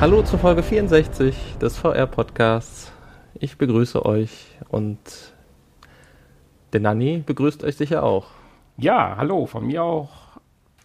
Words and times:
Hallo 0.00 0.22
zur 0.22 0.38
Folge 0.38 0.62
64 0.62 1.34
des 1.60 1.76
VR-Podcasts. 1.76 2.92
Ich 3.34 3.58
begrüße 3.58 4.06
euch 4.06 4.30
und 4.68 4.98
der 6.72 6.78
Nanni 6.78 7.24
begrüßt 7.26 7.64
euch 7.64 7.76
sicher 7.76 8.04
auch. 8.04 8.28
Ja, 8.76 9.16
hallo, 9.16 9.46
von 9.46 9.66
mir 9.66 9.82
auch. 9.82 10.10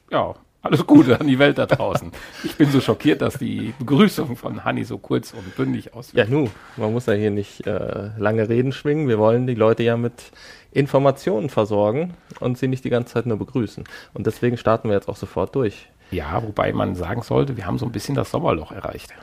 Ja, 0.10 0.34
alles 0.64 0.88
Gute 0.88 1.20
an 1.20 1.28
die 1.28 1.38
Welt 1.38 1.60
da 1.60 1.68
draußen. 1.68 2.12
Ich 2.44 2.56
bin 2.56 2.72
so 2.72 2.82
schockiert, 2.82 3.22
dass 3.22 3.38
die 3.38 3.76
Begrüßung 3.78 4.36
von 4.36 4.64
Hanni 4.64 4.84
so 4.84 4.98
kurz 4.98 5.32
und 5.32 5.56
bündig 5.56 5.94
aussieht. 5.94 6.16
Ja, 6.16 6.26
nu, 6.26 6.50
man 6.76 6.92
muss 6.92 7.06
ja 7.06 7.14
hier 7.14 7.30
nicht 7.30 7.68
äh, 7.68 8.10
lange 8.18 8.50
Reden 8.50 8.72
schwingen. 8.72 9.08
Wir 9.08 9.20
wollen 9.20 9.46
die 9.46 9.54
Leute 9.54 9.84
ja 9.84 9.96
mit 9.96 10.32
Informationen 10.72 11.50
versorgen 11.50 12.16
und 12.40 12.58
sie 12.58 12.68
nicht 12.68 12.84
die 12.84 12.90
ganze 12.90 13.14
Zeit 13.14 13.28
nur 13.28 13.38
begrüßen. 13.38 13.84
Und 14.16 14.26
deswegen 14.26 14.58
starten 14.58 14.88
wir 14.88 14.96
jetzt 14.96 15.08
auch 15.08 15.18
sofort 15.18 15.54
durch. 15.54 15.90
Ja, 16.14 16.44
wobei 16.44 16.72
man 16.74 16.96
sagen 16.96 17.22
sollte, 17.22 17.58
wir 17.58 17.66
haben 17.66 17.78
so 17.78 17.86
ein 17.86 17.92
bisschen 17.92 18.16
das 18.16 18.32
Sommerloch 18.32 18.72
erreicht. 18.72 19.14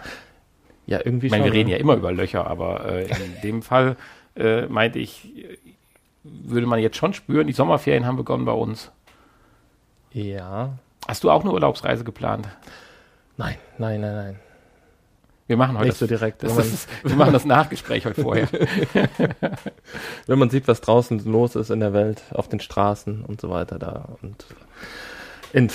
Ja, 0.86 0.98
irgendwie 1.04 1.26
Ich 1.26 1.30
meine, 1.30 1.44
schon. 1.44 1.52
wir 1.52 1.58
reden 1.58 1.70
ja 1.70 1.76
immer 1.76 1.94
über 1.94 2.12
Löcher, 2.12 2.46
aber 2.46 2.84
äh, 2.84 3.04
in 3.04 3.40
dem 3.42 3.62
Fall 3.62 3.96
äh, 4.36 4.66
meinte 4.66 4.98
ich, 4.98 5.32
würde 6.22 6.66
man 6.66 6.80
jetzt 6.80 6.96
schon 6.96 7.14
spüren, 7.14 7.46
die 7.46 7.52
Sommerferien 7.52 8.06
haben 8.06 8.16
begonnen 8.16 8.44
bei 8.44 8.52
uns. 8.52 8.90
Ja. 10.12 10.70
Hast 11.06 11.24
du 11.24 11.30
auch 11.30 11.42
eine 11.42 11.52
Urlaubsreise 11.52 12.04
geplant? 12.04 12.48
Nein, 13.36 13.56
nein, 13.78 14.00
nein, 14.00 14.14
nein. 14.14 14.40
Wir 15.46 15.56
machen 15.56 15.76
heute 15.78 15.88
Nicht 15.88 15.98
so 15.98 16.06
direkt. 16.06 16.44
Das, 16.44 16.54
das 16.54 16.86
wir 17.02 17.16
machen 17.16 17.32
das 17.32 17.44
Nachgespräch 17.44 18.06
heute 18.06 18.22
vorher. 18.22 18.48
wenn 20.26 20.38
man 20.38 20.48
sieht, 20.48 20.68
was 20.68 20.80
draußen 20.80 21.24
los 21.24 21.56
ist 21.56 21.70
in 21.70 21.80
der 21.80 21.92
Welt, 21.92 22.22
auf 22.32 22.48
den 22.48 22.60
Straßen 22.60 23.24
und 23.24 23.40
so 23.40 23.50
weiter 23.50 23.78
da 23.78 24.10
und 24.22 24.44
in 25.52 25.68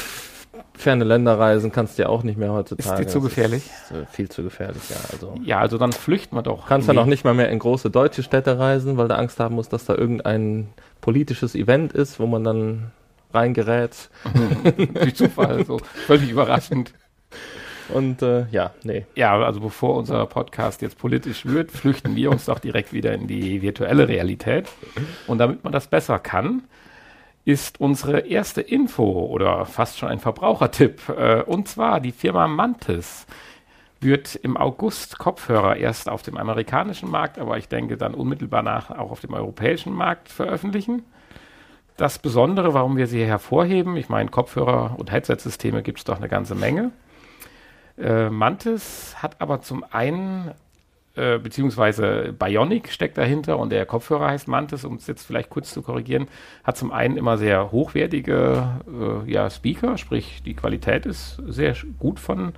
ferne 0.73 1.03
Länder 1.03 1.37
reisen 1.39 1.71
kannst 1.71 1.97
du 1.97 2.03
ja 2.03 2.09
auch 2.09 2.23
nicht 2.23 2.37
mehr 2.37 2.51
heutzutage. 2.51 3.01
Ist 3.01 3.07
dir 3.07 3.11
zu 3.11 3.21
gefährlich? 3.21 3.63
Ist, 3.65 3.91
äh, 3.91 4.05
viel 4.11 4.29
zu 4.29 4.43
gefährlich, 4.43 4.81
ja. 4.89 4.95
Also 5.11 5.35
Ja, 5.43 5.59
also 5.59 5.77
dann 5.77 5.91
flüchten 5.93 6.35
wir 6.35 6.41
doch. 6.43 6.67
kannst 6.67 6.87
Nee. 6.89 6.97
auch 6.97 7.05
nicht 7.05 7.23
mal 7.23 7.33
mehr 7.33 7.49
in 7.49 7.59
große 7.59 7.89
deutsche 7.89 8.23
Städte 8.23 8.57
reisen, 8.59 8.97
weil 8.97 9.07
du 9.07 9.15
Angst 9.17 9.39
haben 9.39 9.55
musst, 9.55 9.71
dass 9.73 9.85
da 9.85 9.95
irgendein 9.95 10.69
politisches 11.01 11.55
Event 11.55 11.93
ist, 11.93 12.19
wo 12.19 12.25
man 12.27 12.43
dann 12.43 12.91
reingerät. 13.33 14.09
durch 14.93 15.15
Zufall, 15.15 15.65
so 15.65 15.77
völlig 16.07 16.29
überraschend. 16.31 16.93
Und 17.93 18.23
äh, 18.23 18.47
ja, 18.49 18.71
nee. 18.83 19.05
Ja, 19.15 19.37
also 19.39 19.59
bevor 19.59 19.95
unser 19.97 20.25
Podcast 20.25 20.81
jetzt 20.81 20.97
politisch 20.97 21.45
wird, 21.45 21.69
flüchten 21.69 22.15
wir 22.15 22.31
uns 22.31 22.45
doch 22.45 22.57
direkt 22.57 22.93
wieder 22.93 23.13
in 23.13 23.27
die 23.27 23.61
virtuelle 23.61 24.07
Realität. 24.07 24.67
Und 25.27 25.37
damit 25.37 25.63
man 25.63 25.71
das 25.71 25.85
besser 25.87 26.17
kann, 26.17 26.63
ist 27.45 27.79
unsere 27.79 28.21
erste 28.21 28.61
Info 28.61 29.03
oder 29.03 29.65
fast 29.65 29.99
schon 29.99 30.09
ein 30.09 30.19
Verbrauchertipp. 30.19 31.09
Äh, 31.09 31.43
und 31.43 31.67
zwar 31.67 31.99
die 31.99 32.11
Firma 32.11 32.47
Mantis 32.47 33.27
wird 34.01 34.35
im 34.35 34.57
August 34.57 35.17
Kopfhörer 35.19 35.77
erst 35.77 36.09
auf 36.09 36.21
dem 36.21 36.37
amerikanischen 36.37 37.09
Markt, 37.09 37.39
aber 37.39 37.57
ich 37.57 37.69
denke 37.69 37.97
dann 37.97 38.13
unmittelbar 38.13 38.61
nach 38.61 38.89
auch 38.89 39.11
auf 39.11 39.19
dem 39.19 39.33
europäischen 39.33 39.93
Markt 39.93 40.29
veröffentlichen. 40.29 41.03
Das 41.97 42.19
Besondere, 42.19 42.73
warum 42.73 42.97
wir 42.97 43.07
sie 43.07 43.23
hervorheben, 43.23 43.95
ich 43.95 44.09
meine, 44.09 44.29
Kopfhörer 44.29 44.95
und 44.97 45.11
Headset-Systeme 45.11 45.81
gibt 45.81 45.99
es 45.99 46.03
doch 46.03 46.17
eine 46.17 46.27
ganze 46.27 46.53
Menge. 46.53 46.91
Äh, 47.97 48.29
Mantis 48.29 49.15
hat 49.21 49.39
aber 49.39 49.61
zum 49.61 49.85
einen, 49.89 50.51
äh, 51.15 51.37
beziehungsweise 51.39 52.33
Bionic 52.37 52.91
steckt 52.91 53.17
dahinter 53.17 53.57
und 53.57 53.71
der 53.71 53.85
Kopfhörer 53.85 54.27
heißt 54.27 54.47
Mantis, 54.47 54.85
um 54.85 54.95
es 54.95 55.07
jetzt 55.07 55.25
vielleicht 55.25 55.49
kurz 55.49 55.73
zu 55.73 55.81
korrigieren, 55.81 56.27
hat 56.63 56.77
zum 56.77 56.91
einen 56.91 57.17
immer 57.17 57.37
sehr 57.37 57.71
hochwertige 57.71 58.81
äh, 59.25 59.31
ja, 59.31 59.49
Speaker, 59.49 59.97
sprich 59.97 60.43
die 60.43 60.55
Qualität 60.55 61.05
ist 61.05 61.41
sehr 61.47 61.75
gut 61.99 62.19
von 62.19 62.53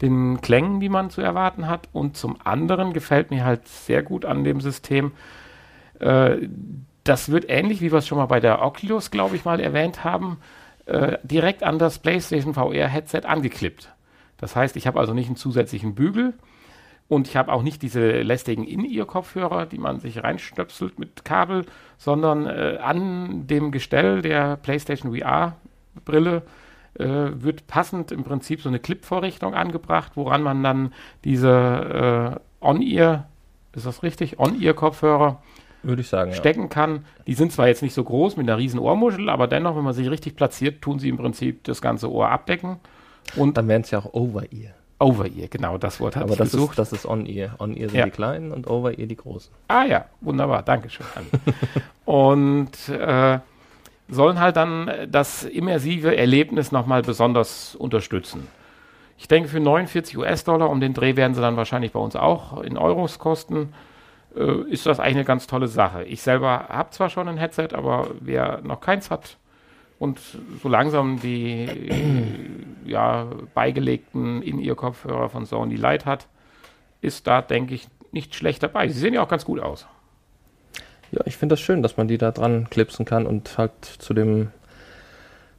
den 0.00 0.40
Klängen, 0.40 0.80
die 0.80 0.88
man 0.88 1.10
zu 1.10 1.20
erwarten 1.20 1.66
hat. 1.66 1.88
Und 1.92 2.16
zum 2.16 2.38
anderen 2.44 2.92
gefällt 2.92 3.30
mir 3.30 3.44
halt 3.44 3.66
sehr 3.66 4.02
gut 4.02 4.24
an 4.24 4.44
dem 4.44 4.60
System, 4.60 5.12
äh, 6.00 6.48
das 7.04 7.30
wird 7.30 7.46
ähnlich, 7.48 7.80
wie 7.80 7.90
wir 7.90 7.98
es 7.98 8.06
schon 8.06 8.18
mal 8.18 8.26
bei 8.26 8.40
der 8.40 8.62
Oculus, 8.62 9.10
glaube 9.10 9.36
ich, 9.36 9.44
mal 9.44 9.60
erwähnt 9.60 10.04
haben, 10.04 10.38
äh, 10.86 11.18
direkt 11.22 11.62
an 11.62 11.78
das 11.78 11.98
PlayStation 11.98 12.54
VR-Headset 12.54 13.22
angeklippt. 13.24 13.90
Das 14.36 14.54
heißt, 14.54 14.76
ich 14.76 14.86
habe 14.86 15.00
also 15.00 15.14
nicht 15.14 15.26
einen 15.26 15.36
zusätzlichen 15.36 15.94
Bügel 15.94 16.34
und 17.08 17.26
ich 17.26 17.36
habe 17.36 17.52
auch 17.52 17.62
nicht 17.62 17.80
diese 17.82 18.20
lästigen 18.20 18.64
In-Ear-Kopfhörer, 18.64 19.64
die 19.66 19.78
man 19.78 19.98
sich 19.98 20.22
reinstöpselt 20.22 20.98
mit 20.98 21.24
Kabel, 21.24 21.64
sondern 21.96 22.46
äh, 22.46 22.78
an 22.82 23.46
dem 23.46 23.72
Gestell 23.72 24.20
der 24.20 24.56
PlayStation 24.56 25.16
VR-Brille 25.16 26.42
äh, 26.98 27.06
wird 27.06 27.66
passend 27.66 28.12
im 28.12 28.24
Prinzip 28.24 28.60
so 28.60 28.68
eine 28.68 28.78
Clip-Vorrichtung 28.78 29.54
angebracht, 29.54 30.12
woran 30.16 30.42
man 30.42 30.62
dann 30.62 30.92
diese 31.24 32.40
äh, 32.60 32.64
On-Ear, 32.64 33.26
ist 33.72 33.86
das 33.86 34.02
richtig? 34.02 34.38
On-Ear-Kopfhörer 34.38 35.42
Würde 35.82 36.02
ich 36.02 36.08
sagen. 36.08 36.32
Ja. 36.32 36.36
stecken 36.36 36.68
kann. 36.68 37.06
Die 37.26 37.34
sind 37.34 37.52
zwar 37.52 37.68
jetzt 37.68 37.82
nicht 37.82 37.94
so 37.94 38.04
groß 38.04 38.36
mit 38.36 38.46
einer 38.48 38.58
riesen 38.58 38.80
Ohrmuschel, 38.80 39.30
aber 39.30 39.46
dennoch, 39.46 39.76
wenn 39.76 39.84
man 39.84 39.94
sie 39.94 40.06
richtig 40.06 40.36
platziert, 40.36 40.82
tun 40.82 40.98
sie 40.98 41.08
im 41.08 41.16
Prinzip 41.16 41.64
das 41.64 41.80
ganze 41.80 42.12
Ohr 42.12 42.28
abdecken. 42.28 42.76
Und 43.36 43.56
Dann 43.56 43.68
wären 43.68 43.82
es 43.82 43.90
ja 43.90 44.00
auch 44.00 44.12
Over-Ear. 44.12 44.74
Over-Ear, 45.00 45.48
genau, 45.48 45.78
das 45.78 46.00
Wort 46.00 46.16
habe 46.16 46.24
Aber 46.24 46.32
ich 46.32 46.38
das 46.38 46.50
gesucht. 46.52 46.70
ist, 46.72 46.78
das 46.78 46.92
ist 46.92 47.06
On-Ear. 47.06 47.54
On-Ear 47.58 47.88
sind 47.88 47.98
Ja. 47.98 48.04
die 48.06 48.10
kleinen 48.10 48.50
und 48.52 48.66
Over-Ear 48.68 49.06
die 49.06 49.16
großen. 49.16 49.52
Ah 49.68 49.84
ja, 49.84 50.06
wunderbar, 50.20 50.62
danke 50.62 50.90
schön. 50.90 51.06
Und 52.04 52.88
äh, 52.88 53.38
sollen 54.08 54.40
halt 54.40 54.56
dann 54.56 54.88
äh, 54.88 55.08
das 55.08 55.44
immersive 55.44 56.16
Erlebnis 56.16 56.72
nochmal 56.72 57.02
besonders 57.02 57.74
unterstützen. 57.76 58.48
Ich 59.18 59.28
denke, 59.28 59.48
für 59.48 59.60
49 59.60 60.16
US-Dollar, 60.18 60.70
um 60.70 60.80
den 60.80 60.94
Dreh 60.94 61.16
werden 61.16 61.34
sie 61.34 61.40
dann 61.40 61.56
wahrscheinlich 61.56 61.92
bei 61.92 62.00
uns 62.00 62.16
auch 62.16 62.60
in 62.62 62.76
Euros 62.78 63.18
kosten, 63.18 63.74
äh, 64.36 64.62
ist 64.70 64.86
das 64.86 65.00
eigentlich 65.00 65.16
eine 65.16 65.24
ganz 65.24 65.46
tolle 65.46 65.68
Sache. 65.68 66.04
Ich 66.04 66.22
selber 66.22 66.66
habe 66.68 66.90
zwar 66.90 67.10
schon 67.10 67.28
ein 67.28 67.36
Headset, 67.36 67.68
aber 67.74 68.08
wer 68.20 68.60
noch 68.62 68.80
keins 68.80 69.10
hat 69.10 69.36
und 69.98 70.20
so 70.62 70.68
langsam 70.68 71.20
die 71.20 71.64
äh, 71.64 72.24
ja, 72.84 73.26
beigelegten 73.54 74.42
In-Ear-Kopfhörer 74.42 75.28
von 75.28 75.44
Sony 75.44 75.76
Light 75.76 76.06
hat, 76.06 76.28
ist 77.00 77.26
da, 77.26 77.42
denke 77.42 77.74
ich, 77.74 77.88
nicht 78.12 78.34
schlecht 78.34 78.62
dabei. 78.62 78.88
Sie 78.88 78.98
sehen 78.98 79.14
ja 79.14 79.22
auch 79.22 79.28
ganz 79.28 79.44
gut 79.44 79.60
aus. 79.60 79.86
Ja, 81.10 81.22
ich 81.24 81.36
finde 81.36 81.54
das 81.54 81.60
schön, 81.60 81.82
dass 81.82 81.96
man 81.96 82.08
die 82.08 82.18
da 82.18 82.30
dran 82.30 82.68
klipsen 82.70 83.04
kann 83.04 83.26
und 83.26 83.56
halt 83.58 83.72
zu 83.84 84.14
dem 84.14 84.50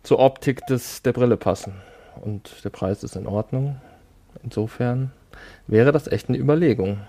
zur 0.04 0.20
Optik 0.20 0.66
des 0.68 1.02
der 1.02 1.14
Brille 1.14 1.38
passen. 1.38 1.74
Und 2.22 2.64
der 2.64 2.70
Preis 2.70 3.04
ist 3.04 3.16
in 3.16 3.28
Ordnung. 3.28 3.80
Insofern 4.44 5.12
wäre 5.68 5.92
das 5.92 6.08
echt 6.08 6.30
eine 6.30 6.38
Überlegung. 6.38 7.00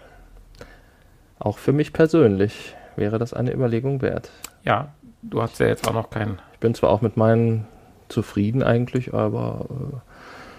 Auch 1.39 1.59
für 1.59 1.73
mich 1.73 1.93
persönlich 1.93 2.75
wäre 2.97 3.19
das 3.19 3.33
eine 3.33 3.53
Überlegung 3.53 4.03
wert. 4.03 4.31
Ja, 4.65 4.93
du 5.23 5.43
hast 5.43 5.59
ja 5.61 5.67
jetzt 5.67 5.87
auch 5.89 5.95
noch 5.95 6.11
keinen. 6.11 6.41
Ich 6.53 6.59
bin 6.59 6.75
zwar 6.75 6.91
auch 6.91 7.01
mit 7.01 7.17
meinen 7.17 7.67
zufrieden 8.09 8.63
eigentlich, 8.63 9.15
aber 9.15 9.67
äh, 9.71 9.97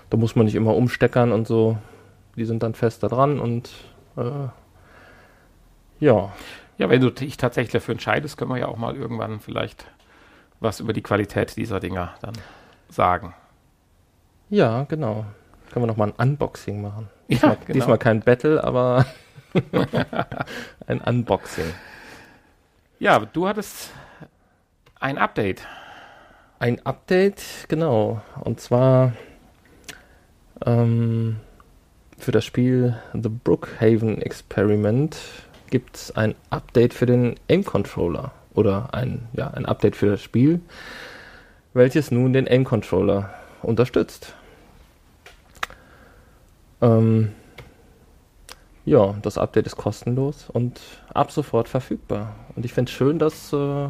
da 0.10 0.18
muss 0.18 0.36
man 0.36 0.46
nicht 0.46 0.56
immer 0.56 0.76
umsteckern 0.76 1.32
und 1.32 1.48
so. 1.48 1.78
Die 2.36 2.46
sind 2.46 2.64
dann 2.64 2.74
fest 2.74 3.04
da 3.04 3.08
dran 3.08 3.40
und 3.40 3.70
äh, 4.18 4.48
ja, 6.00 6.32
Ja, 6.78 6.90
wenn 6.90 7.02
du 7.02 7.12
dich 7.12 7.38
tatsächlich 7.38 7.74
dafür 7.74 7.94
entscheidest, 7.94 8.38
können 8.38 8.50
wir 8.52 8.58
ja 8.58 8.68
auch 8.68 8.78
mal 8.78 8.96
irgendwann 8.96 9.40
vielleicht 9.40 9.86
was 10.60 10.80
über 10.80 10.94
die 10.94 11.02
Qualität 11.04 11.56
dieser 11.58 11.80
Dinger 11.80 12.14
dann 12.22 12.34
sagen. 12.90 13.34
Ja, 14.50 14.84
genau. 14.84 15.26
Können 15.72 15.84
wir 15.84 15.88
noch 15.88 15.98
mal 15.98 16.08
ein 16.18 16.30
Unboxing 16.30 16.82
machen. 16.82 17.10
Ja, 17.28 17.36
Diesmal, 17.38 17.58
genau. 17.66 17.74
diesmal 17.74 17.98
kein 17.98 18.20
Battle, 18.22 18.64
aber 18.64 19.06
ein 20.88 21.00
Unboxing. 21.02 21.72
Ja, 23.00 23.20
du 23.20 23.48
hattest 23.48 23.92
ein 25.02 25.18
Update. 25.18 25.68
Ein 26.60 26.86
Update, 26.86 27.44
genau. 27.68 28.22
Und 28.40 28.62
zwar 28.62 29.14
ähm, 30.66 31.38
für 32.18 32.32
das 32.32 32.46
Spiel 32.46 32.96
The 33.14 33.30
Brookhaven 33.30 34.22
Experiment 34.22 35.18
gibt 35.72 35.96
es 35.96 36.16
ein 36.16 36.36
Update 36.52 36.94
für 36.94 37.08
den 37.08 37.36
Aim 37.50 37.66
Controller. 37.66 38.32
Oder 38.54 38.94
ein, 38.94 39.28
ja, 39.34 39.50
ein 39.50 39.66
Update 39.66 39.96
für 39.96 40.08
das 40.08 40.22
Spiel, 40.22 40.62
welches 41.74 42.12
nun 42.12 42.34
den 42.34 42.48
Aim 42.48 42.64
Controller 42.64 43.34
unterstützt. 43.64 44.36
Ähm, 46.82 47.32
ja, 48.86 49.16
das 49.22 49.38
Update 49.38 49.68
ist 49.68 49.78
kostenlos 49.78 50.50
und 50.50 50.80
ab 51.14 51.32
sofort 51.32 51.70
verfügbar. 51.70 52.36
Und 52.56 52.66
ich 52.66 52.74
finde 52.74 52.90
es 52.90 52.96
schön, 52.96 53.18
dass 53.20 53.54
äh, 53.54 53.90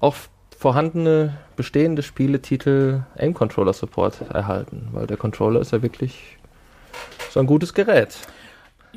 auch 0.00 0.16
vorhandene 0.56 1.36
bestehende 1.56 2.02
Spieletitel 2.02 3.02
Aim 3.16 3.34
Controller 3.34 3.72
Support 3.72 4.22
erhalten, 4.32 4.88
weil 4.92 5.06
der 5.06 5.16
Controller 5.16 5.60
ist 5.60 5.72
ja 5.72 5.82
wirklich 5.82 6.36
so 7.30 7.40
ein 7.40 7.46
gutes 7.46 7.74
Gerät. 7.74 8.18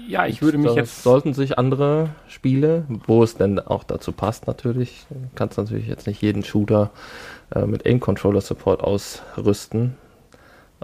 Ja, 0.08 0.26
ich 0.26 0.42
würde 0.42 0.58
mich 0.58 0.74
jetzt. 0.74 1.04
sollten 1.04 1.34
sich 1.34 1.60
andere 1.60 2.10
Spiele, 2.28 2.86
wo 3.06 3.24
es 3.24 3.36
denn 3.36 3.60
auch 3.60 3.84
dazu 3.84 4.12
passt 4.12 4.48
natürlich, 4.48 5.06
kannst 5.36 5.58
natürlich 5.58 5.88
jetzt 5.88 6.08
nicht 6.08 6.22
jeden 6.22 6.44
Shooter 6.44 6.92
äh, 7.54 7.66
mit 7.66 7.86
Aim 7.86 8.00
Controller 8.00 8.42
Support 8.42 8.82
ausrüsten. 8.82 9.98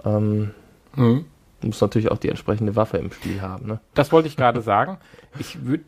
Ähm, 0.04 0.50
Hm. 0.94 1.24
muss 1.62 1.80
natürlich 1.80 2.10
auch 2.10 2.18
die 2.18 2.28
entsprechende 2.28 2.76
Waffe 2.76 2.98
im 2.98 3.10
Spiel 3.12 3.40
haben. 3.40 3.66
Ne? 3.66 3.80
Das 3.94 4.12
wollte 4.12 4.28
ich 4.28 4.36
gerade 4.36 4.62
sagen. 4.62 4.98
Ich 5.38 5.64
würde 5.64 5.84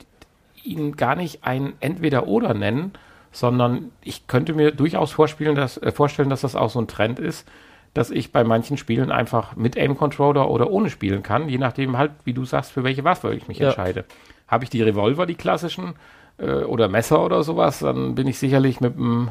ihn 0.65 0.97
gar 0.97 1.15
nicht 1.17 1.45
ein 1.45 1.75
Entweder-Oder 1.81 2.55
nennen, 2.55 2.93
sondern 3.33 3.93
ich 4.03 4.27
könnte 4.27 4.55
mir 4.55 4.73
durchaus 4.73 5.13
vorspielen, 5.13 5.55
dass, 5.55 5.77
äh, 5.77 5.93
vorstellen, 5.93 6.31
dass 6.31 6.41
das 6.41 6.57
auch 6.57 6.71
so 6.71 6.81
ein 6.81 6.89
Trend 6.89 7.19
ist, 7.19 7.49
dass 7.95 8.11
ich 8.11 8.33
bei 8.33 8.45
manchen 8.45 8.77
Spielen 8.77 9.11
einfach 9.11 9.57
mit 9.57 9.77
Aim-Controller 9.77 10.49
oder 10.49 10.71
ohne 10.71 10.91
spielen 10.91 11.23
kann, 11.23 11.49
je 11.49 11.59
nachdem 11.59 11.99
halt, 11.99 12.13
wie 12.25 12.33
du 12.33 12.45
sagst, 12.45 12.73
für 12.73 12.85
welche 12.85 13.05
Waffe 13.05 13.35
ich 13.35 13.49
mich 13.49 13.59
ja. 13.59 13.69
entscheide. 13.69 14.05
Habe 14.47 14.65
ich 14.65 14.71
die 14.71 14.83
Revolver, 14.83 15.27
die 15.27 15.35
klassischen, 15.35 15.95
äh, 16.41 16.63
oder 16.65 16.89
Messer 16.89 17.25
oder 17.25 17.43
sowas, 17.43 17.81
dann 17.81 18.15
bin 18.15 18.27
ich 18.27 18.39
sicherlich 18.39 18.81
mit 18.81 18.97
dem 18.97 19.31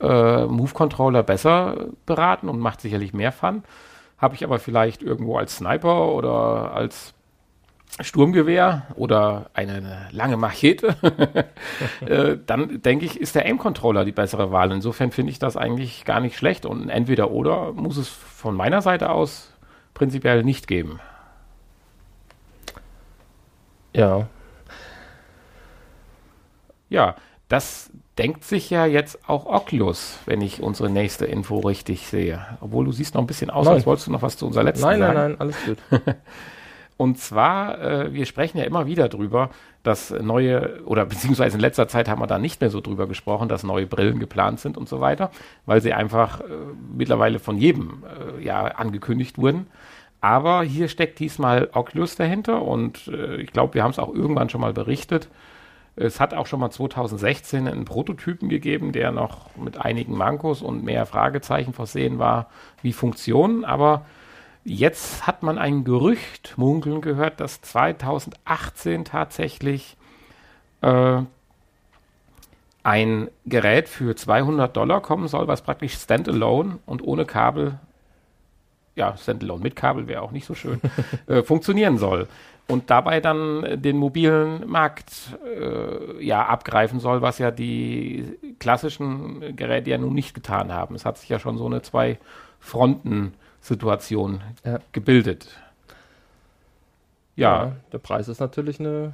äh, 0.00 0.46
Move-Controller 0.46 1.22
besser 1.22 1.88
beraten 2.06 2.48
und 2.48 2.58
macht 2.58 2.80
sicherlich 2.80 3.12
mehr 3.12 3.32
Fun. 3.32 3.62
Habe 4.18 4.34
ich 4.34 4.44
aber 4.44 4.58
vielleicht 4.58 5.02
irgendwo 5.02 5.36
als 5.36 5.56
Sniper 5.56 6.08
oder 6.08 6.72
als 6.74 7.14
Sturmgewehr 8.00 8.86
oder 8.94 9.50
eine 9.52 10.08
lange 10.10 10.36
Machete, 10.36 10.96
äh, 12.06 12.38
dann 12.46 12.80
denke 12.82 13.04
ich, 13.04 13.20
ist 13.20 13.34
der 13.34 13.46
Aim-Controller 13.46 14.04
die 14.04 14.12
bessere 14.12 14.52
Wahl. 14.52 14.72
Insofern 14.72 15.10
finde 15.10 15.32
ich 15.32 15.38
das 15.38 15.56
eigentlich 15.56 16.04
gar 16.04 16.20
nicht 16.20 16.36
schlecht 16.36 16.64
und 16.66 16.88
entweder 16.88 17.30
oder 17.30 17.72
muss 17.72 17.96
es 17.96 18.08
von 18.08 18.54
meiner 18.54 18.80
Seite 18.80 19.10
aus 19.10 19.52
prinzipiell 19.94 20.42
nicht 20.44 20.66
geben. 20.66 21.00
Ja. 23.92 24.28
Ja, 26.88 27.16
das 27.48 27.90
denkt 28.16 28.44
sich 28.44 28.70
ja 28.70 28.86
jetzt 28.86 29.28
auch 29.28 29.46
Oculus, 29.46 30.18
wenn 30.26 30.40
ich 30.40 30.62
unsere 30.62 30.90
nächste 30.90 31.26
Info 31.26 31.58
richtig 31.60 32.06
sehe. 32.06 32.44
Obwohl 32.60 32.84
du 32.84 32.92
siehst 32.92 33.14
noch 33.14 33.22
ein 33.22 33.26
bisschen 33.26 33.50
aus, 33.50 33.66
nein. 33.66 33.74
als 33.74 33.86
wolltest 33.86 34.06
du 34.08 34.12
noch 34.12 34.22
was 34.22 34.36
zu 34.36 34.46
unserer 34.46 34.64
letzten 34.64 34.86
Nein, 34.86 35.00
nein, 35.00 35.14
sagen. 35.14 35.30
nein, 35.30 35.40
alles 35.40 35.56
gut. 35.64 35.78
Und 37.00 37.16
zwar, 37.16 37.80
äh, 37.80 38.12
wir 38.12 38.26
sprechen 38.26 38.58
ja 38.58 38.64
immer 38.64 38.84
wieder 38.84 39.08
drüber, 39.08 39.48
dass 39.82 40.10
neue, 40.10 40.84
oder 40.84 41.06
beziehungsweise 41.06 41.56
in 41.56 41.62
letzter 41.62 41.88
Zeit 41.88 42.10
haben 42.10 42.20
wir 42.20 42.26
da 42.26 42.38
nicht 42.38 42.60
mehr 42.60 42.68
so 42.68 42.82
drüber 42.82 43.06
gesprochen, 43.06 43.48
dass 43.48 43.62
neue 43.62 43.86
Brillen 43.86 44.18
geplant 44.18 44.60
sind 44.60 44.76
und 44.76 44.86
so 44.86 45.00
weiter, 45.00 45.30
weil 45.64 45.80
sie 45.80 45.94
einfach 45.94 46.40
äh, 46.40 46.44
mittlerweile 46.94 47.38
von 47.38 47.56
jedem 47.56 48.04
äh, 48.38 48.44
ja 48.44 48.66
angekündigt 48.66 49.38
wurden. 49.38 49.68
Aber 50.20 50.62
hier 50.62 50.88
steckt 50.88 51.20
diesmal 51.20 51.70
Oculus 51.72 52.16
dahinter 52.16 52.60
und 52.60 53.08
äh, 53.08 53.36
ich 53.36 53.50
glaube, 53.50 53.72
wir 53.72 53.82
haben 53.82 53.92
es 53.92 53.98
auch 53.98 54.12
irgendwann 54.14 54.50
schon 54.50 54.60
mal 54.60 54.74
berichtet. 54.74 55.30
Es 55.96 56.20
hat 56.20 56.34
auch 56.34 56.46
schon 56.46 56.60
mal 56.60 56.70
2016 56.70 57.66
einen 57.66 57.86
Prototypen 57.86 58.50
gegeben, 58.50 58.92
der 58.92 59.10
noch 59.10 59.56
mit 59.56 59.80
einigen 59.80 60.18
Mankos 60.18 60.60
und 60.60 60.84
mehr 60.84 61.06
Fragezeichen 61.06 61.72
versehen 61.72 62.18
war, 62.18 62.50
wie 62.82 62.92
Funktionen, 62.92 63.64
aber 63.64 64.04
Jetzt 64.64 65.26
hat 65.26 65.42
man 65.42 65.58
ein 65.58 65.84
Gerücht 65.84 66.54
munkeln 66.56 67.00
gehört, 67.00 67.40
dass 67.40 67.62
2018 67.62 69.06
tatsächlich 69.06 69.96
äh, 70.82 71.22
ein 72.82 73.28
Gerät 73.46 73.88
für 73.88 74.14
200 74.14 74.76
Dollar 74.76 75.00
kommen 75.00 75.28
soll, 75.28 75.48
was 75.48 75.62
praktisch 75.62 75.94
standalone 75.94 76.78
und 76.86 77.02
ohne 77.02 77.24
Kabel, 77.24 77.78
ja, 78.96 79.16
standalone 79.16 79.62
mit 79.62 79.76
Kabel 79.76 80.08
wäre 80.08 80.22
auch 80.22 80.32
nicht 80.32 80.46
so 80.46 80.54
schön, 80.54 80.80
äh, 81.26 81.42
funktionieren 81.42 81.96
soll. 81.96 82.28
Und 82.68 82.88
dabei 82.90 83.20
dann 83.20 83.82
den 83.82 83.96
mobilen 83.96 84.68
Markt 84.68 85.36
äh, 85.44 86.24
ja 86.24 86.46
abgreifen 86.46 87.00
soll, 87.00 87.20
was 87.20 87.38
ja 87.38 87.50
die 87.50 88.38
klassischen 88.60 89.56
Geräte 89.56 89.90
ja 89.90 89.98
nun 89.98 90.14
nicht 90.14 90.34
getan 90.34 90.72
haben. 90.72 90.94
Es 90.94 91.04
hat 91.04 91.18
sich 91.18 91.28
ja 91.28 91.40
schon 91.40 91.58
so 91.58 91.66
eine 91.66 91.82
zwei 91.82 92.18
Fronten 92.60 93.34
Situation 93.60 94.40
ja. 94.64 94.78
gebildet. 94.92 95.48
Ja. 97.36 97.64
ja. 97.64 97.76
Der 97.92 97.98
Preis 97.98 98.28
ist 98.28 98.40
natürlich 98.40 98.80
eine 98.80 99.12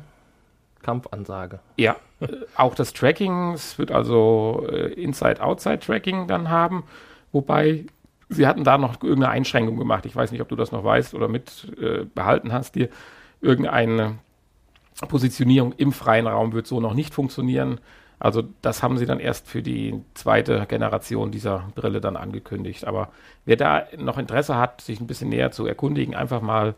Kampfansage. 0.83 1.61
Ja, 1.77 1.97
äh, 2.21 2.29
auch 2.57 2.75
das 2.75 2.93
Tracking, 2.93 3.55
es 3.55 3.79
wird 3.79 3.91
also 3.91 4.67
äh, 4.71 4.93
Inside-Outside-Tracking 4.93 6.29
dann 6.29 6.49
haben, 6.49 6.85
wobei 7.33 7.87
sie 8.29 8.47
hatten 8.47 8.65
da 8.65 8.79
noch 8.79 9.03
irgendeine 9.03 9.31
Einschränkung 9.31 9.77
gemacht. 9.77 10.07
Ich 10.07 10.17
weiß 10.17 10.33
nicht, 10.33 10.41
ob 10.41 10.49
du 10.49 10.57
das 10.57 10.73
noch 10.73 10.85
weißt 10.85 11.15
oder 11.15 11.29
mit 11.29 11.73
äh, 11.81 12.05
behalten 12.05 12.53
hast 12.53 12.75
dir. 12.75 12.89
Irgendeine 13.41 14.19
Positionierung 15.09 15.73
im 15.77 15.93
freien 15.93 16.27
Raum 16.27 16.53
wird 16.53 16.67
so 16.67 16.81
noch 16.81 16.95
nicht 16.95 17.15
funktionieren. 17.15 17.81
Also 18.19 18.43
das 18.63 18.83
haben 18.83 18.97
sie 18.97 19.07
dann 19.07 19.21
erst 19.21 19.47
für 19.47 19.63
die 19.63 20.03
zweite 20.15 20.65
Generation 20.67 21.31
dieser 21.31 21.65
Brille 21.75 22.01
dann 22.01 22.17
angekündigt. 22.17 22.87
Aber 22.87 23.11
wer 23.45 23.57
da 23.57 23.85
noch 23.99 24.19
Interesse 24.19 24.57
hat, 24.57 24.81
sich 24.81 25.01
ein 25.01 25.07
bisschen 25.07 25.29
näher 25.29 25.51
zu 25.51 25.67
erkundigen, 25.67 26.15
einfach 26.15 26.41
mal 26.41 26.75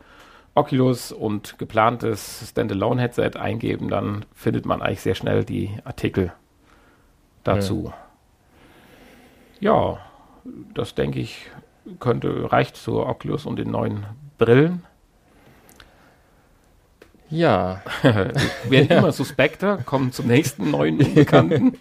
Oculus 0.55 1.11
und 1.11 1.57
geplantes 1.57 2.49
Standalone-Headset 2.49 3.37
eingeben, 3.39 3.87
dann 3.87 4.25
findet 4.33 4.65
man 4.65 4.81
eigentlich 4.81 5.01
sehr 5.01 5.15
schnell 5.15 5.45
die 5.45 5.71
Artikel 5.85 6.33
dazu. 7.43 7.93
Ja, 9.61 9.93
ja 9.93 9.97
das 10.73 10.95
denke 10.95 11.19
ich 11.19 11.49
könnte 11.99 12.51
reicht 12.51 12.75
zur 12.75 13.07
Oculus 13.07 13.45
und 13.45 13.57
den 13.57 13.71
neuen 13.71 14.05
Brillen. 14.37 14.83
Ja. 17.29 17.81
Werden 18.01 18.89
immer 18.89 19.11
suspekter, 19.11 19.77
kommen 19.77 20.11
zum 20.11 20.27
nächsten 20.27 20.71
neuen 20.71 20.99
Unbekannten. 21.03 21.77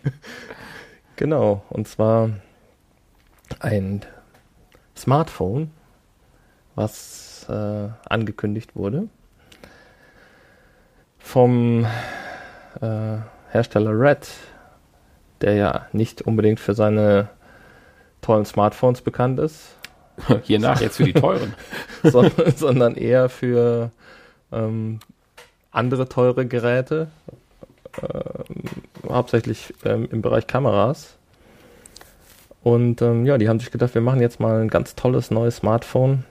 genau, 1.17 1.62
und 1.71 1.89
zwar 1.89 2.31
ein 3.61 4.05
Smartphone, 4.97 5.71
was 6.75 7.47
äh, 7.49 7.89
angekündigt 8.09 8.77
wurde 8.77 9.09
vom 11.29 11.85
äh, 12.81 13.19
Hersteller 13.51 13.93
Red, 13.93 14.29
der 15.43 15.55
ja 15.55 15.87
nicht 15.93 16.23
unbedingt 16.23 16.59
für 16.59 16.73
seine 16.73 17.29
tollen 18.23 18.47
Smartphones 18.47 19.03
bekannt 19.03 19.39
ist. 19.39 19.77
Hier 20.43 20.59
nach 20.59 20.81
jetzt 20.81 20.97
für 20.97 21.05
die 21.05 21.12
teuren. 21.12 21.55
sondern 22.03 22.94
eher 22.94 23.29
für 23.29 23.91
ähm, 24.53 25.01
andere 25.70 26.09
teure 26.09 26.47
Geräte, 26.47 27.09
äh, 28.03 29.09
hauptsächlich 29.09 29.75
ähm, 29.85 30.09
im 30.11 30.23
Bereich 30.23 30.47
Kameras. 30.47 31.17
Und 32.62 33.03
ähm, 33.03 33.25
ja, 33.25 33.38
die 33.38 33.49
haben 33.49 33.61
sich 33.61 33.70
gedacht, 33.70 33.94
wir 33.94 34.03
machen 34.03 34.20
jetzt 34.20 34.41
mal 34.41 34.61
ein 34.61 34.69
ganz 34.69 34.94
tolles 34.94 35.31
neues 35.31 35.56
Smartphone, 35.56 36.25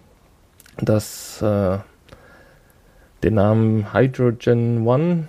das 0.77 1.41
äh, 1.41 1.77
den 3.23 3.33
Namen 3.33 3.93
Hydrogen 3.93 4.85
One 4.85 5.27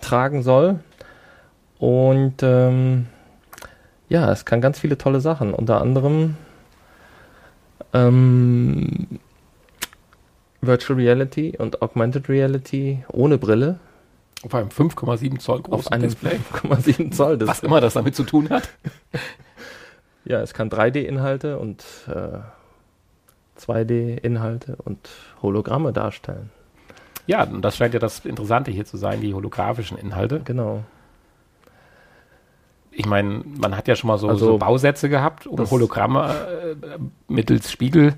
tragen 0.00 0.42
soll. 0.42 0.80
Und 1.78 2.42
ähm, 2.42 3.06
ja, 4.08 4.30
es 4.30 4.44
kann 4.44 4.60
ganz 4.60 4.78
viele 4.78 4.96
tolle 4.98 5.20
Sachen. 5.20 5.52
Unter 5.52 5.80
anderem 5.80 6.36
ähm, 7.92 9.18
Virtual 10.62 10.98
Reality 10.98 11.54
und 11.58 11.82
Augmented 11.82 12.28
Reality 12.28 13.04
ohne 13.08 13.36
Brille. 13.36 13.78
Auf 14.44 14.54
einem 14.54 14.68
5,7 14.68 15.38
Zoll 15.38 15.62
großen 15.62 15.86
Auf 15.86 15.92
einem 15.92 16.02
Display. 16.02 16.38
5,7 16.52 17.12
Zoll 17.12 17.38
Display. 17.38 17.48
Was 17.48 17.62
immer 17.62 17.80
das 17.80 17.94
damit 17.94 18.14
zu 18.14 18.22
tun 18.22 18.48
hat. 18.48 18.68
ja, 20.24 20.40
es 20.40 20.54
kann 20.54 20.70
3D-Inhalte 20.70 21.58
und 21.58 21.84
äh, 22.08 22.38
2D-Inhalte 23.60 24.76
und 24.84 25.10
Hologramme 25.42 25.92
darstellen. 25.92 26.50
Ja, 27.26 27.44
und 27.44 27.62
das 27.62 27.76
scheint 27.76 27.94
ja 27.94 28.00
das 28.00 28.24
Interessante 28.24 28.70
hier 28.70 28.84
zu 28.84 28.96
sein, 28.96 29.20
die 29.20 29.34
holographischen 29.34 29.96
Inhalte. 29.96 30.40
Genau. 30.44 30.82
Ich 32.90 33.06
meine, 33.06 33.42
man 33.44 33.76
hat 33.76 33.88
ja 33.88 33.96
schon 33.96 34.08
mal 34.08 34.18
so, 34.18 34.28
also, 34.28 34.46
so 34.46 34.58
Bausätze 34.58 35.08
gehabt, 35.08 35.46
um 35.46 35.70
Hologramme 35.70 36.34
äh, 36.72 36.98
mittels 37.28 37.70
Spiegel 37.70 38.14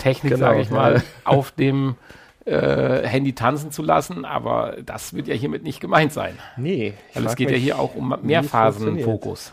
Technik, 0.00 0.34
genau, 0.34 0.46
sage 0.46 0.60
ich 0.60 0.70
mal, 0.70 0.96
ja. 0.96 1.02
auf 1.24 1.52
dem 1.52 1.96
äh, 2.44 3.06
Handy 3.06 3.34
tanzen 3.34 3.70
zu 3.70 3.82
lassen, 3.82 4.24
aber 4.24 4.76
das 4.84 5.14
wird 5.14 5.28
ja 5.28 5.34
hiermit 5.34 5.62
nicht 5.62 5.80
gemeint 5.80 6.12
sein. 6.12 6.38
Nee. 6.56 6.94
Weil 7.14 7.26
es 7.26 7.36
geht 7.36 7.50
ja 7.50 7.56
hier 7.56 7.78
auch 7.78 7.94
um 7.94 8.16
Mehrphasenfokus. 8.22 9.52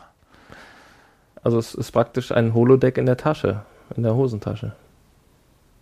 Also 1.43 1.59
es 1.59 1.75
ist 1.75 1.91
praktisch 1.91 2.31
ein 2.31 2.53
Holodeck 2.53 2.97
in 2.97 3.05
der 3.05 3.17
Tasche, 3.17 3.61
in 3.95 4.03
der 4.03 4.15
Hosentasche. 4.15 4.75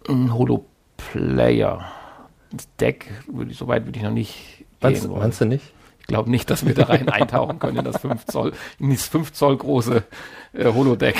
Ein 0.07 0.34
Holoplayer. 0.34 1.86
Das 2.51 2.67
Deck, 2.79 3.12
würde 3.27 3.51
ich, 3.51 3.57
so 3.57 3.67
weit 3.67 3.86
würde 3.86 3.98
ich 3.98 4.03
noch 4.03 4.12
nicht 4.12 4.65
meinst, 4.81 5.01
gehen 5.01 5.12
wollen. 5.12 5.22
Meinst 5.22 5.41
du 5.41 5.45
nicht? 5.45 5.74
Ich 6.00 6.07
glaube 6.07 6.29
nicht, 6.29 6.50
dass 6.51 6.65
wir 6.65 6.75
da 6.75 6.84
rein 6.84 7.10
eintauchen 7.10 7.57
können 7.60 7.77
in 7.77 7.86
das 7.86 7.98
5 8.01 8.25
Zoll, 8.25 8.53
in 8.77 8.91
das 8.91 9.07
5 9.07 9.34
Zoll 9.34 9.57
große 9.57 10.03
äh, 10.53 10.65
Holodeck. 10.65 11.15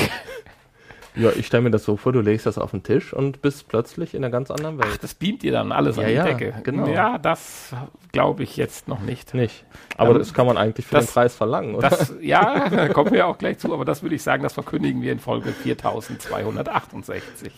Ja, 1.16 1.32
ich 1.36 1.48
stelle 1.48 1.64
mir 1.64 1.72
das 1.72 1.84
so 1.86 1.96
vor, 1.98 2.12
du 2.12 2.20
legst 2.22 2.46
das 2.46 2.58
auf 2.58 2.72
den 2.72 2.84
Tisch 2.84 3.14
und 3.14 3.42
bist 3.42 3.68
plötzlich 3.70 4.14
in 4.14 4.24
einer 4.24 4.32
ganz 4.32 4.52
anderen 4.52 4.78
Welt. 4.78 4.90
Ach, 4.94 4.98
das 4.98 5.14
beamt 5.14 5.44
dir 5.44 5.54
dann 5.54 5.72
alles 5.72 5.96
Ja, 5.96 6.04
an 6.04 6.08
die 6.10 6.14
ja, 6.16 6.24
Decke. 6.26 6.54
genau. 6.64 6.88
Ja, 6.88 7.18
das 7.18 7.74
glaube 8.12 8.44
ich 8.44 8.58
jetzt 8.58 8.88
noch 8.90 9.00
nicht. 9.00 9.34
Nicht. 9.34 9.64
Aber 9.98 10.12
Ähm, 10.12 10.20
das 10.20 10.34
kann 10.34 10.46
man 10.46 10.58
eigentlich 10.58 10.86
für 10.86 10.96
das- 10.96 11.06
den 11.08 11.14
Preis 11.14 11.36
verlangen, 11.36 11.76
oder? 11.76 11.90
Das, 11.90 12.14
ja, 12.22 12.68
da 12.76 12.90
kommen 12.90 13.12
wir 13.12 13.28
auch 13.28 13.38
gleich 13.38 13.60
zu, 13.60 13.74
aber 13.74 13.86
das 13.86 14.02
würde 14.04 14.16
ich 14.16 14.24
sagen, 14.24 14.44
das 14.44 14.54
verkündigen 14.54 15.02
wir 15.02 15.12
in 15.14 15.20
Folge 15.20 15.52
4268. 15.52 17.52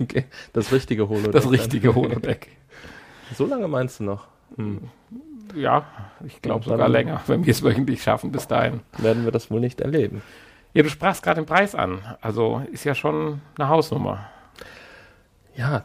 Okay, 0.00 0.24
das 0.52 0.72
richtige 0.72 1.08
Holodeck. 1.08 1.32
Das 1.32 1.50
richtige 1.50 1.94
Holodeck. 1.94 2.48
So 3.36 3.46
lange 3.46 3.68
meinst 3.68 4.00
du 4.00 4.04
noch? 4.04 4.26
Hm. 4.56 4.80
Ja, 5.54 5.84
ich 6.26 6.42
glaube 6.42 6.64
sogar 6.64 6.88
länger, 6.88 7.20
wenn 7.26 7.44
wir 7.44 7.50
es 7.52 7.62
wöchentlich 7.62 8.02
schaffen 8.02 8.32
bis 8.32 8.46
dahin. 8.48 8.80
Werden 8.98 9.24
wir 9.24 9.32
das 9.32 9.50
wohl 9.50 9.60
nicht 9.60 9.80
erleben. 9.80 10.22
Ja, 10.72 10.82
du 10.82 10.88
sprachst 10.88 11.22
gerade 11.22 11.40
den 11.40 11.46
Preis 11.46 11.74
an. 11.74 11.98
Also 12.20 12.62
ist 12.72 12.84
ja 12.84 12.94
schon 12.94 13.40
eine 13.58 13.68
Hausnummer. 13.68 14.26
Ja, 15.56 15.80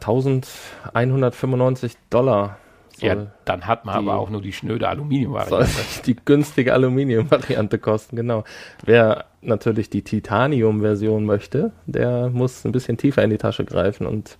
1195 0.94 1.96
Dollar 2.08 2.58
soll, 2.96 3.08
ja, 3.08 3.26
dann 3.44 3.66
hat 3.66 3.84
man 3.84 4.02
die- 4.02 4.08
aber 4.08 4.18
auch 4.20 4.30
nur 4.30 4.40
die 4.40 4.52
schnöde 4.52 4.84
soll 4.84 4.90
Aluminiumvariante. 4.90 5.68
die 6.06 6.16
günstige 6.16 6.72
Aluminium-Variante 6.72 7.78
kosten, 7.78 8.16
genau. 8.16 8.44
Wer 8.84 9.26
natürlich 9.42 9.90
die 9.90 10.02
Titanium-Version 10.02 11.24
möchte, 11.26 11.72
der 11.86 12.30
muss 12.30 12.64
ein 12.64 12.72
bisschen 12.72 12.96
tiefer 12.96 13.22
in 13.22 13.30
die 13.30 13.38
Tasche 13.38 13.64
greifen 13.64 14.06
und 14.06 14.38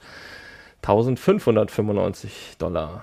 1595 0.82 2.56
Dollar. 2.58 3.02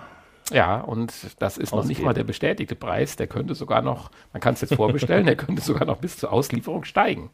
Ja, 0.54 0.82
und 0.82 1.12
das 1.40 1.58
ist 1.58 1.74
noch 1.74 1.84
nicht 1.84 2.02
mal 2.02 2.14
der 2.14 2.24
bestätigte 2.24 2.76
Preis. 2.76 3.16
Der 3.16 3.28
könnte 3.28 3.56
sogar 3.56 3.82
noch, 3.82 4.12
man 4.32 4.40
kann 4.40 4.54
es 4.54 4.62
jetzt 4.62 4.76
vorbestellen, 4.76 5.26
der 5.26 5.36
könnte 5.36 5.62
sogar 5.62 5.86
noch 5.86 5.98
bis 5.98 6.18
zur 6.18 6.32
Auslieferung 6.32 6.84
steigen. 6.84 7.30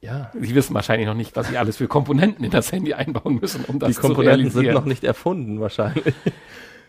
Ja, 0.00 0.30
Sie 0.38 0.54
wissen 0.54 0.74
wahrscheinlich 0.74 1.06
noch 1.06 1.14
nicht, 1.14 1.34
was 1.34 1.48
Sie 1.48 1.56
alles 1.56 1.78
für 1.78 1.88
Komponenten 1.88 2.44
in 2.44 2.50
das 2.50 2.72
Handy 2.72 2.92
einbauen 2.92 3.38
müssen, 3.40 3.64
um 3.66 3.78
das 3.78 3.88
die 3.88 3.94
zu 3.94 4.00
Komponenten 4.02 4.50
sind 4.50 4.60
realisieren. 4.60 4.74
noch 4.74 4.84
nicht 4.84 5.04
erfunden 5.04 5.60
wahrscheinlich. 5.60 6.14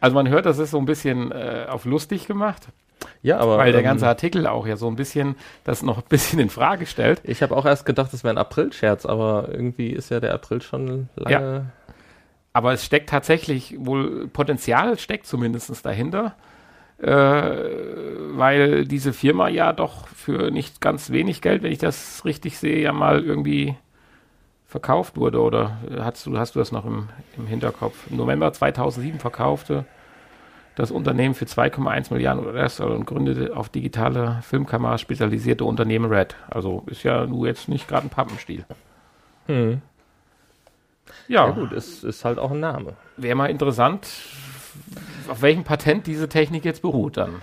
also 0.02 0.14
man 0.16 0.28
hört, 0.28 0.46
das 0.46 0.58
ist 0.58 0.72
so 0.72 0.78
ein 0.80 0.86
bisschen 0.86 1.32
äh, 1.32 1.66
auf 1.70 1.86
lustig 1.86 2.28
gemacht, 2.28 2.68
Ja, 3.22 3.38
aber 3.40 3.58
weil 3.58 3.72
der 3.72 3.80
ähm, 3.82 3.86
ganze 3.86 4.08
Artikel 4.08 4.48
auch 4.48 4.68
ja 4.68 4.76
so 4.76 4.88
ein 4.90 4.98
bisschen 4.98 5.36
das 5.64 5.82
noch 5.82 5.98
ein 6.00 6.04
bisschen 6.10 6.40
in 6.40 6.50
Frage 6.50 6.86
stellt. 6.86 7.22
ich 7.24 7.42
habe 7.42 7.56
auch 7.56 7.66
erst 7.66 7.86
gedacht, 7.86 8.12
das 8.12 8.24
wäre 8.26 8.34
ein 8.34 8.38
April-Scherz, 8.38 9.06
aber 9.06 9.48
irgendwie 9.50 9.92
ist 9.92 10.12
ja 10.12 10.20
der 10.20 10.34
April 10.34 10.62
schon 10.62 11.08
lange. 11.16 11.72
Aber 12.56 12.72
es 12.72 12.86
steckt 12.86 13.10
tatsächlich 13.10 13.76
wohl, 13.78 14.30
Potenzial 14.30 14.98
steckt 14.98 15.28
zumindest 15.28 15.86
dahinter, 15.86 16.36
äh, 17.00 17.12
weil 17.12 18.86
diese 18.86 19.12
Firma 19.12 19.50
ja 19.50 19.74
doch 19.74 20.08
für 20.08 20.52
nicht 20.52 20.80
ganz 20.80 21.10
wenig 21.10 21.42
Geld, 21.42 21.64
wenn 21.64 21.74
ich 21.74 21.80
das 21.80 22.24
richtig 22.24 22.58
sehe, 22.58 22.80
ja 22.80 22.94
mal 22.94 23.22
irgendwie 23.22 23.76
verkauft 24.68 25.18
wurde. 25.18 25.42
Oder 25.42 25.80
hast 26.00 26.26
du, 26.26 26.38
hast 26.38 26.56
du 26.56 26.60
das 26.60 26.72
noch 26.72 26.86
im, 26.86 27.10
im 27.36 27.46
Hinterkopf? 27.46 28.10
Im 28.10 28.16
November 28.16 28.54
2007 28.54 29.20
verkaufte 29.20 29.84
das 30.76 30.92
Unternehmen 30.92 31.36
für 31.36 31.44
2,1 31.44 32.14
Milliarden 32.14 32.46
US-Dollar 32.46 32.96
und 32.96 33.06
gründete 33.06 33.54
auf 33.54 33.68
digitale 33.68 34.40
Filmkamera 34.44 34.98
spezialisierte 34.98 35.66
Unternehmen 35.66 36.10
Red. 36.10 36.38
Also 36.50 36.84
ist 36.86 37.04
ja 37.04 37.26
nur 37.26 37.48
jetzt 37.48 37.68
nicht 37.68 37.90
gerade 37.90 38.08
ein 38.08 38.12
Pappenstiel. 38.12 38.64
Hm. 39.48 39.82
Ja, 41.28 41.46
Ja 41.48 41.52
gut, 41.52 41.72
es 41.72 42.04
ist 42.04 42.26
halt 42.26 42.40
auch 42.40 42.52
ein 42.52 42.60
Name. 42.60 42.94
wäre 43.18 43.36
mal 43.36 43.48
interessant, 43.48 44.08
auf 45.30 45.42
welchem 45.42 45.64
Patent 45.64 46.08
diese 46.08 46.30
Technik 46.30 46.66
jetzt 46.66 46.82
beruht 46.82 47.18
dann. 47.18 47.42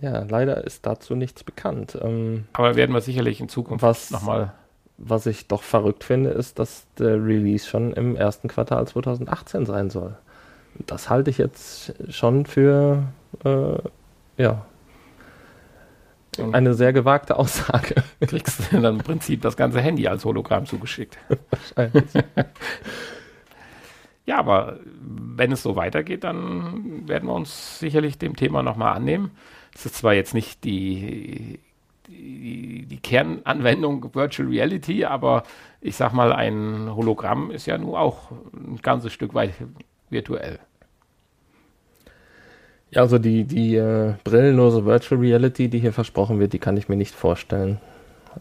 Ja, 0.00 0.24
leider 0.28 0.64
ist 0.64 0.84
dazu 0.86 1.14
nichts 1.14 1.42
bekannt. 1.42 1.98
Ähm, 2.02 2.44
Aber 2.52 2.76
werden 2.76 2.92
wir 2.94 3.00
sicherlich 3.00 3.40
in 3.40 3.48
Zukunft 3.48 3.82
Was- 3.82 4.10
nochmal. 4.10 4.52
was 4.98 5.26
ich 5.26 5.46
doch 5.48 5.62
verrückt 5.62 6.04
finde, 6.04 6.30
ist, 6.30 6.58
dass 6.58 6.86
der 6.98 7.14
Release 7.24 7.66
schon 7.66 7.92
im 7.94 8.14
ersten 8.16 8.48
Quartal 8.48 8.86
2018 8.86 9.64
sein 9.66 9.88
soll. 9.90 10.16
Das 10.86 11.08
halte 11.08 11.30
ich 11.30 11.38
jetzt 11.38 11.94
schon 12.10 12.44
für 12.44 13.04
äh, 13.44 13.78
ja, 14.36 14.66
eine 16.38 16.74
sehr 16.74 16.92
gewagte 16.92 17.36
Aussage. 17.36 17.94
Kriegst 18.20 18.72
du 18.72 18.80
dann 18.80 18.96
im 18.96 19.04
Prinzip 19.04 19.42
das 19.42 19.56
ganze 19.56 19.80
Handy 19.80 20.06
als 20.08 20.24
Hologramm 20.24 20.66
zugeschickt. 20.66 21.18
Wahrscheinlich. 21.50 22.04
Ja, 24.26 24.38
aber 24.38 24.80
wenn 24.84 25.52
es 25.52 25.62
so 25.62 25.76
weitergeht, 25.76 26.24
dann 26.24 27.08
werden 27.08 27.28
wir 27.28 27.34
uns 27.34 27.78
sicherlich 27.78 28.18
dem 28.18 28.34
Thema 28.34 28.62
nochmal 28.62 28.96
annehmen. 28.96 29.30
Es 29.72 29.86
ist 29.86 29.94
zwar 29.94 30.14
jetzt 30.14 30.34
nicht 30.34 30.64
die, 30.64 31.60
die, 32.08 32.86
die 32.86 32.98
Kernanwendung 32.98 34.12
Virtual 34.14 34.48
Reality, 34.48 35.04
aber 35.04 35.44
ich 35.80 35.94
sag 35.94 36.12
mal, 36.12 36.32
ein 36.32 36.90
Hologramm 36.94 37.52
ist 37.52 37.66
ja 37.66 37.78
nun 37.78 37.94
auch 37.94 38.32
ein 38.52 38.80
ganzes 38.82 39.12
Stück 39.12 39.32
weit 39.34 39.54
virtuell. 40.10 40.58
Ja, 42.96 43.02
also 43.02 43.18
die, 43.18 43.44
die 43.44 43.76
äh, 43.76 44.14
brillenlose 44.24 44.86
Virtual 44.86 45.20
Reality, 45.20 45.68
die 45.68 45.80
hier 45.80 45.92
versprochen 45.92 46.40
wird, 46.40 46.54
die 46.54 46.58
kann 46.58 46.78
ich 46.78 46.88
mir 46.88 46.96
nicht 46.96 47.14
vorstellen. 47.14 47.78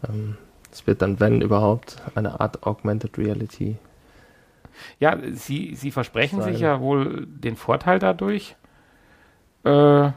Ähm, 0.08 0.38
es 0.72 0.88
wird 0.88 1.02
dann, 1.02 1.20
wenn 1.20 1.42
überhaupt, 1.42 2.02
eine 2.16 2.40
Art 2.40 2.66
Augmented 2.66 3.18
Reality. 3.18 3.76
Ja, 4.98 5.18
sie, 5.34 5.76
sie 5.76 5.92
versprechen 5.92 6.42
Sein. 6.42 6.54
sich 6.54 6.62
ja 6.62 6.80
wohl 6.80 7.28
den 7.28 7.58
Vorteil 7.58 8.00
dadurch, 8.00 8.56
äh, 9.66 10.12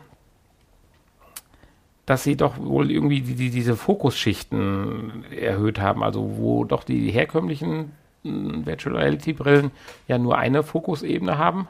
dass 2.07 2.23
sie 2.23 2.37
doch 2.37 2.59
wohl 2.59 2.93
irgendwie 2.93 3.23
die, 3.23 3.35
die, 3.35 3.51
diese 3.51 3.75
Fokusschichten 3.75 5.25
erhöht 5.33 5.81
haben. 5.81 6.05
Also 6.05 6.37
wo 6.37 6.63
doch 6.63 6.85
die 6.85 7.11
herkömmlichen 7.11 7.91
mh, 8.23 8.67
Virtual 8.67 8.95
Reality 8.95 9.33
Brillen 9.33 9.73
ja 10.07 10.17
nur 10.17 10.39
eine 10.39 10.63
Fokusebene 10.63 11.39
haben. 11.39 11.67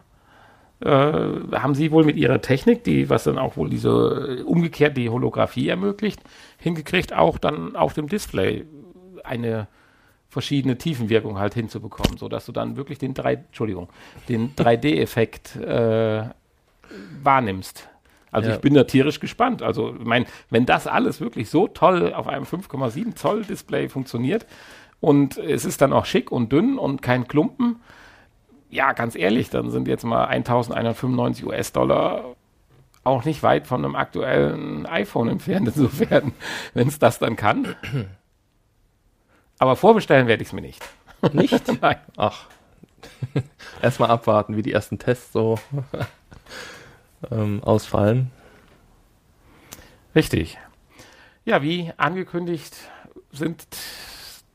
Äh, 0.80 0.90
haben 0.90 1.74
sie 1.74 1.90
wohl 1.90 2.04
mit 2.04 2.16
ihrer 2.16 2.40
Technik, 2.40 2.84
die 2.84 3.10
was 3.10 3.24
dann 3.24 3.36
auch 3.36 3.56
wohl 3.56 3.68
diese 3.68 4.38
äh, 4.40 4.42
umgekehrt 4.42 4.96
die 4.96 5.08
Holographie 5.08 5.68
ermöglicht, 5.68 6.20
hingekriegt, 6.58 7.12
auch 7.12 7.38
dann 7.38 7.74
auf 7.74 7.94
dem 7.94 8.08
Display 8.08 8.64
eine 9.24 9.66
verschiedene 10.28 10.78
Tiefenwirkung 10.78 11.38
halt 11.38 11.54
hinzubekommen, 11.54 12.16
sodass 12.18 12.46
du 12.46 12.52
dann 12.52 12.76
wirklich 12.76 12.98
den 12.98 13.14
3, 13.14 13.34
Entschuldigung, 13.34 13.88
den 14.28 14.54
3D-Effekt 14.54 15.56
äh, 15.56 16.22
wahrnimmst. 17.22 17.88
Also 18.30 18.50
Ja. 18.50 18.54
ich 18.54 18.60
bin 18.60 18.74
da 18.74 18.84
tierisch 18.84 19.20
gespannt. 19.20 19.62
Also 19.62 19.94
ich 19.98 20.04
meine, 20.04 20.26
wenn 20.50 20.66
das 20.66 20.86
alles 20.86 21.20
wirklich 21.20 21.48
so 21.50 21.66
toll 21.66 22.12
auf 22.12 22.28
einem 22.28 22.44
5,7 22.44 23.16
Zoll 23.16 23.44
Display 23.44 23.88
funktioniert 23.88 24.46
und 25.00 25.38
es 25.38 25.64
ist 25.64 25.80
dann 25.80 25.92
auch 25.92 26.04
schick 26.04 26.30
und 26.30 26.52
dünn 26.52 26.78
und 26.78 27.02
kein 27.02 27.26
Klumpen, 27.26 27.76
ja, 28.70 28.92
ganz 28.92 29.14
ehrlich, 29.16 29.50
dann 29.50 29.70
sind 29.70 29.88
jetzt 29.88 30.04
mal 30.04 30.26
1195 30.26 31.46
US-Dollar 31.46 32.36
auch 33.04 33.24
nicht 33.24 33.42
weit 33.42 33.66
von 33.66 33.84
einem 33.84 33.96
aktuellen 33.96 34.86
iPhone 34.86 35.28
entfernt, 35.28 35.68
insofern, 35.74 36.32
wenn 36.74 36.88
es 36.88 36.98
das 36.98 37.18
dann 37.18 37.36
kann. 37.36 37.74
Aber 39.58 39.76
vorbestellen 39.76 40.26
werde 40.26 40.42
ich 40.42 40.48
es 40.48 40.52
mir 40.52 40.60
nicht. 40.60 40.84
Nicht? 41.32 41.66
Nein. 41.82 41.96
Ach. 42.16 42.46
Erstmal 43.82 44.10
abwarten, 44.10 44.56
wie 44.56 44.62
die 44.62 44.72
ersten 44.72 44.98
Tests 44.98 45.32
so 45.32 45.58
ähm, 47.30 47.62
ausfallen. 47.64 48.30
Richtig. 50.14 50.58
Ja, 51.44 51.62
wie 51.62 51.92
angekündigt 51.96 52.76
sind 53.32 53.66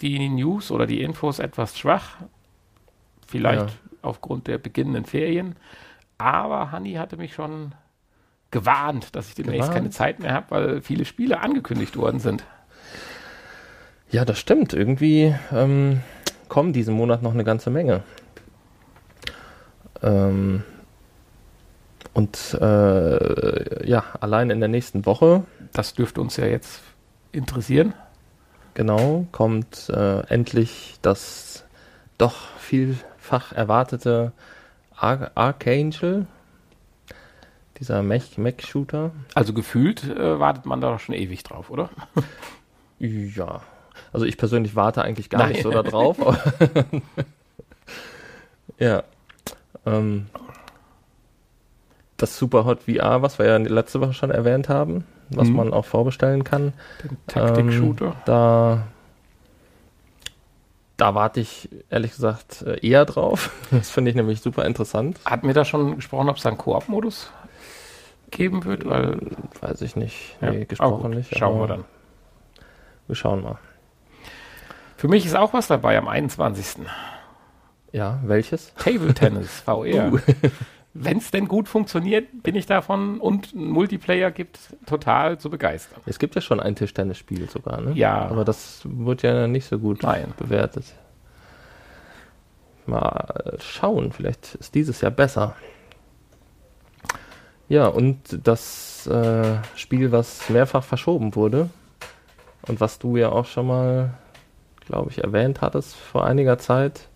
die 0.01 0.29
News 0.29 0.71
oder 0.71 0.85
die 0.85 1.01
Infos 1.01 1.39
etwas 1.39 1.77
schwach. 1.77 2.17
Vielleicht 3.27 3.69
Ja. 3.69 3.92
Aufgrund 4.03 4.47
der 4.47 4.57
beginnenden 4.57 5.05
Ferien. 5.05 5.55
Aber 6.17 6.71
Hanni 6.71 6.93
hatte 6.93 7.17
mich 7.17 7.33
schon 7.33 7.73
gewarnt, 8.51 9.15
dass 9.15 9.29
ich 9.29 9.35
demnächst 9.35 9.61
Gewarnt? 9.63 9.75
keine 9.75 9.89
Zeit 9.89 10.19
mehr 10.19 10.33
habe, 10.33 10.51
weil 10.51 10.81
viele 10.81 11.05
Spiele 11.05 11.39
angekündigt 11.41 11.97
worden 11.97 12.19
sind. 12.19 12.43
Ja, 14.11 14.25
das 14.25 14.37
stimmt. 14.39 14.73
Irgendwie 14.73 15.33
ähm, 15.51 16.01
kommen 16.49 16.71
diesen 16.71 16.93
Monat 16.93 17.23
noch 17.23 17.33
eine 17.33 17.43
ganze 17.43 17.71
Menge. 17.71 18.03
Ähm, 20.01 20.63
und 22.13 22.57
äh, 22.61 23.87
ja, 23.89 24.03
allein 24.19 24.49
in 24.51 24.59
der 24.59 24.69
nächsten 24.69 25.05
Woche, 25.05 25.43
Das 25.71 25.93
dürfte 25.95 26.21
uns 26.21 26.37
ja 26.37 26.45
jetzt 26.45 26.81
interessieren. 27.31 27.93
genau, 28.75 29.25
kommt 29.31 29.89
äh, 29.89 30.19
endlich 30.27 30.97
das 31.01 31.65
doch 32.19 32.35
vielfach 33.33 33.51
erwartete 33.53 34.31
Ar 34.95 35.31
Archangel, 35.35 36.27
dieser 37.79 38.03
Mech-Mech-Shooter. 38.03 39.11
Also 39.33 39.53
gefühlt 39.53 40.03
äh, 40.03 40.39
wartet 40.39 40.65
man 40.67 40.81
da 40.81 40.99
schon 40.99 41.15
ewig 41.15 41.43
drauf, 41.43 41.69
oder? 41.69 41.89
Ja, 42.99 43.59
also 44.13 44.25
ich 44.25 44.37
persönlich 44.37 44.77
warte 44.77 45.01
eigentlich 45.01 45.29
gar 45.29 45.39
Nein. 45.39 45.49
nicht 45.53 45.63
so 45.63 45.71
da 45.71 45.83
drauf. 45.83 46.21
aber- 46.21 46.37
ja. 48.79 49.03
Ähm, 49.85 50.27
das 52.15 52.37
Superhot 52.37 52.83
VR, 52.83 53.21
was 53.23 53.39
wir 53.39 53.47
ja 53.47 53.57
letzte 53.57 53.99
Woche 53.99 54.13
schon 54.13 54.31
erwähnt 54.31 54.69
haben, 54.69 55.03
was 55.31 55.49
Mhm. 55.49 55.55
man 55.57 55.73
auch 55.73 55.83
vorbestellen 55.83 56.45
kann. 56.45 56.71
Den 57.03 57.17
Taktik-Shooter. 57.27 58.05
Ähm, 58.05 58.13
da 58.23 58.83
da 60.97 61.15
warte 61.15 61.39
ich 61.39 61.69
ehrlich 61.89 62.11
gesagt 62.11 62.61
äh, 62.63 62.85
eher 62.85 63.05
drauf. 63.05 63.51
Das 63.71 63.89
finde 63.89 64.11
ich 64.11 64.15
nämlich 64.15 64.41
super 64.41 64.65
interessant. 64.65 65.19
Hatten 65.25 65.47
wir 65.47 65.53
da 65.53 65.65
schon 65.65 65.95
gesprochen, 65.95 66.29
ob 66.29 66.37
es 66.37 66.43
da 66.43 66.49
einen 66.49 66.57
Koop-Modus 66.57 67.31
geben 68.31 68.63
wird? 68.65 68.85
Weil, 68.85 69.19
Weiß 69.61 69.81
ich 69.81 69.95
nicht. 69.95 70.37
Ja. 70.41 70.51
Nee, 70.51 70.61
Ah, 70.61 70.65
gesprochen 70.65 71.01
gut, 71.11 71.15
nicht. 71.15 71.37
Schauen 71.37 71.59
wir 71.59 71.67
dann. 71.67 71.85
Wir 73.07 73.15
schauen 73.15 73.41
mal. 73.43 73.57
Für 74.97 75.07
mich 75.07 75.25
ist 75.25 75.35
auch 75.35 75.53
was 75.53 75.67
dabei 75.67 75.97
am 75.97 76.07
21. 76.07 76.85
Ja, 77.91 78.19
welches? 78.23 78.73
Table 78.75 79.13
Tennis, 79.13 79.61
VR. 79.65 80.13
Uh. 80.13 80.19
Wenn 80.95 81.17
es 81.17 81.31
denn 81.31 81.47
gut 81.47 81.67
funktioniert, 81.67 82.43
bin 82.43 82.55
ich 82.55 82.67
davon 82.67 83.19
und 83.19 83.55
Multiplayer 83.55 84.29
gibt, 84.29 84.59
total 84.85 85.39
zu 85.39 85.49
begeistern. 85.49 86.01
Es 86.05 86.19
gibt 86.19 86.35
ja 86.35 86.41
schon 86.41 86.59
ein 86.59 86.75
Tischtennisspiel 86.75 87.49
sogar, 87.49 87.81
ne? 87.81 87.93
Ja. 87.93 88.27
Aber 88.27 88.45
das 88.45 88.81
wird 88.83 89.23
ja 89.23 89.47
nicht 89.47 89.65
so 89.65 89.79
gut 89.79 90.03
Nein. 90.03 90.33
bewertet. 90.37 90.85
Mal 92.85 93.57
schauen, 93.59 94.11
vielleicht 94.11 94.55
ist 94.55 94.75
dieses 94.75 95.01
Jahr 95.01 95.11
besser. 95.11 95.55
Ja, 97.69 97.87
und 97.87 98.39
das 98.43 99.07
äh, 99.07 99.55
Spiel, 99.75 100.11
was 100.11 100.47
mehrfach 100.49 100.83
verschoben 100.83 101.33
wurde 101.33 101.69
und 102.67 102.81
was 102.81 102.99
du 102.99 103.17
ja 103.17 103.29
auch 103.29 103.45
schon 103.45 103.65
mal, 103.65 104.13
glaube 104.85 105.09
ich, 105.09 105.23
erwähnt 105.23 105.61
hattest 105.61 105.95
vor 105.95 106.25
einiger 106.25 106.59
Zeit 106.59 107.07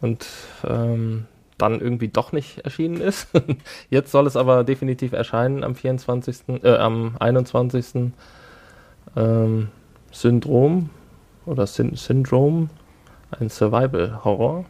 und 0.00 0.26
ähm, 0.66 1.26
dann 1.58 1.80
irgendwie 1.80 2.08
doch 2.08 2.32
nicht 2.32 2.58
erschienen 2.64 3.00
ist. 3.00 3.28
Jetzt 3.90 4.10
soll 4.10 4.26
es 4.26 4.36
aber 4.36 4.64
definitiv 4.64 5.12
erscheinen 5.12 5.64
am 5.64 5.74
24., 5.74 6.62
äh, 6.62 6.76
am 6.76 7.16
21. 7.18 8.12
Ähm, 9.16 9.68
Syndrom 10.10 10.90
oder 11.46 11.66
Syn 11.66 11.96
Syndrom, 11.96 12.70
ein 13.38 13.48
Survival-Horror. 13.50 14.64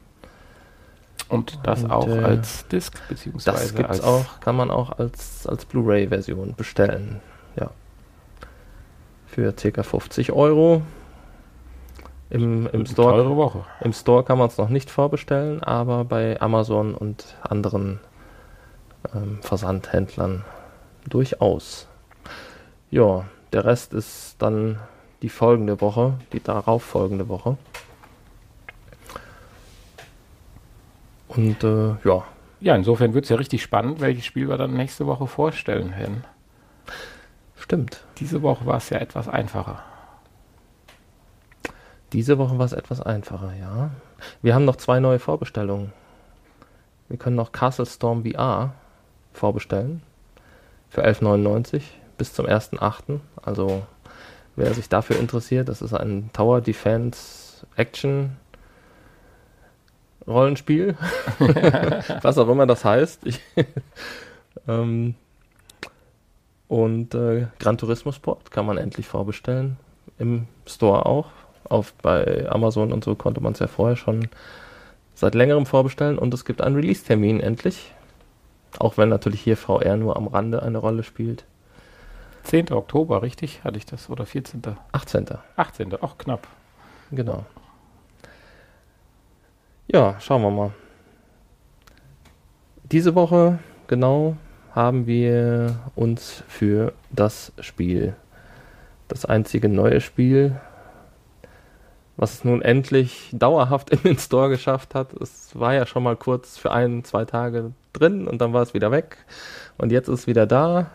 Und 1.28 1.58
das 1.62 1.84
Und, 1.84 1.90
auch 1.90 2.08
äh, 2.08 2.18
als 2.18 2.66
Disc, 2.68 3.00
beziehungsweise 3.08 3.58
Das 3.58 3.74
gibt's 3.74 4.00
als 4.00 4.02
auch, 4.02 4.40
kann 4.40 4.56
man 4.56 4.70
auch 4.70 4.98
als, 4.98 5.46
als 5.46 5.64
Blu-ray-Version 5.64 6.54
bestellen. 6.56 7.20
Ja. 7.56 7.70
Für 9.26 9.52
ca. 9.52 9.82
50 9.82 10.32
Euro. 10.32 10.82
Im, 12.34 12.66
im, 12.72 12.84
Store. 12.84 13.64
Im 13.80 13.92
Store 13.92 14.24
kann 14.24 14.38
man 14.38 14.48
es 14.48 14.58
noch 14.58 14.68
nicht 14.68 14.90
vorbestellen, 14.90 15.62
aber 15.62 16.04
bei 16.04 16.40
Amazon 16.40 16.96
und 16.96 17.36
anderen 17.42 18.00
ähm, 19.14 19.38
Versandhändlern 19.40 20.44
durchaus. 21.08 21.86
Ja, 22.90 23.24
der 23.52 23.64
Rest 23.64 23.94
ist 23.94 24.34
dann 24.40 24.80
die 25.22 25.28
folgende 25.28 25.80
Woche, 25.80 26.14
die 26.32 26.42
darauf 26.42 26.82
folgende 26.82 27.28
Woche. 27.28 27.56
Und 31.28 31.62
äh, 31.62 31.94
ja, 32.04 32.24
Ja, 32.58 32.74
insofern 32.74 33.14
wird 33.14 33.26
es 33.26 33.30
ja 33.30 33.36
richtig 33.36 33.62
spannend, 33.62 34.00
welches 34.00 34.24
Spiel 34.24 34.48
wir 34.48 34.56
dann 34.56 34.74
nächste 34.74 35.06
Woche 35.06 35.28
vorstellen 35.28 35.92
werden. 35.96 36.24
stimmt. 37.56 38.02
Diese 38.18 38.42
Woche 38.42 38.66
war 38.66 38.78
es 38.78 38.90
ja 38.90 38.98
etwas 38.98 39.28
einfacher. 39.28 39.84
Diese 42.14 42.38
Woche 42.38 42.58
war 42.58 42.64
es 42.64 42.72
etwas 42.72 43.00
einfacher, 43.00 43.52
ja. 43.60 43.90
Wir 44.40 44.54
haben 44.54 44.64
noch 44.64 44.76
zwei 44.76 45.00
neue 45.00 45.18
Vorbestellungen. 45.18 45.92
Wir 47.08 47.18
können 47.18 47.34
noch 47.34 47.50
Castle 47.50 47.86
Storm 47.86 48.24
VR 48.24 48.72
vorbestellen. 49.32 50.00
Für 50.88 51.04
11,99 51.04 51.82
bis 52.16 52.32
zum 52.32 52.46
1.8. 52.46 53.18
Also, 53.42 53.84
wer 54.54 54.72
sich 54.74 54.88
dafür 54.88 55.18
interessiert, 55.18 55.68
das 55.68 55.82
ist 55.82 55.92
ein 55.92 56.30
Tower 56.32 56.60
Defense 56.60 57.66
Action 57.74 58.36
Rollenspiel. 60.24 60.96
Was 62.22 62.38
auch 62.38 62.48
immer 62.48 62.68
das 62.68 62.84
heißt. 62.84 63.26
Ich, 63.26 63.40
ähm, 64.68 65.16
und 66.68 67.12
äh, 67.16 67.48
Gran 67.58 67.76
Turismo 67.76 68.12
Sport 68.12 68.52
kann 68.52 68.66
man 68.66 68.78
endlich 68.78 69.08
vorbestellen. 69.08 69.78
Im 70.16 70.46
Store 70.64 71.06
auch. 71.06 71.26
Auf, 71.68 71.94
bei 71.94 72.48
Amazon 72.48 72.92
und 72.92 73.04
so 73.04 73.14
konnte 73.14 73.40
man 73.40 73.52
es 73.52 73.58
ja 73.58 73.66
vorher 73.66 73.96
schon 73.96 74.28
seit 75.14 75.34
längerem 75.34 75.66
vorbestellen 75.66 76.18
und 76.18 76.34
es 76.34 76.44
gibt 76.44 76.60
einen 76.60 76.76
Release-Termin 76.76 77.40
endlich. 77.40 77.92
Auch 78.78 78.98
wenn 78.98 79.08
natürlich 79.08 79.40
hier 79.40 79.56
VR 79.56 79.96
nur 79.96 80.16
am 80.16 80.26
Rande 80.26 80.62
eine 80.62 80.78
Rolle 80.78 81.04
spielt. 81.04 81.44
10. 82.44 82.72
Oktober, 82.72 83.22
richtig? 83.22 83.64
Hatte 83.64 83.78
ich 83.78 83.86
das? 83.86 84.10
Oder 84.10 84.26
14. 84.26 84.62
18. 84.92 85.26
18. 85.56 85.94
Auch 86.02 86.18
knapp. 86.18 86.46
Genau. 87.10 87.46
Ja, 89.86 90.16
schauen 90.20 90.42
wir 90.42 90.50
mal. 90.50 90.72
Diese 92.90 93.14
Woche 93.14 93.58
genau 93.86 94.36
haben 94.72 95.06
wir 95.06 95.78
uns 95.94 96.42
für 96.48 96.92
das 97.10 97.52
Spiel, 97.60 98.14
das 99.08 99.24
einzige 99.24 99.68
neue 99.68 100.00
Spiel, 100.00 100.60
was 102.16 102.34
es 102.34 102.44
nun 102.44 102.62
endlich 102.62 103.30
dauerhaft 103.32 103.90
in 103.90 104.02
den 104.02 104.18
Store 104.18 104.48
geschafft 104.48 104.94
hat. 104.94 105.12
Es 105.14 105.58
war 105.58 105.74
ja 105.74 105.86
schon 105.86 106.02
mal 106.02 106.16
kurz 106.16 106.56
für 106.56 106.70
ein, 106.70 107.04
zwei 107.04 107.24
Tage 107.24 107.72
drin 107.92 108.28
und 108.28 108.40
dann 108.40 108.52
war 108.52 108.62
es 108.62 108.74
wieder 108.74 108.90
weg. 108.90 109.18
Und 109.78 109.90
jetzt 109.90 110.08
ist 110.08 110.20
es 110.20 110.26
wieder 110.26 110.46
da. 110.46 110.90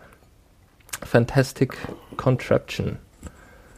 Fantastic 1.02 1.76
Contraption. 2.16 2.98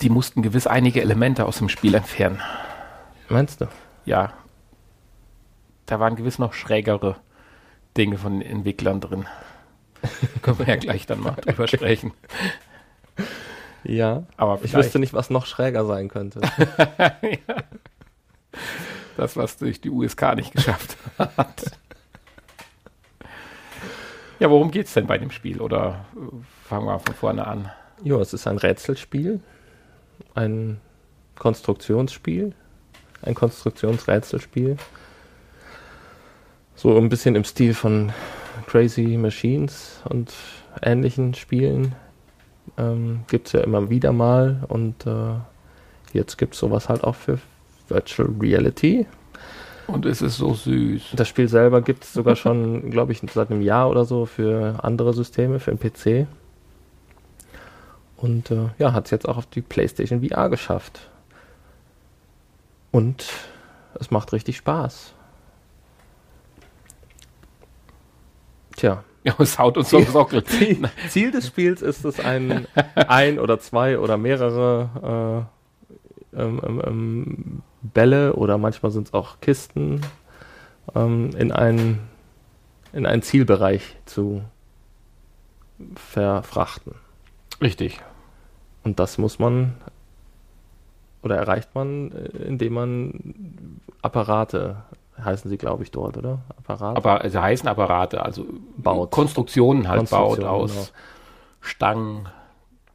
Die 0.01 0.11
mussten 0.11 0.43
gewiss 0.43 0.67
einige 0.67 1.01
Elemente 1.01 1.47
aus 1.47 1.59
dem 1.59 1.69
Spiel 1.69 1.95
entfernen. 1.95 2.41
Meinst 3.29 3.61
du? 3.61 3.67
Ja. 4.05 4.33
Da 5.87 6.01
waren 6.01 6.17
gewiss 6.17 6.39
noch 6.39 6.53
schrägere 6.53 7.17
Dinge 7.97 8.19
von 8.19 8.41
den 8.41 8.49
Entwicklern 8.49 9.01
drin. 9.01 9.27
Können 10.43 10.59
wir 10.59 10.67
ja 10.67 10.77
gleich 10.77 11.07
dann 11.07 11.21
mal 11.21 11.33
drüber 11.33 11.69
sprechen. 11.69 12.13
Ja. 13.85 14.25
Aber 14.37 14.61
Ich 14.63 14.75
wüsste 14.75 14.99
nicht, 14.99 15.13
was 15.13 15.31
noch 15.31 15.47
schräger 15.47 15.85
sein 15.85 16.09
könnte. 16.09 16.41
das, 19.17 19.37
was 19.37 19.57
durch 19.59 19.81
die 19.81 19.91
USK 19.91 20.35
nicht 20.37 20.53
geschafft 20.53 20.97
hat. 21.19 21.73
Ja, 24.39 24.51
worum 24.51 24.71
geht's 24.73 24.95
denn 24.95 25.07
bei 25.07 25.19
dem 25.19 25.31
Spiel? 25.31 25.61
Oder 25.61 26.05
äh, 26.17 26.69
fangen 26.69 26.87
wir 26.87 26.99
von 26.99 27.15
vorne 27.15 27.47
an? 27.47 27.71
Ja, 28.03 28.17
es 28.17 28.33
ist 28.33 28.49
ein 28.49 28.59
Rätselspiel, 28.59 29.39
ein 30.35 30.81
Konstruktionsspiel, 31.37 32.53
ein 33.23 33.35
Konstruktionsrätselspiel. 33.35 34.77
So 36.75 36.97
ein 36.99 37.09
bisschen 37.09 37.37
im 37.37 37.45
Stil 37.45 37.75
von 37.75 38.13
Crazy 38.67 39.17
Machines 39.17 40.01
und 40.09 40.33
ähnlichen 40.83 41.35
Spielen. 41.35 41.95
Ähm, 42.79 43.21
gibt 43.29 43.49
es 43.49 43.53
ja 43.53 43.61
immer 43.61 43.91
wieder 43.91 44.13
mal 44.13 44.65
und 44.69 45.07
äh, 45.07 45.35
jetzt 46.13 46.39
gibt 46.39 46.55
es 46.55 46.61
sowas 46.61 46.89
halt 46.89 47.05
auch 47.05 47.15
für 47.15 47.39
Virtual 47.89 48.29
Reality. 48.41 49.07
Und 49.87 50.07
es 50.07 50.23
ist 50.23 50.37
so 50.37 50.55
süß. 50.55 51.11
Das 51.15 51.29
Spiel 51.29 51.49
selber 51.49 51.83
gibt 51.83 52.05
es 52.05 52.13
sogar 52.13 52.37
schon, 52.37 52.91
glaube 52.91 53.13
ich, 53.13 53.21
seit 53.33 53.51
einem 53.51 53.63
Jahr 53.63 53.91
oder 53.91 54.05
so 54.05 54.27
für 54.27 54.83
andere 54.83 55.13
Systeme, 55.13 55.61
für 55.61 55.75
den 55.75 55.79
PC. 55.79 56.27
Und 58.17 58.51
äh, 58.51 58.69
ja, 58.79 58.93
hat 58.93 59.07
es 59.07 59.11
jetzt 59.11 59.29
auch 59.29 59.37
auf 59.37 59.47
die 59.47 59.61
PlayStation 59.61 60.27
VR 60.27 60.49
geschafft. 60.49 61.11
Und 62.93 63.27
es 63.99 64.11
macht 64.11 64.33
richtig 64.33 64.57
Spaß. 64.57 65.15
Tja, 68.77 69.03
Ja, 69.25 69.35
es 69.39 69.59
haut 69.59 69.77
uns 69.77 69.91
vom 69.91 70.05
Sockel. 70.05 70.43
Ziel, 70.45 70.83
Ziel 71.09 71.31
des 71.31 71.47
Spiels 71.47 71.81
ist 71.81 72.05
es, 72.05 72.19
ein, 72.19 72.67
ein 72.95 73.39
oder 73.39 73.61
zwei 73.61 73.99
oder 73.99 74.17
mehrere 74.17 75.47
äh, 76.35 76.41
ähm, 76.41 76.61
ähm, 76.67 76.83
ähm, 76.85 77.63
Bälle 77.83 78.35
oder 78.35 78.59
manchmal 78.59 78.91
sind 78.91 79.09
es 79.09 79.15
auch 79.15 79.41
Kisten 79.41 80.01
ähm, 80.95 81.31
in, 81.39 81.53
einen, 81.53 82.01
in 82.93 83.07
einen 83.07 83.23
Zielbereich 83.23 83.97
zu 84.07 84.43
verfrachten. 85.95 86.95
Richtig. 87.61 88.01
Und 88.83 88.99
das 88.99 89.19
muss 89.19 89.39
man 89.39 89.75
oder 91.23 91.37
erreicht 91.37 91.75
man, 91.75 92.11
äh, 92.13 92.45
indem 92.49 92.75
man 92.75 93.81
Apparate, 94.03 94.83
heißen 95.25 95.51
sie 95.51 95.59
glaube 95.59 95.83
ich 95.83 95.91
dort, 95.91 96.17
oder? 96.17 96.41
Apparate? 96.57 96.97
Aber 96.97 97.21
also 97.21 97.41
heißen 97.41 97.69
Apparate, 97.69 98.25
also 98.25 98.45
Baut. 98.77 99.11
Konstruktionen 99.11 99.89
halt 99.89 99.99
Konstruktion, 99.99 100.41
baut 100.41 100.49
aus 100.49 100.73
genau. 100.73 100.87
Stangen, 101.61 102.29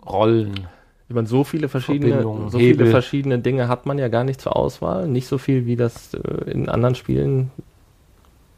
Rollen. 0.05 0.67
Ich 1.09 1.15
meine, 1.15 1.27
so 1.27 1.43
viele 1.45 1.69
verschiedene, 1.69 2.21
so 2.21 2.49
viele 2.49 2.59
Hebel. 2.59 2.87
verschiedene 2.91 3.39
Dinge 3.39 3.69
hat 3.69 3.85
man 3.85 3.97
ja 3.97 4.09
gar 4.09 4.25
nicht 4.25 4.41
zur 4.41 4.57
Auswahl. 4.57 5.07
Nicht 5.07 5.27
so 5.27 5.37
viel, 5.37 5.65
wie 5.65 5.77
das 5.77 6.13
äh, 6.13 6.51
in 6.51 6.67
anderen 6.67 6.95
Spielen 6.95 7.51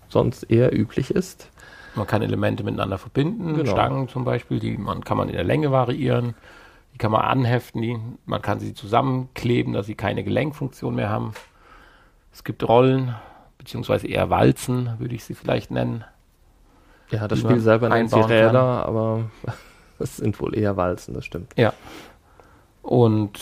sonst 0.07 0.43
eher 0.43 0.75
üblich 0.75 1.11
ist. 1.11 1.49
Man 1.95 2.07
kann 2.07 2.21
Elemente 2.21 2.63
miteinander 2.63 2.97
verbinden, 2.97 3.55
Genau. 3.55 3.71
Stangen 3.71 4.07
zum 4.07 4.25
Beispiel, 4.25 4.59
die 4.59 4.77
man 4.77 5.03
kann 5.03 5.17
man 5.17 5.29
in 5.29 5.35
der 5.35 5.43
Länge 5.43 5.71
variieren, 5.71 6.33
die 6.93 6.97
kann 6.97 7.11
man 7.11 7.21
anheften, 7.21 7.81
die, 7.81 7.99
man 8.25 8.41
kann 8.41 8.59
sie 8.59 8.73
zusammenkleben, 8.73 9.73
dass 9.73 9.85
sie 9.85 9.95
keine 9.95 10.23
Gelenkfunktion 10.23 10.95
mehr 10.95 11.09
haben. 11.09 11.33
Es 12.33 12.43
gibt 12.43 12.67
Rollen, 12.67 13.15
beziehungsweise 13.59 14.07
eher 14.07 14.31
Walzen, 14.31 14.95
würde 14.97 15.13
ich 15.13 15.23
sie 15.23 15.35
vielleicht 15.35 15.69
nennen. 15.69 16.03
Ja, 17.11 17.27
das 17.27 17.39
Spiel 17.39 17.59
selber 17.59 17.89
nennt 17.89 18.09
sie 18.09 18.15
einbauen 18.15 18.29
kann. 18.31 18.47
Räder, 18.47 18.85
aber 18.85 19.29
es 19.99 20.17
sind 20.17 20.39
wohl 20.39 20.55
eher 20.55 20.75
Walzen, 20.77 21.13
das 21.13 21.25
stimmt. 21.25 21.53
Ja. 21.55 21.73
Und 22.81 23.39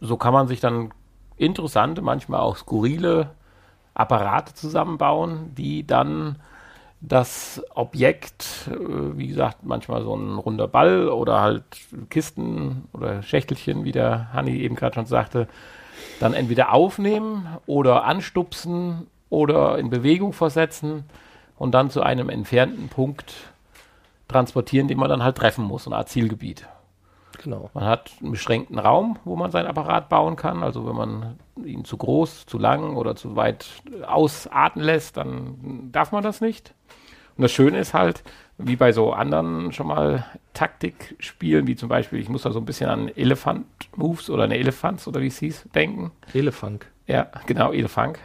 so 0.00 0.16
kann 0.16 0.32
man 0.32 0.46
sich 0.46 0.60
dann 0.60 0.92
interessante, 1.36 2.02
manchmal 2.02 2.40
auch 2.40 2.56
skurrile 2.56 3.30
Apparate 3.94 4.54
zusammenbauen, 4.54 5.54
die 5.54 5.86
dann 5.86 6.36
das 7.00 7.62
Objekt, 7.74 8.70
äh, 8.70 9.18
wie 9.18 9.28
gesagt, 9.28 9.58
manchmal 9.62 10.02
so 10.02 10.14
ein 10.14 10.38
runder 10.38 10.68
Ball 10.68 11.08
oder 11.08 11.40
halt 11.40 11.64
Kisten 12.10 12.88
oder 12.92 13.22
Schächtelchen, 13.22 13.84
wie 13.84 13.92
der 13.92 14.32
Hanni 14.32 14.56
eben 14.58 14.74
gerade 14.74 14.94
schon 14.94 15.06
sagte, 15.06 15.48
dann 16.20 16.34
entweder 16.34 16.72
aufnehmen 16.72 17.46
oder 17.66 18.04
anstupsen 18.04 19.06
oder 19.30 19.78
in 19.78 19.90
Bewegung 19.90 20.32
versetzen 20.32 21.04
und 21.56 21.72
dann 21.72 21.90
zu 21.90 22.02
einem 22.02 22.28
entfernten 22.28 22.88
Punkt 22.88 23.34
transportieren, 24.28 24.88
den 24.88 24.98
man 24.98 25.08
dann 25.08 25.22
halt 25.22 25.36
treffen 25.36 25.64
muss, 25.64 25.86
eine 25.86 25.96
Art 25.96 26.08
Zielgebiet. 26.08 26.66
Genau. 27.42 27.70
Man 27.74 27.84
hat 27.84 28.10
einen 28.20 28.30
beschränkten 28.30 28.78
Raum, 28.78 29.18
wo 29.24 29.36
man 29.36 29.50
sein 29.50 29.66
Apparat 29.66 30.08
bauen 30.08 30.36
kann. 30.36 30.62
Also 30.62 30.86
wenn 30.86 30.96
man 30.96 31.38
ihn 31.62 31.84
zu 31.84 31.96
groß, 31.96 32.46
zu 32.46 32.58
lang 32.58 32.96
oder 32.96 33.16
zu 33.16 33.36
weit 33.36 33.66
ausarten 34.06 34.82
lässt, 34.82 35.16
dann 35.16 35.90
darf 35.92 36.10
man 36.12 36.22
das 36.22 36.40
nicht. 36.40 36.74
Und 37.36 37.42
das 37.42 37.52
Schöne 37.52 37.78
ist 37.78 37.92
halt, 37.92 38.22
wie 38.58 38.76
bei 38.76 38.92
so 38.92 39.12
anderen 39.12 39.72
schon 39.72 39.88
mal 39.88 40.26
Taktikspielen, 40.52 41.66
wie 41.66 41.76
zum 41.76 41.88
Beispiel, 41.88 42.20
ich 42.20 42.28
muss 42.28 42.42
da 42.42 42.52
so 42.52 42.60
ein 42.60 42.64
bisschen 42.64 42.88
an 42.88 43.08
Elefant-Moves 43.08 44.30
oder 44.30 44.44
eine 44.44 44.56
Elephants 44.58 45.08
oder 45.08 45.20
wie 45.20 45.26
es 45.26 45.38
hieß, 45.38 45.68
denken. 45.74 46.12
Elefunk. 46.32 46.86
Ja, 47.06 47.30
genau, 47.46 47.72
Elefant. 47.72 48.18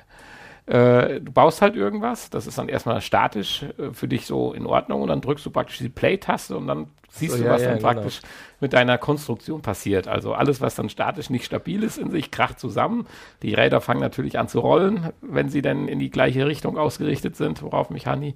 Äh, 0.67 1.19
du 1.21 1.31
baust 1.31 1.63
halt 1.63 1.75
irgendwas, 1.75 2.29
das 2.29 2.45
ist 2.45 2.59
dann 2.59 2.69
erstmal 2.69 3.01
statisch 3.01 3.63
äh, 3.79 3.91
für 3.91 4.07
dich 4.07 4.27
so 4.27 4.53
in 4.53 4.67
Ordnung 4.67 5.01
und 5.01 5.07
dann 5.07 5.21
drückst 5.21 5.43
du 5.45 5.49
praktisch 5.49 5.79
die 5.79 5.89
Play-Taste 5.89 6.55
und 6.55 6.67
dann 6.67 6.87
siehst 7.09 7.33
So, 7.33 7.39
du, 7.39 7.45
ja, 7.45 7.51
was 7.51 7.63
ja, 7.63 7.69
dann 7.69 7.79
genau. 7.79 7.91
praktisch 7.91 8.21
mit 8.59 8.73
deiner 8.73 8.99
Konstruktion 8.99 9.61
passiert. 9.63 10.07
Also 10.07 10.35
alles, 10.35 10.61
was 10.61 10.75
dann 10.75 10.89
statisch 10.89 11.31
nicht 11.31 11.45
stabil 11.45 11.81
ist 11.81 11.97
in 11.97 12.11
sich, 12.11 12.29
kracht 12.29 12.59
zusammen. 12.59 13.07
Die 13.41 13.55
Räder 13.55 13.81
fangen 13.81 13.99
natürlich 13.99 14.37
an 14.37 14.47
zu 14.47 14.59
rollen, 14.59 15.09
wenn 15.21 15.49
sie 15.49 15.63
dann 15.63 15.87
in 15.87 15.97
die 15.97 16.11
gleiche 16.11 16.45
Richtung 16.45 16.77
ausgerichtet 16.77 17.35
sind, 17.35 17.63
worauf 17.63 17.89
mich 17.89 18.05
Hanni 18.05 18.35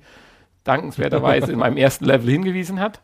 dankenswerterweise 0.64 1.52
in 1.52 1.60
meinem 1.60 1.78
ersten 1.78 2.06
Level 2.06 2.30
hingewiesen 2.30 2.80
hat. 2.80 3.02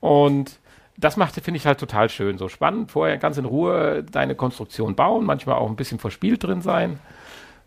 Und 0.00 0.58
das 0.96 1.16
macht, 1.16 1.34
finde 1.34 1.58
ich 1.58 1.66
halt 1.66 1.78
total 1.78 2.08
schön. 2.08 2.38
So 2.38 2.48
spannend, 2.48 2.90
vorher 2.90 3.18
ganz 3.18 3.36
in 3.38 3.44
Ruhe 3.44 4.04
deine 4.04 4.34
Konstruktion 4.34 4.94
bauen, 4.94 5.24
manchmal 5.24 5.56
auch 5.56 5.68
ein 5.68 5.76
bisschen 5.76 5.98
verspielt 5.98 6.44
drin 6.44 6.62
sein. 6.62 6.98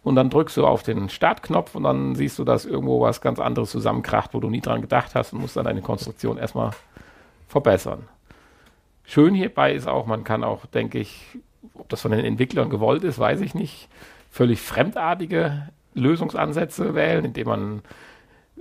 Und 0.03 0.15
dann 0.15 0.29
drückst 0.29 0.57
du 0.57 0.65
auf 0.65 0.81
den 0.83 1.09
Startknopf 1.09 1.75
und 1.75 1.83
dann 1.83 2.15
siehst 2.15 2.39
du, 2.39 2.43
dass 2.43 2.65
irgendwo 2.65 3.01
was 3.01 3.21
ganz 3.21 3.39
anderes 3.39 3.69
zusammenkracht, 3.69 4.33
wo 4.33 4.39
du 4.39 4.49
nie 4.49 4.61
dran 4.61 4.81
gedacht 4.81 5.13
hast 5.13 5.33
und 5.33 5.41
musst 5.41 5.57
dann 5.57 5.65
deine 5.65 5.81
Konstruktion 5.81 6.37
erstmal 6.37 6.71
verbessern. 7.47 8.07
Schön 9.03 9.33
hierbei 9.33 9.73
ist 9.73 9.87
auch, 9.87 10.05
man 10.05 10.23
kann 10.23 10.43
auch, 10.43 10.65
denke 10.67 10.99
ich, 10.99 11.37
ob 11.73 11.89
das 11.89 12.01
von 12.01 12.11
den 12.11 12.23
Entwicklern 12.23 12.69
gewollt 12.69 13.03
ist, 13.03 13.19
weiß 13.19 13.41
ich 13.41 13.53
nicht, 13.53 13.89
völlig 14.31 14.61
fremdartige 14.61 15.69
Lösungsansätze 15.95 16.95
wählen, 16.95 17.25
indem 17.25 17.47
man 17.47 17.81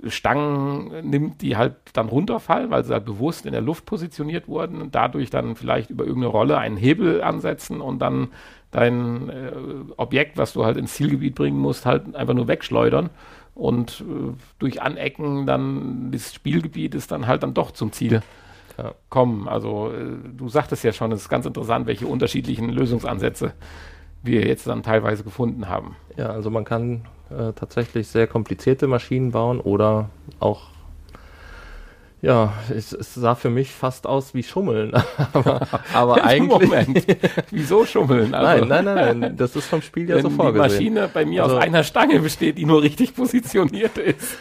Stangen 0.07 1.09
nimmt, 1.09 1.41
die 1.41 1.57
halt 1.57 1.75
dann 1.93 2.07
runterfallen, 2.09 2.71
weil 2.71 2.83
sie 2.85 2.93
halt 2.93 3.05
bewusst 3.05 3.45
in 3.45 3.51
der 3.51 3.61
Luft 3.61 3.85
positioniert 3.85 4.47
wurden 4.47 4.81
und 4.81 4.95
dadurch 4.95 5.29
dann 5.29 5.55
vielleicht 5.55 5.89
über 5.89 6.05
irgendeine 6.05 6.31
Rolle 6.31 6.57
einen 6.57 6.77
Hebel 6.77 7.21
ansetzen 7.21 7.81
und 7.81 7.99
dann 7.99 8.29
dein 8.71 9.29
äh, 9.29 9.51
Objekt, 9.97 10.37
was 10.37 10.53
du 10.53 10.63
halt 10.63 10.77
ins 10.77 10.93
Zielgebiet 10.93 11.35
bringen 11.35 11.59
musst, 11.59 11.85
halt 11.85 12.15
einfach 12.15 12.33
nur 12.33 12.47
wegschleudern 12.47 13.09
und 13.55 14.01
äh, 14.07 14.33
durch 14.59 14.81
Anecken 14.81 15.45
dann 15.45 16.11
des 16.11 16.33
Spielgebietes 16.33 17.07
dann 17.07 17.27
halt 17.27 17.43
dann 17.43 17.53
doch 17.53 17.71
zum 17.71 17.91
Ziel 17.91 18.21
Ja. 18.77 18.93
kommen. 19.09 19.49
Also 19.49 19.91
äh, 19.91 20.15
du 20.37 20.47
sagtest 20.47 20.83
ja 20.83 20.93
schon, 20.93 21.11
es 21.11 21.21
ist 21.23 21.29
ganz 21.29 21.45
interessant, 21.45 21.87
welche 21.87 22.07
unterschiedlichen 22.07 22.69
Lösungsansätze 22.69 23.53
wir 24.23 24.45
jetzt 24.45 24.67
dann 24.67 24.83
teilweise 24.83 25.23
gefunden 25.23 25.69
haben. 25.69 25.95
Ja, 26.17 26.27
also 26.27 26.49
man 26.49 26.65
kann 26.65 27.05
äh, 27.29 27.53
tatsächlich 27.53 28.07
sehr 28.07 28.27
komplizierte 28.27 28.87
Maschinen 28.87 29.31
bauen 29.31 29.59
oder 29.61 30.09
auch, 30.39 30.67
ja, 32.21 32.51
es, 32.75 32.91
es 32.91 33.13
sah 33.13 33.35
für 33.35 33.49
mich 33.49 33.71
fast 33.71 34.05
aus 34.05 34.33
wie 34.33 34.43
Schummeln. 34.43 34.91
aber 35.33 35.67
aber 35.93 36.23
eigentlich. 36.25 36.69
Moment, 36.69 37.05
wieso 37.51 37.85
schummeln? 37.85 38.33
Also, 38.33 38.65
Nein, 38.65 38.83
nein, 38.85 38.95
nein, 38.95 39.19
nein, 39.19 39.37
das 39.37 39.55
ist 39.55 39.67
vom 39.67 39.81
Spiel 39.81 40.09
ja 40.09 40.21
so 40.21 40.27
die 40.27 40.35
vorgesehen. 40.35 40.93
Maschine 40.95 41.09
bei 41.13 41.25
mir 41.25 41.43
Also- 41.43 41.55
aus 41.57 41.63
einer 41.63 41.83
Stange 41.83 42.19
besteht, 42.19 42.57
die 42.57 42.65
nur 42.65 42.81
richtig 42.81 43.15
positioniert 43.15 43.97
ist. 43.97 44.37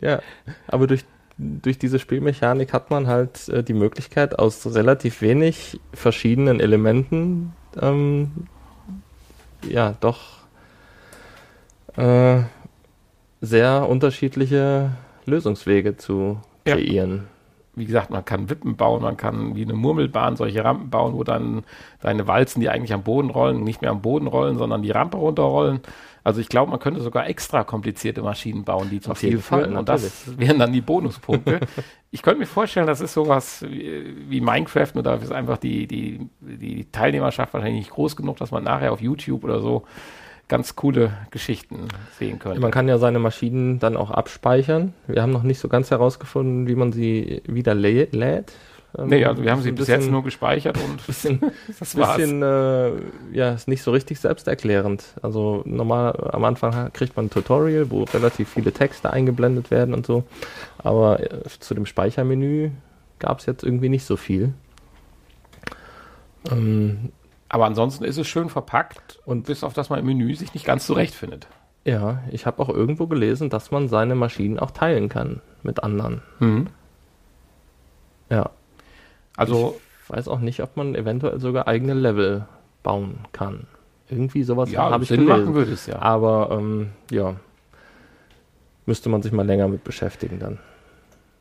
Ja, 0.00 0.20
aber 0.66 0.88
durch, 0.88 1.04
durch 1.38 1.78
diese 1.78 2.00
Spielmechanik 2.00 2.72
hat 2.72 2.90
man 2.90 3.06
halt 3.06 3.48
äh, 3.48 3.62
die 3.62 3.74
Möglichkeit, 3.74 4.36
aus 4.38 4.74
relativ 4.74 5.22
wenig 5.22 5.78
verschiedenen 5.94 6.58
Elementen 6.58 7.52
ähm, 7.80 8.30
ja 9.68 9.94
doch 10.00 10.20
äh, 11.96 12.40
sehr 13.40 13.88
unterschiedliche 13.88 14.90
Lösungswege 15.26 15.96
zu 15.96 16.38
Ja. 16.66 16.74
kreieren. 16.74 17.28
Wie 17.74 17.86
gesagt, 17.86 18.10
man 18.10 18.24
kann 18.24 18.50
Wippen 18.50 18.76
bauen, 18.76 19.00
man 19.02 19.16
kann 19.16 19.56
wie 19.56 19.62
eine 19.62 19.72
Murmelbahn 19.72 20.36
solche 20.36 20.62
Rampen 20.62 20.90
bauen, 20.90 21.14
wo 21.14 21.24
dann 21.24 21.64
deine 22.00 22.26
Walzen, 22.26 22.60
die 22.60 22.68
eigentlich 22.68 22.92
am 22.92 23.02
Boden 23.02 23.30
rollen, 23.30 23.64
nicht 23.64 23.80
mehr 23.80 23.90
am 23.90 24.02
Boden 24.02 24.26
rollen, 24.26 24.58
sondern 24.58 24.82
die 24.82 24.90
Rampe 24.90 25.16
runterrollen. 25.16 25.80
Also 26.24 26.40
ich 26.40 26.48
glaube, 26.48 26.70
man 26.70 26.80
könnte 26.80 27.00
sogar 27.00 27.26
extra 27.26 27.64
komplizierte 27.64 28.22
Maschinen 28.22 28.64
bauen, 28.64 28.90
die 28.90 29.00
zum 29.00 29.12
Auf 29.12 29.18
Ziel 29.18 29.38
führen. 29.38 29.76
Und 29.76 29.88
das 29.88 30.38
wären 30.38 30.58
dann 30.58 30.72
die 30.72 30.80
Bonuspunkte. 30.80 31.60
ich 32.10 32.22
könnte 32.22 32.40
mir 32.40 32.46
vorstellen, 32.46 32.86
das 32.86 33.00
ist 33.00 33.14
sowas 33.14 33.64
wie, 33.68 34.14
wie 34.28 34.40
Minecraft, 34.40 34.90
nur 34.94 35.02
dafür 35.02 35.24
ist 35.24 35.32
einfach 35.32 35.58
die, 35.58 35.86
die, 35.86 36.28
die 36.40 36.86
Teilnehmerschaft 36.92 37.52
wahrscheinlich 37.54 37.80
nicht 37.80 37.90
groß 37.90 38.16
genug, 38.16 38.36
dass 38.36 38.50
man 38.50 38.64
nachher 38.64 38.92
auf 38.92 39.00
YouTube 39.00 39.44
oder 39.44 39.60
so 39.60 39.84
ganz 40.48 40.76
coole 40.76 41.16
Geschichten 41.30 41.88
sehen 42.18 42.38
könnte. 42.38 42.60
Man 42.60 42.70
kann 42.70 42.86
ja 42.86 42.98
seine 42.98 43.18
Maschinen 43.18 43.78
dann 43.78 43.96
auch 43.96 44.10
abspeichern. 44.10 44.92
Wir 45.06 45.22
haben 45.22 45.32
noch 45.32 45.44
nicht 45.44 45.58
so 45.58 45.68
ganz 45.68 45.90
herausgefunden, 45.90 46.68
wie 46.68 46.74
man 46.74 46.92
sie 46.92 47.42
wieder 47.46 47.74
lä 47.74 48.08
lädt. 48.12 48.52
Ähm, 48.98 49.06
nee, 49.08 49.24
also 49.24 49.42
wir 49.42 49.50
haben 49.50 49.62
sie 49.62 49.72
bis 49.72 49.88
jetzt 49.88 49.98
bisschen- 50.00 50.12
nur 50.12 50.22
gespeichert 50.22 50.76
und 50.78 51.06
bisschen, 51.06 51.40
das 51.78 51.96
war's. 51.96 52.16
bisschen 52.16 52.42
äh, 52.42 52.92
ja, 53.32 53.52
ist 53.52 53.68
nicht 53.68 53.82
so 53.82 53.90
richtig 53.90 54.20
selbsterklärend. 54.20 55.04
Also 55.22 55.62
normal 55.64 56.30
am 56.32 56.44
Anfang 56.44 56.92
kriegt 56.92 57.16
man 57.16 57.26
ein 57.26 57.30
Tutorial, 57.30 57.90
wo 57.90 58.04
relativ 58.04 58.50
viele 58.50 58.72
Texte 58.72 59.10
eingeblendet 59.12 59.70
werden 59.70 59.94
und 59.94 60.04
so. 60.04 60.24
Aber 60.78 61.20
äh, 61.20 61.42
zu 61.60 61.74
dem 61.74 61.86
Speichermenü 61.86 62.70
gab 63.18 63.38
es 63.38 63.46
jetzt 63.46 63.62
irgendwie 63.64 63.88
nicht 63.88 64.04
so 64.04 64.16
viel. 64.16 64.52
Ähm, 66.50 67.12
Aber 67.48 67.66
ansonsten 67.66 68.04
ist 68.04 68.18
es 68.18 68.26
schön 68.26 68.48
verpackt 68.48 69.20
und 69.24 69.46
bis 69.46 69.62
auf 69.64 69.72
das 69.74 69.90
man 69.90 69.98
im 70.00 70.06
Menü 70.06 70.34
sich 70.34 70.54
nicht 70.54 70.66
ganz 70.66 70.86
zurechtfindet. 70.86 71.46
ja, 71.84 72.22
ich 72.30 72.46
habe 72.46 72.60
auch 72.62 72.68
irgendwo 72.68 73.06
gelesen, 73.06 73.48
dass 73.50 73.70
man 73.70 73.88
seine 73.88 74.14
Maschinen 74.16 74.58
auch 74.58 74.70
teilen 74.72 75.08
kann 75.08 75.40
mit 75.62 75.82
anderen. 75.84 76.20
Ja, 78.30 78.50
Also, 79.36 79.80
ich 80.04 80.10
weiß 80.10 80.28
auch 80.28 80.40
nicht, 80.40 80.62
ob 80.62 80.76
man 80.76 80.94
eventuell 80.94 81.40
sogar 81.40 81.68
eigene 81.68 81.94
Level 81.94 82.46
bauen 82.82 83.20
kann. 83.32 83.66
Irgendwie 84.08 84.42
sowas 84.42 84.70
ja, 84.70 84.90
habe 84.90 85.04
ich 85.04 85.08
Sinn 85.08 85.26
gelesen. 85.26 85.44
machen 85.44 85.54
würde 85.54 85.72
es 85.72 85.86
ja. 85.86 86.00
Aber 86.00 86.50
ähm, 86.52 86.90
ja, 87.10 87.36
müsste 88.84 89.08
man 89.08 89.22
sich 89.22 89.32
mal 89.32 89.46
länger 89.46 89.68
mit 89.68 89.84
beschäftigen 89.84 90.38
dann. 90.38 90.58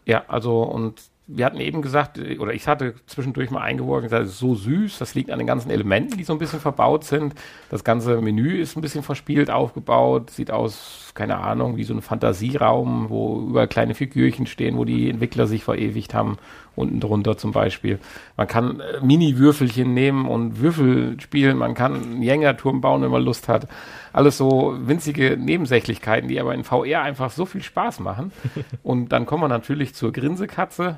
Ja, 0.06 0.24
also 0.28 0.64
und 0.64 1.02
wir 1.28 1.46
hatten 1.46 1.60
eben 1.60 1.82
gesagt, 1.82 2.20
oder 2.40 2.54
ich 2.54 2.68
hatte 2.68 2.96
zwischendurch 3.06 3.52
mal 3.52 3.62
eingeworfen, 3.62 4.04
gesagt, 4.04 4.26
es 4.26 4.32
ist 4.32 4.40
so 4.40 4.56
süß, 4.56 4.98
das 4.98 5.16
liegt 5.16 5.32
an 5.32 5.38
den 5.38 5.48
ganzen 5.48 5.70
Elementen, 5.72 6.18
die 6.18 6.24
so 6.24 6.34
ein 6.34 6.40
bisschen 6.40 6.60
verbaut 6.60 7.04
sind. 7.04 7.36
Das 7.70 7.84
ganze 7.84 8.20
Menü 8.22 8.60
ist 8.60 8.76
ein 8.76 8.82
bisschen 8.82 9.04
verspielt 9.04 9.50
aufgebaut, 9.50 10.30
sieht 10.30 10.52
aus, 10.52 11.12
keine 11.14 11.38
Ahnung, 11.38 11.78
wie 11.78 11.84
so 11.84 11.94
ein 11.94 12.02
Fantasieraum, 12.02 13.10
wo 13.10 13.48
überall 13.50 13.68
kleine 13.68 13.96
Figürchen 13.96 14.46
stehen, 14.46 14.78
wo 14.78 14.84
die 14.84 15.10
Entwickler 15.10 15.48
sich 15.48 15.64
verewigt 15.64 16.14
haben, 16.14 16.38
unten 16.76 17.00
drunter 17.00 17.38
zum 17.38 17.52
Beispiel. 17.52 18.00
Man 18.38 18.48
kann 18.48 18.80
äh, 18.80 19.02
Mini-Würfelchen 19.02 19.94
nehmen 19.94 20.26
und 20.26 20.62
Würfel 20.62 21.20
spielen, 21.20 21.58
man 21.58 21.74
kann 21.74 21.96
einen 21.96 22.22
Jengerturm 22.22 22.82
bauen, 22.82 23.02
wenn 23.02 23.12
man 23.12 23.24
Lust 23.24 23.48
hat. 23.48 23.68
Alles 24.14 24.38
so 24.38 24.76
winzige 24.80 25.38
Nebensächlichkeiten, 25.38 26.28
die 26.28 26.40
aber 26.40 26.54
in 26.54 26.64
VR 26.64 27.02
einfach 27.02 27.32
so 27.32 27.46
viel 27.46 27.64
Spaß 27.64 28.00
machen. 28.00 28.32
Und 28.84 29.10
dann 29.10 29.26
kommen 29.26 29.44
wir 29.44 29.48
natürlich 29.48 29.94
zur 29.96 30.12
Grinsekatze 30.12 30.98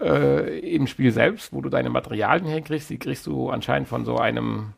äh, 0.00 0.58
im 0.74 0.86
Spiel 0.86 1.12
selbst, 1.12 1.52
wo 1.52 1.60
du 1.60 1.68
deine 1.68 1.90
Materialien 1.90 2.46
herkriegst. 2.46 2.90
Die 2.90 2.98
kriegst 2.98 3.26
du 3.26 3.50
anscheinend 3.50 3.88
von 3.88 4.04
so 4.04 4.16
einem 4.16 4.72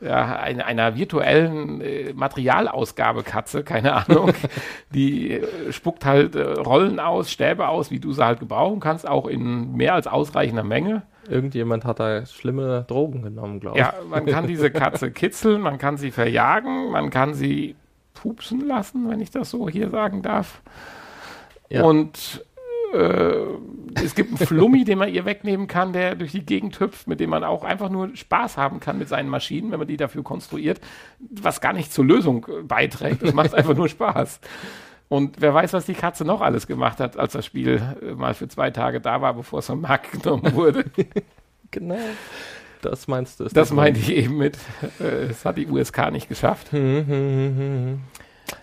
ja, 0.00 0.36
eine, 0.38 0.64
einer 0.64 0.96
virtuellen 0.96 1.80
äh, 1.80 2.12
Materialausgabekatze, 2.14 3.62
keine 3.62 3.94
Ahnung. 3.94 4.32
die 4.94 5.32
äh, 5.32 5.72
spuckt 5.72 6.04
halt 6.04 6.34
äh, 6.34 6.42
Rollen 6.42 6.98
aus, 7.00 7.30
Stäbe 7.30 7.68
aus, 7.68 7.90
wie 7.90 8.00
du 8.00 8.12
sie 8.12 8.24
halt 8.24 8.40
gebrauchen 8.40 8.80
kannst, 8.80 9.06
auch 9.06 9.26
in 9.26 9.72
mehr 9.72 9.94
als 9.94 10.06
ausreichender 10.06 10.64
Menge. 10.64 11.02
Irgendjemand 11.28 11.84
hat 11.84 12.00
da 12.00 12.24
schlimme 12.26 12.84
Drogen 12.88 13.22
genommen, 13.22 13.60
glaube 13.60 13.78
ich. 13.78 13.84
Ja, 13.84 13.94
man 14.08 14.26
kann 14.26 14.46
diese 14.46 14.70
Katze 14.70 15.10
kitzeln, 15.10 15.60
man 15.60 15.78
kann 15.78 15.96
sie 15.96 16.10
verjagen, 16.10 16.90
man 16.90 17.10
kann 17.10 17.34
sie 17.34 17.76
pupsen 18.14 18.66
lassen, 18.66 19.08
wenn 19.08 19.20
ich 19.20 19.30
das 19.30 19.50
so 19.50 19.68
hier 19.68 19.90
sagen 19.90 20.22
darf. 20.22 20.62
Ja. 21.68 21.84
Und 21.84 22.44
äh, 22.92 24.02
es 24.02 24.14
gibt 24.14 24.30
einen 24.30 24.46
Flummi, 24.46 24.84
den 24.84 24.98
man 24.98 25.08
ihr 25.08 25.24
wegnehmen 25.24 25.66
kann, 25.66 25.92
der 25.92 26.14
durch 26.14 26.32
die 26.32 26.44
Gegend 26.44 26.78
hüpft, 26.80 27.06
mit 27.06 27.20
dem 27.20 27.30
man 27.30 27.44
auch 27.44 27.64
einfach 27.64 27.88
nur 27.90 28.14
Spaß 28.14 28.56
haben 28.56 28.80
kann 28.80 28.98
mit 28.98 29.08
seinen 29.08 29.28
Maschinen, 29.28 29.70
wenn 29.70 29.78
man 29.78 29.88
die 29.88 29.96
dafür 29.96 30.22
konstruiert, 30.22 30.80
was 31.18 31.60
gar 31.60 31.72
nicht 31.72 31.92
zur 31.92 32.04
Lösung 32.04 32.46
beiträgt. 32.64 33.22
Das 33.22 33.34
macht 33.34 33.54
einfach 33.54 33.74
nur 33.74 33.88
Spaß. 33.88 34.40
Und 35.08 35.40
wer 35.40 35.52
weiß, 35.52 35.72
was 35.72 35.86
die 35.86 35.94
Katze 35.94 36.24
noch 36.24 36.40
alles 36.40 36.68
gemacht 36.68 37.00
hat, 37.00 37.18
als 37.18 37.32
das 37.32 37.44
Spiel 37.44 37.82
äh, 38.00 38.12
mal 38.14 38.32
für 38.34 38.46
zwei 38.46 38.70
Tage 38.70 39.00
da 39.00 39.20
war, 39.20 39.34
bevor 39.34 39.58
es 39.58 39.66
vom 39.66 39.80
Markt 39.80 40.12
genommen 40.12 40.54
wurde. 40.54 40.84
genau. 41.72 41.98
Das 42.80 43.08
meinst 43.08 43.40
du? 43.40 43.44
Das 43.44 43.72
meinte 43.72 43.98
ich 43.98 44.10
eben 44.12 44.38
mit, 44.38 44.56
äh, 45.00 45.24
es 45.30 45.44
hat 45.44 45.58
die 45.58 45.66
USK 45.66 46.12
nicht 46.12 46.28
geschafft. 46.28 46.68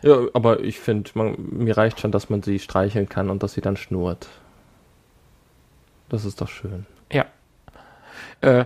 Ja, 0.02 0.20
aber 0.34 0.62
ich 0.62 0.80
finde, 0.80 1.12
mir 1.16 1.78
reicht 1.78 2.00
schon, 2.00 2.12
dass 2.12 2.30
man 2.30 2.44
sie 2.44 2.60
streicheln 2.60 3.10
kann 3.10 3.30
und 3.30 3.44
dass 3.44 3.54
sie 3.54 3.62
dann 3.62 3.78
schnurrt. 3.78 4.28
Das 6.10 6.26
ist 6.26 6.42
doch 6.42 6.48
schön. 6.48 6.86
Ja. 7.12 7.26
Äh, 8.42 8.66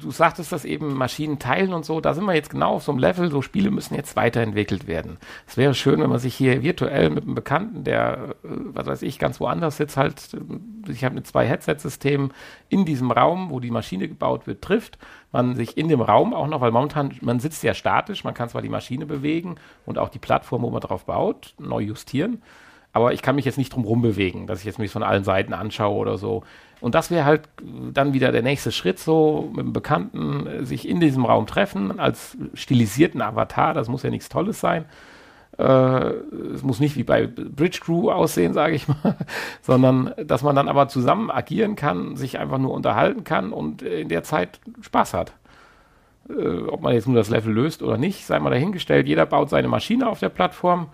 du 0.00 0.10
sagtest 0.10 0.52
das 0.52 0.64
eben, 0.64 0.94
Maschinen 0.94 1.38
teilen 1.38 1.72
und 1.72 1.84
so, 1.84 2.00
da 2.00 2.14
sind 2.14 2.24
wir 2.24 2.34
jetzt 2.34 2.50
genau 2.50 2.74
auf 2.74 2.82
so 2.82 2.92
einem 2.92 2.98
Level, 2.98 3.30
so 3.30 3.42
Spiele 3.42 3.70
müssen 3.70 3.94
jetzt 3.94 4.16
weiterentwickelt 4.16 4.86
werden. 4.86 5.18
Es 5.46 5.56
wäre 5.56 5.74
schön, 5.74 6.00
wenn 6.00 6.10
man 6.10 6.18
sich 6.18 6.34
hier 6.34 6.62
virtuell 6.62 7.10
mit 7.10 7.24
einem 7.24 7.34
Bekannten, 7.34 7.84
der, 7.84 8.34
äh, 8.42 8.48
was 8.48 8.86
weiß 8.86 9.02
ich, 9.02 9.18
ganz 9.18 9.40
woanders 9.40 9.76
sitzt, 9.76 9.96
halt, 9.96 10.34
äh, 10.34 10.90
ich 10.90 11.04
habe 11.04 11.14
mit 11.14 11.26
zwei 11.26 11.46
Headset-Systemen 11.46 12.32
in 12.68 12.84
diesem 12.84 13.10
Raum, 13.10 13.50
wo 13.50 13.60
die 13.60 13.70
Maschine 13.70 14.08
gebaut 14.08 14.46
wird, 14.46 14.62
trifft. 14.62 14.98
Man 15.32 15.54
sich 15.54 15.76
in 15.76 15.88
dem 15.88 16.00
Raum 16.00 16.34
auch 16.34 16.48
noch, 16.48 16.60
weil 16.60 16.72
momentan, 16.72 17.14
man 17.20 17.38
sitzt 17.38 17.62
ja 17.62 17.74
statisch, 17.74 18.24
man 18.24 18.34
kann 18.34 18.48
zwar 18.48 18.62
die 18.62 18.68
Maschine 18.68 19.06
bewegen 19.06 19.56
und 19.86 19.98
auch 19.98 20.08
die 20.08 20.18
Plattform, 20.18 20.62
wo 20.62 20.70
man 20.70 20.80
drauf 20.80 21.04
baut, 21.04 21.54
neu 21.58 21.80
justieren. 21.80 22.42
Aber 22.92 23.12
ich 23.12 23.22
kann 23.22 23.36
mich 23.36 23.44
jetzt 23.44 23.58
nicht 23.58 23.72
drum 23.72 23.84
rumbewegen, 23.84 24.46
dass 24.46 24.60
ich 24.60 24.64
jetzt 24.64 24.80
mich 24.80 24.90
von 24.90 25.04
allen 25.04 25.22
Seiten 25.22 25.52
anschaue 25.52 25.96
oder 25.96 26.18
so. 26.18 26.42
Und 26.80 26.94
das 26.94 27.10
wäre 27.10 27.24
halt 27.24 27.42
dann 27.92 28.14
wieder 28.14 28.32
der 28.32 28.42
nächste 28.42 28.72
Schritt, 28.72 28.98
so 28.98 29.50
mit 29.50 29.60
einem 29.60 29.72
Bekannten 29.72 30.46
äh, 30.46 30.64
sich 30.64 30.88
in 30.88 31.00
diesem 31.00 31.24
Raum 31.24 31.46
treffen, 31.46 31.98
als 31.98 32.36
stilisierten 32.54 33.22
Avatar, 33.22 33.74
das 33.74 33.88
muss 33.88 34.02
ja 34.02 34.10
nichts 34.10 34.28
Tolles 34.28 34.60
sein. 34.60 34.86
Äh, 35.58 35.62
es 36.54 36.62
muss 36.62 36.80
nicht 36.80 36.96
wie 36.96 37.02
bei 37.02 37.26
Bridge 37.26 37.80
Crew 37.82 38.10
aussehen, 38.10 38.54
sage 38.54 38.74
ich 38.74 38.88
mal, 38.88 39.16
sondern 39.62 40.14
dass 40.24 40.42
man 40.42 40.56
dann 40.56 40.68
aber 40.68 40.88
zusammen 40.88 41.30
agieren 41.30 41.76
kann, 41.76 42.16
sich 42.16 42.38
einfach 42.38 42.58
nur 42.58 42.72
unterhalten 42.72 43.24
kann 43.24 43.52
und 43.52 43.82
in 43.82 44.08
der 44.08 44.22
Zeit 44.22 44.60
Spaß 44.80 45.14
hat. 45.14 45.32
Äh, 46.30 46.62
ob 46.62 46.80
man 46.80 46.94
jetzt 46.94 47.06
nur 47.06 47.16
das 47.16 47.28
Level 47.28 47.52
löst 47.52 47.82
oder 47.82 47.98
nicht, 47.98 48.24
sei 48.24 48.38
mal 48.38 48.50
dahingestellt. 48.50 49.06
Jeder 49.06 49.26
baut 49.26 49.50
seine 49.50 49.68
Maschine 49.68 50.08
auf 50.08 50.20
der 50.20 50.28
Plattform 50.30 50.88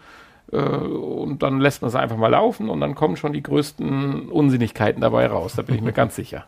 äh, 0.53 0.59
und 0.59 1.43
dann 1.43 1.61
lässt 1.61 1.83
man 1.83 1.89
es 1.89 1.95
einfach 1.95 2.17
mal 2.17 2.29
laufen 2.29 2.69
und 2.69 2.81
dann 2.81 2.95
kommen 2.95 3.17
schon 3.17 3.33
die 3.33 3.43
größten 3.43 4.29
Unsinnigkeiten 4.29 5.01
dabei 5.01 5.27
raus, 5.27 5.55
da 5.57 5.63
bin 5.63 5.75
ich 5.75 5.83
mir 5.83 5.93
ganz 5.95 6.17
sicher. 6.17 6.47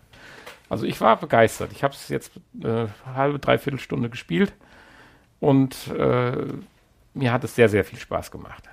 Also 0.68 0.84
ich 0.84 1.00
war 1.00 1.18
begeistert. 1.18 1.72
Ich 1.72 1.82
habe 1.82 1.94
es 1.94 2.08
jetzt 2.08 2.32
eine 2.62 2.84
äh, 2.84 3.14
halbe, 3.14 3.38
dreiviertel 3.38 3.80
Stunde 3.80 4.10
gespielt 4.10 4.52
und 5.40 5.88
äh, 5.88 6.32
mir 7.14 7.32
hat 7.32 7.44
es 7.44 7.54
sehr, 7.54 7.68
sehr 7.68 7.84
viel 7.84 7.98
Spaß 7.98 8.30
gemacht. 8.30 8.64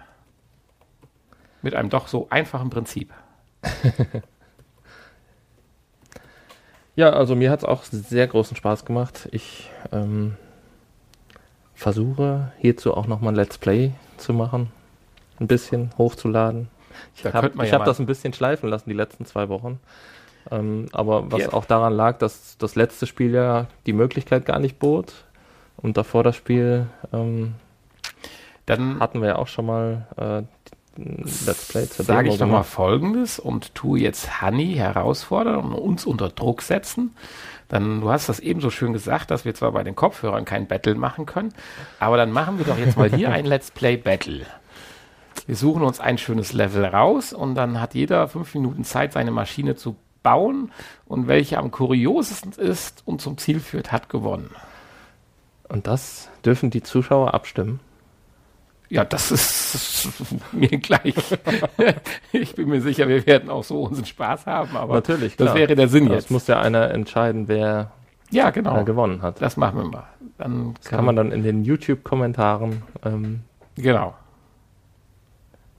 Mit 1.62 1.74
einem 1.74 1.90
doch 1.90 2.08
so 2.08 2.28
einfachen 2.30 2.70
Prinzip. 2.70 3.14
ja, 6.96 7.12
also 7.12 7.36
mir 7.36 7.50
hat 7.50 7.60
es 7.60 7.66
auch 7.66 7.84
sehr 7.84 8.28
großen 8.28 8.56
Spaß 8.56 8.86
gemacht. 8.86 9.28
Ich 9.32 9.72
ähm, 9.92 10.36
versuche 11.74 12.52
hierzu 12.60 12.94
auch 12.94 13.08
nochmal 13.08 13.34
ein 13.34 13.38
Let's 13.38 13.58
Play 13.58 13.94
zu 14.18 14.34
machen 14.34 14.70
ein 15.40 15.48
bisschen 15.48 15.92
hochzuladen. 15.98 16.70
Ich 17.16 17.26
habe 17.26 17.52
ja 17.66 17.72
hab 17.72 17.86
das 17.86 18.00
ein 18.00 18.06
bisschen 18.06 18.34
schleifen 18.34 18.70
lassen 18.70 18.90
die 18.90 18.96
letzten 18.96 19.26
zwei 19.26 19.50
Wochen. 19.50 19.80
Ähm, 20.52 20.88
aber 20.92 21.32
was 21.32 21.42
ja. 21.42 21.54
auch 21.54 21.66
daran 21.66 21.94
lag, 21.94 22.18
dass 22.20 22.58
das 22.58 22.76
letzte 22.76 23.08
Spiel 23.08 23.34
ja 23.34 23.68
die 23.86 23.94
Möglichkeit 23.94 24.46
gar 24.46 24.60
nicht 24.60 24.80
bot. 24.80 25.14
Und 25.78 25.98
davor 25.98 26.24
das 26.24 26.36
Spiel 26.36 26.88
ähm, 27.12 27.56
dann 28.66 29.00
hatten 29.00 29.22
wir 29.22 29.30
ja 29.30 29.36
auch 29.36 29.48
schon 29.48 29.66
mal 29.66 30.08
äh, 30.18 30.44
Let's 30.98 31.68
Play 31.68 31.90
zur 31.90 32.06
Sage 32.06 32.30
ich 32.30 32.40
nochmal 32.40 32.64
folgendes 32.64 33.38
und 33.38 33.76
tu 33.76 33.96
jetzt 33.96 34.42
Honey 34.42 34.76
herausfordern 34.76 35.58
und 35.58 35.74
uns 35.74 36.06
unter 36.06 36.30
Druck 36.30 36.62
setzen. 36.62 37.16
Dann, 37.68 38.02
du 38.02 38.10
hast 38.10 38.30
das 38.30 38.40
eben 38.40 38.62
so 38.62 38.70
schön 38.70 38.94
gesagt, 38.94 39.30
dass 39.32 39.44
wir 39.44 39.54
zwar 39.56 39.72
bei 39.72 39.84
den 39.84 39.96
Kopfhörern 39.96 40.46
kein 40.46 40.68
Battle 40.68 40.96
machen 40.96 41.26
können, 41.26 41.54
aber 42.00 42.16
dann 42.16 42.32
machen 42.32 42.60
wir 42.60 42.66
doch 42.66 42.78
jetzt 42.78 42.98
mal 42.98 43.10
hier 43.10 43.30
ein 43.32 43.46
Let's 43.46 43.72
Play 43.72 43.98
Battle. 43.98 44.46
Wir 45.48 45.56
suchen 45.56 45.84
uns 45.84 46.00
ein 46.00 46.18
schönes 46.18 46.54
Level 46.54 46.86
raus 46.86 47.34
und 47.34 47.56
dann 47.56 47.80
hat 47.80 47.94
jeder 47.94 48.28
fünf 48.28 48.54
Minuten 48.56 48.84
Zeit, 48.84 49.14
seine 49.14 49.32
Maschine 49.32 49.76
zu 49.76 49.96
bauen 50.24 50.72
und 51.06 51.28
welche 51.28 51.60
am 51.60 51.70
kuriosesten 51.70 52.52
ist 52.54 53.04
und 53.06 53.22
zum 53.22 53.38
Ziel 53.38 53.60
führt, 53.60 53.92
hat 53.92 54.10
gewonnen. 54.10 54.50
Und 55.70 55.88
das 55.88 56.30
dürfen 56.44 56.72
die 56.72 56.82
Zuschauer 56.82 57.34
abstimmen? 57.34 57.80
Ja, 58.90 59.04
das 59.04 59.32
ist 59.32 60.10
mir 60.52 60.70
gleich. 60.80 61.16
ich 62.32 62.56
bin 62.56 62.70
mir 62.70 62.82
sicher, 62.82 63.08
wir 63.08 63.26
werden 63.28 63.50
auch 63.50 63.64
so 63.64 63.84
unseren 63.84 64.06
Spaß 64.06 64.48
haben, 64.48 64.76
aber 64.76 64.96
Natürlich, 64.96 65.38
klar. 65.38 65.50
das 65.50 65.56
wäre 65.56 65.76
der 65.76 65.88
Sinn 65.88 66.08
das 66.08 66.24
jetzt. 66.24 66.32
muss 66.32 66.48
ja 66.48 66.60
einer 66.60 66.90
entscheiden, 66.92 67.48
wer 67.48 67.92
ja, 68.32 68.50
genau. 68.50 68.84
gewonnen 68.84 69.22
hat. 69.22 69.42
Das 69.42 69.58
machen 69.58 69.78
wir 69.78 69.86
mal. 69.86 70.08
Dann 70.40 70.74
das 70.74 70.86
kann, 70.86 70.98
kann 70.98 71.06
man 71.06 71.16
dann 71.16 71.32
in 71.32 71.44
den 71.44 71.64
YouTube-Kommentaren 71.64 72.82
ähm, 73.04 73.42
genau 73.76 74.16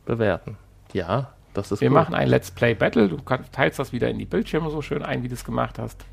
bewerten. 0.07 0.57
Ja, 0.93 1.33
das 1.53 1.73
ist 1.73 1.81
Wir 1.81 1.89
cool. 1.89 1.95
machen 1.95 2.15
ein 2.15 2.29
Let's 2.29 2.51
Play 2.51 2.75
Battle. 2.75 3.09
Du 3.09 3.19
teilst 3.53 3.79
das 3.79 3.93
wieder 3.93 4.09
in 4.09 4.19
die 4.19 4.25
Bildschirme 4.25 4.71
so 4.71 4.83
schön 4.83 5.03
ein, 5.03 5.23
wie 5.23 5.29
du 5.29 5.35
es 5.35 5.45
gemacht 5.45 5.79
hast. 5.79 6.05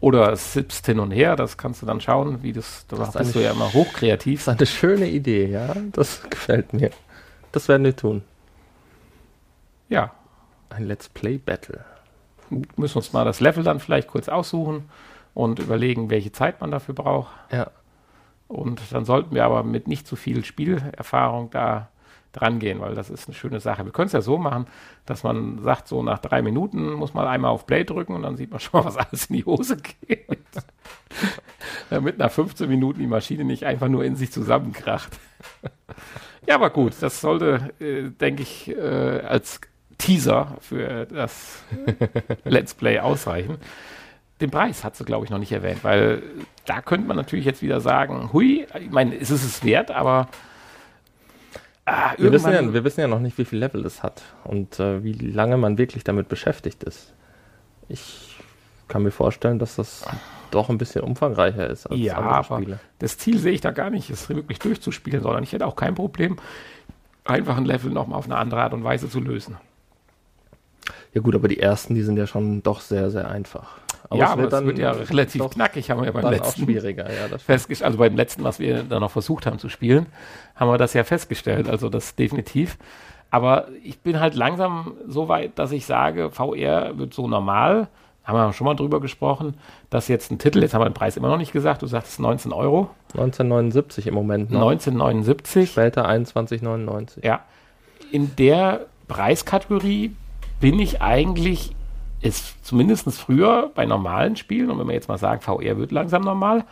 Oder 0.00 0.34
sippst 0.34 0.86
hin 0.86 0.98
und 0.98 1.10
her, 1.10 1.36
das 1.36 1.58
kannst 1.58 1.82
du 1.82 1.86
dann 1.86 2.00
schauen, 2.00 2.42
wie 2.42 2.52
das, 2.52 2.86
da 2.88 2.96
das 2.96 3.12
bist 3.12 3.34
du 3.34 3.40
ja 3.40 3.50
immer 3.50 3.72
hochkreativ. 3.72 4.44
Das 4.44 4.54
ist 4.54 4.60
eine 4.60 4.66
schöne 4.66 5.08
Idee, 5.08 5.46
ja. 5.46 5.74
Das 5.92 6.22
gefällt 6.30 6.72
mir. 6.72 6.90
Das 7.52 7.68
werden 7.68 7.84
wir 7.84 7.94
tun. 7.94 8.22
Ja. 9.88 10.12
Ein 10.70 10.86
Let's 10.86 11.08
Play 11.08 11.36
Battle. 11.36 11.84
Wir 12.48 12.62
müssen 12.76 12.98
uns 12.98 13.12
mal 13.12 13.24
das 13.24 13.40
Level 13.40 13.62
dann 13.62 13.80
vielleicht 13.80 14.08
kurz 14.08 14.28
aussuchen 14.28 14.88
und 15.34 15.58
überlegen, 15.58 16.10
welche 16.10 16.32
Zeit 16.32 16.60
man 16.60 16.70
dafür 16.70 16.94
braucht. 16.94 17.30
Ja. 17.52 17.70
Und 18.48 18.80
dann 18.92 19.04
sollten 19.04 19.34
wir 19.34 19.44
aber 19.44 19.62
mit 19.62 19.86
nicht 19.86 20.06
zu 20.06 20.16
viel 20.16 20.44
Spielerfahrung 20.44 21.50
da 21.50 21.88
dran 22.32 22.58
gehen, 22.58 22.80
weil 22.80 22.94
das 22.94 23.10
ist 23.10 23.28
eine 23.28 23.34
schöne 23.34 23.60
Sache. 23.60 23.84
Wir 23.84 23.92
können 23.92 24.06
es 24.06 24.12
ja 24.12 24.20
so 24.20 24.38
machen, 24.38 24.66
dass 25.06 25.24
man 25.24 25.58
sagt, 25.62 25.88
so 25.88 26.02
nach 26.02 26.18
drei 26.18 26.42
Minuten 26.42 26.92
muss 26.92 27.14
man 27.14 27.26
einmal 27.26 27.50
auf 27.50 27.66
Play 27.66 27.84
drücken 27.84 28.14
und 28.14 28.22
dann 28.22 28.36
sieht 28.36 28.50
man 28.50 28.60
schon 28.60 28.84
was 28.84 28.96
alles 28.96 29.26
in 29.26 29.36
die 29.36 29.44
Hose 29.44 29.76
geht. 29.76 30.28
Damit 31.90 32.18
nach 32.18 32.30
15 32.30 32.68
Minuten 32.68 33.00
die 33.00 33.06
Maschine 33.06 33.44
nicht 33.44 33.64
einfach 33.64 33.88
nur 33.88 34.04
in 34.04 34.16
sich 34.16 34.30
zusammenkracht. 34.30 35.18
ja, 36.46 36.54
aber 36.54 36.70
gut, 36.70 36.94
das 37.00 37.20
sollte, 37.20 37.72
äh, 37.80 38.10
denke 38.10 38.42
ich, 38.42 38.68
äh, 38.68 39.20
als 39.20 39.60
Teaser 39.98 40.56
für 40.60 41.06
das 41.06 41.62
Let's 42.44 42.74
Play 42.74 43.00
ausreichen. 43.00 43.58
Den 44.40 44.50
Preis 44.50 44.84
hat 44.84 44.96
sie, 44.96 45.04
glaube 45.04 45.26
ich, 45.26 45.30
noch 45.30 45.38
nicht 45.38 45.52
erwähnt, 45.52 45.84
weil 45.84 46.22
da 46.64 46.80
könnte 46.80 47.06
man 47.06 47.16
natürlich 47.16 47.44
jetzt 47.44 47.60
wieder 47.60 47.80
sagen, 47.80 48.30
hui, 48.32 48.66
ich 48.80 48.90
meine, 48.90 49.14
es 49.14 49.30
ist 49.30 49.44
es 49.44 49.62
wert, 49.64 49.90
aber 49.90 50.28
Ah, 51.92 52.14
wir, 52.18 52.30
wissen 52.30 52.52
ja, 52.52 52.72
wir 52.72 52.84
wissen 52.84 53.00
ja 53.00 53.08
noch 53.08 53.18
nicht, 53.18 53.36
wie 53.36 53.44
viel 53.44 53.58
Level 53.58 53.84
es 53.84 54.04
hat 54.04 54.22
und 54.44 54.78
äh, 54.78 55.02
wie 55.02 55.12
lange 55.12 55.56
man 55.56 55.76
wirklich 55.76 56.04
damit 56.04 56.28
beschäftigt 56.28 56.84
ist. 56.84 57.12
Ich 57.88 58.36
kann 58.86 59.02
mir 59.02 59.10
vorstellen, 59.10 59.58
dass 59.58 59.74
das 59.74 60.04
doch 60.52 60.68
ein 60.68 60.78
bisschen 60.78 61.02
umfangreicher 61.02 61.66
ist 61.66 61.88
als 61.88 61.98
ja, 61.98 62.18
andere 62.18 62.44
Spiele. 62.44 62.78
Das 63.00 63.18
Ziel 63.18 63.38
sehe 63.38 63.50
ich 63.50 63.60
da 63.60 63.72
gar 63.72 63.90
nicht, 63.90 64.08
es 64.08 64.28
wirklich 64.28 64.60
durchzuspielen, 64.60 65.20
sondern 65.20 65.42
ich 65.42 65.52
hätte 65.52 65.66
auch 65.66 65.74
kein 65.74 65.96
Problem, 65.96 66.36
einfach 67.24 67.56
ein 67.56 67.64
Level 67.64 67.90
nochmal 67.90 68.20
auf 68.20 68.26
eine 68.26 68.36
andere 68.36 68.62
Art 68.62 68.72
und 68.72 68.84
Weise 68.84 69.10
zu 69.10 69.18
lösen. 69.18 69.56
Ja 71.12 71.20
gut, 71.22 71.34
aber 71.34 71.48
die 71.48 71.58
ersten, 71.58 71.96
die 71.96 72.02
sind 72.02 72.16
ja 72.16 72.28
schon 72.28 72.62
doch 72.62 72.82
sehr, 72.82 73.10
sehr 73.10 73.28
einfach. 73.28 73.78
Aber 74.10 74.18
ja, 74.18 74.26
es 74.26 74.32
aber 74.32 74.58
es 74.58 74.64
wird 74.64 74.78
ja 74.78 74.90
relativ 74.90 75.50
knackig, 75.50 75.88
haben 75.88 76.00
wir 76.00 76.06
ja 76.06 76.12
beim 76.12 76.30
letzten. 76.30 76.64
schwieriger, 76.64 77.06
ja. 77.08 77.38
festgestellt. 77.38 77.86
Also 77.86 77.98
beim 77.98 78.16
letzten, 78.16 78.42
was 78.42 78.58
wir 78.58 78.82
dann 78.82 79.00
noch 79.00 79.12
versucht 79.12 79.46
haben 79.46 79.60
zu 79.60 79.68
spielen, 79.68 80.06
haben 80.56 80.68
wir 80.68 80.78
das 80.78 80.94
ja 80.94 81.04
festgestellt. 81.04 81.68
Also 81.68 81.88
das 81.88 82.16
definitiv. 82.16 82.76
Aber 83.30 83.68
ich 83.84 84.00
bin 84.00 84.18
halt 84.18 84.34
langsam 84.34 84.94
so 85.06 85.28
weit, 85.28 85.58
dass 85.60 85.70
ich 85.70 85.86
sage, 85.86 86.30
VR 86.32 86.98
wird 86.98 87.14
so 87.14 87.28
normal. 87.28 87.86
Haben 88.24 88.36
wir 88.36 88.52
schon 88.52 88.64
mal 88.64 88.74
drüber 88.74 89.00
gesprochen, 89.00 89.54
dass 89.88 90.08
jetzt 90.08 90.30
ein 90.32 90.38
Titel, 90.38 90.60
jetzt 90.60 90.74
haben 90.74 90.82
wir 90.82 90.90
den 90.90 90.94
Preis 90.94 91.16
immer 91.16 91.28
noch 91.28 91.38
nicht 91.38 91.52
gesagt, 91.52 91.82
du 91.82 91.86
sagst 91.86 92.18
19 92.18 92.52
Euro. 92.52 92.90
1979 93.12 94.08
im 94.08 94.14
Moment 94.14 94.50
noch. 94.50 94.68
1979. 94.68 95.70
Später 95.70 96.08
21,99. 96.08 97.24
Ja. 97.24 97.40
In 98.10 98.34
der 98.36 98.86
Preiskategorie 99.06 100.16
bin 100.60 100.80
ich 100.80 101.00
eigentlich 101.00 101.74
ist 102.22 102.64
zumindest 102.64 103.10
früher 103.12 103.70
bei 103.74 103.86
normalen 103.86 104.36
Spielen, 104.36 104.70
und 104.70 104.78
wenn 104.78 104.88
wir 104.88 104.94
jetzt 104.94 105.08
mal 105.08 105.18
sagen, 105.18 105.40
VR 105.40 105.78
wird 105.78 105.92
langsam 105.92 106.22
normal, 106.22 106.64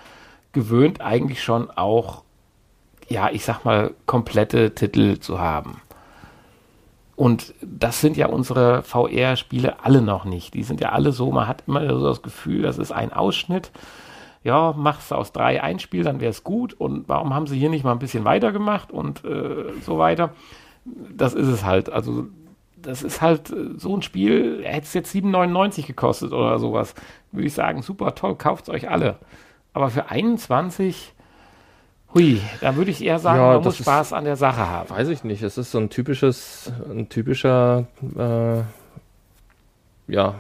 gewöhnt 0.53 1.01
eigentlich 1.01 1.43
schon 1.43 1.71
auch, 1.71 2.23
ja, 3.09 3.31
ich 3.31 3.45
sag 3.45 3.65
mal, 3.65 3.95
komplette 4.07 4.75
Titel 4.75 5.19
zu 5.19 5.41
haben. 5.41 5.81
Und 7.17 7.53
das 7.63 8.01
sind 8.01 8.17
ja 8.17 8.29
unsere 8.29 8.83
VR-Spiele 8.83 9.85
alle 9.85 10.03
noch 10.03 10.25
nicht. 10.25 10.55
Die 10.55 10.63
sind 10.63 10.81
ja 10.81 10.91
alle 10.91 11.11
so, 11.11 11.33
man 11.33 11.49
hat 11.49 11.65
immer 11.67 11.89
so 11.89 12.07
das 12.07 12.23
Gefühl, 12.23 12.63
das 12.63 12.79
ist 12.79 12.93
ein 12.93 13.13
Ausschnitt. 13.13 13.73
Ja, 14.45 14.73
machst 14.77 15.13
aus 15.13 15.33
drei 15.33 15.61
ein 15.61 15.81
Spiel, 15.81 16.05
dann 16.05 16.21
wäre 16.21 16.31
es 16.31 16.45
gut. 16.45 16.75
Und 16.75 17.09
warum 17.09 17.35
haben 17.35 17.49
sie 17.49 17.59
hier 17.59 17.71
nicht 17.71 17.83
mal 17.83 17.91
ein 17.91 17.99
bisschen 17.99 18.25
weitergemacht 18.25 18.93
und 18.93 19.25
äh, 19.25 19.65
so 19.85 19.99
weiter? 19.99 20.31
Das 20.85 21.35
ist 21.35 21.49
es 21.49 21.65
halt. 21.65 21.91
Also, 21.91 22.29
das 22.83 23.03
ist 23.03 23.21
halt 23.21 23.51
äh, 23.51 23.71
so 23.77 23.97
ein 23.97 24.03
Spiel, 24.03 24.63
hätte 24.65 24.87
es 24.87 24.95
jetzt 24.95 25.15
7,99 25.15 25.87
gekostet 25.87 26.33
oder 26.33 26.59
sowas. 26.59 26.95
Würde 27.33 27.47
ich 27.47 27.55
sagen, 27.55 27.83
super 27.83 28.15
toll, 28.15 28.37
kauft 28.37 28.65
es 28.65 28.71
euch 28.71 28.89
alle. 28.91 29.17
Aber 29.73 29.91
für 29.91 30.11
21 30.11 31.15
Hui, 32.15 32.41
da 32.63 32.75
würde 32.77 32.91
ich 32.91 33.05
eher 33.05 33.19
sagen, 33.19 33.39
Ja, 33.39 33.53
man 33.55 33.63
muss 33.65 33.77
Spaß 33.77 34.15
an 34.15 34.25
der 34.25 34.37
Sache 34.37 34.67
haben. 34.67 34.89
Weiß 34.89 35.09
ich 35.09 35.25
nicht. 35.25 35.43
Es 35.43 35.59
ist 35.59 35.71
so 35.71 35.79
ein 35.79 35.91
typisches, 35.91 36.73
ein 36.91 37.09
typischer, 37.11 37.85
äh, 38.17 38.63
ja, 40.11 40.35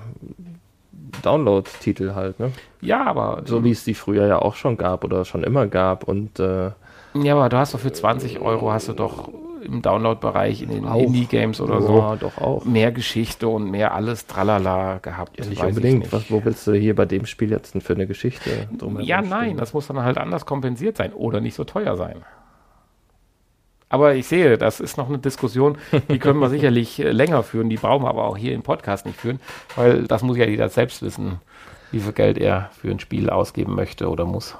Download-Titel 1.22 2.14
halt, 2.14 2.38
ne? 2.40 2.53
Ja, 2.81 3.05
aber 3.05 3.42
So 3.44 3.64
wie 3.64 3.70
es 3.70 3.85
die 3.85 3.94
früher 3.94 4.27
ja 4.27 4.38
auch 4.40 4.55
schon 4.55 4.77
gab 4.77 5.05
oder 5.05 5.24
schon 5.24 5.42
immer 5.44 5.66
gab 5.66 6.05
und 6.05 6.38
äh, 6.38 6.70
Ja, 7.14 7.35
aber 7.35 7.48
du 7.48 7.57
hast 7.59 7.74
doch 7.74 7.81
für 7.81 7.92
20 7.92 8.40
Euro 8.40 8.72
hast 8.72 8.88
du 8.88 8.92
doch 8.92 9.29
im 9.68 9.83
Download-Bereich 9.83 10.62
in 10.62 10.70
den. 10.70 10.85
Indie-Games 10.85 11.61
oder 11.61 11.74
ja, 11.74 11.81
so 11.83 12.16
doch 12.18 12.38
auch. 12.38 12.64
mehr 12.64 12.90
Geschichte 12.92 13.46
und 13.48 13.70
mehr 13.70 13.94
alles 13.94 14.26
tralala 14.26 14.98
gehabt. 14.98 15.38
Ja, 15.38 15.46
nicht 15.46 15.62
unbedingt. 15.62 16.00
nicht. 16.00 16.12
Was, 16.12 16.31
wo 16.31 16.44
willst 16.44 16.66
du 16.66 16.72
hier 16.72 16.94
bei 16.94 17.04
dem 17.04 17.26
Spiel 17.26 17.50
jetzt 17.50 17.74
denn 17.74 17.81
für 17.81 17.94
eine 17.94 18.07
Geschichte 18.07 18.68
drumherum 18.76 19.07
Ja, 19.07 19.22
nein, 19.22 19.42
spielen? 19.42 19.57
das 19.59 19.72
muss 19.74 19.87
dann 19.87 20.02
halt 20.02 20.18
anders 20.18 20.46
kompensiert 20.46 20.96
sein 20.96 21.12
oder 21.12 21.40
nicht 21.40 21.54
so 21.54 21.64
teuer 21.64 21.96
sein. 21.96 22.16
Aber 23.90 24.14
ich 24.14 24.26
sehe, 24.26 24.59
das 24.59 24.81
ist 24.81 24.98
noch 24.98 25.09
eine 25.09 25.18
Diskussion, 25.18 25.78
die 26.11 26.18
können 26.18 26.40
wir 26.40 26.50
sicherlich 26.50 26.98
äh, 27.00 27.11
länger 27.11 27.42
führen, 27.42 27.70
die 27.70 27.76
brauchen 27.76 28.04
wir 28.04 28.11
aber 28.11 28.24
auch 28.24 28.37
hier 28.37 28.54
im 28.54 28.62
Podcast 28.62 29.07
nicht 29.07 29.18
führen, 29.18 29.40
weil 29.76 30.04
das 30.07 30.22
muss 30.22 30.37
ja 30.37 30.46
jeder 30.46 30.68
selbst 30.68 31.02
wissen, 31.02 31.40
wie 31.90 32.00
viel 32.00 32.12
Geld 32.12 32.37
er 32.37 32.70
für 32.78 32.90
ein 32.90 33.00
Spiel 33.00 33.31
ausgeben 33.31 33.74
möchte 33.74 34.11
oder 34.11 34.26
muss. 34.26 34.57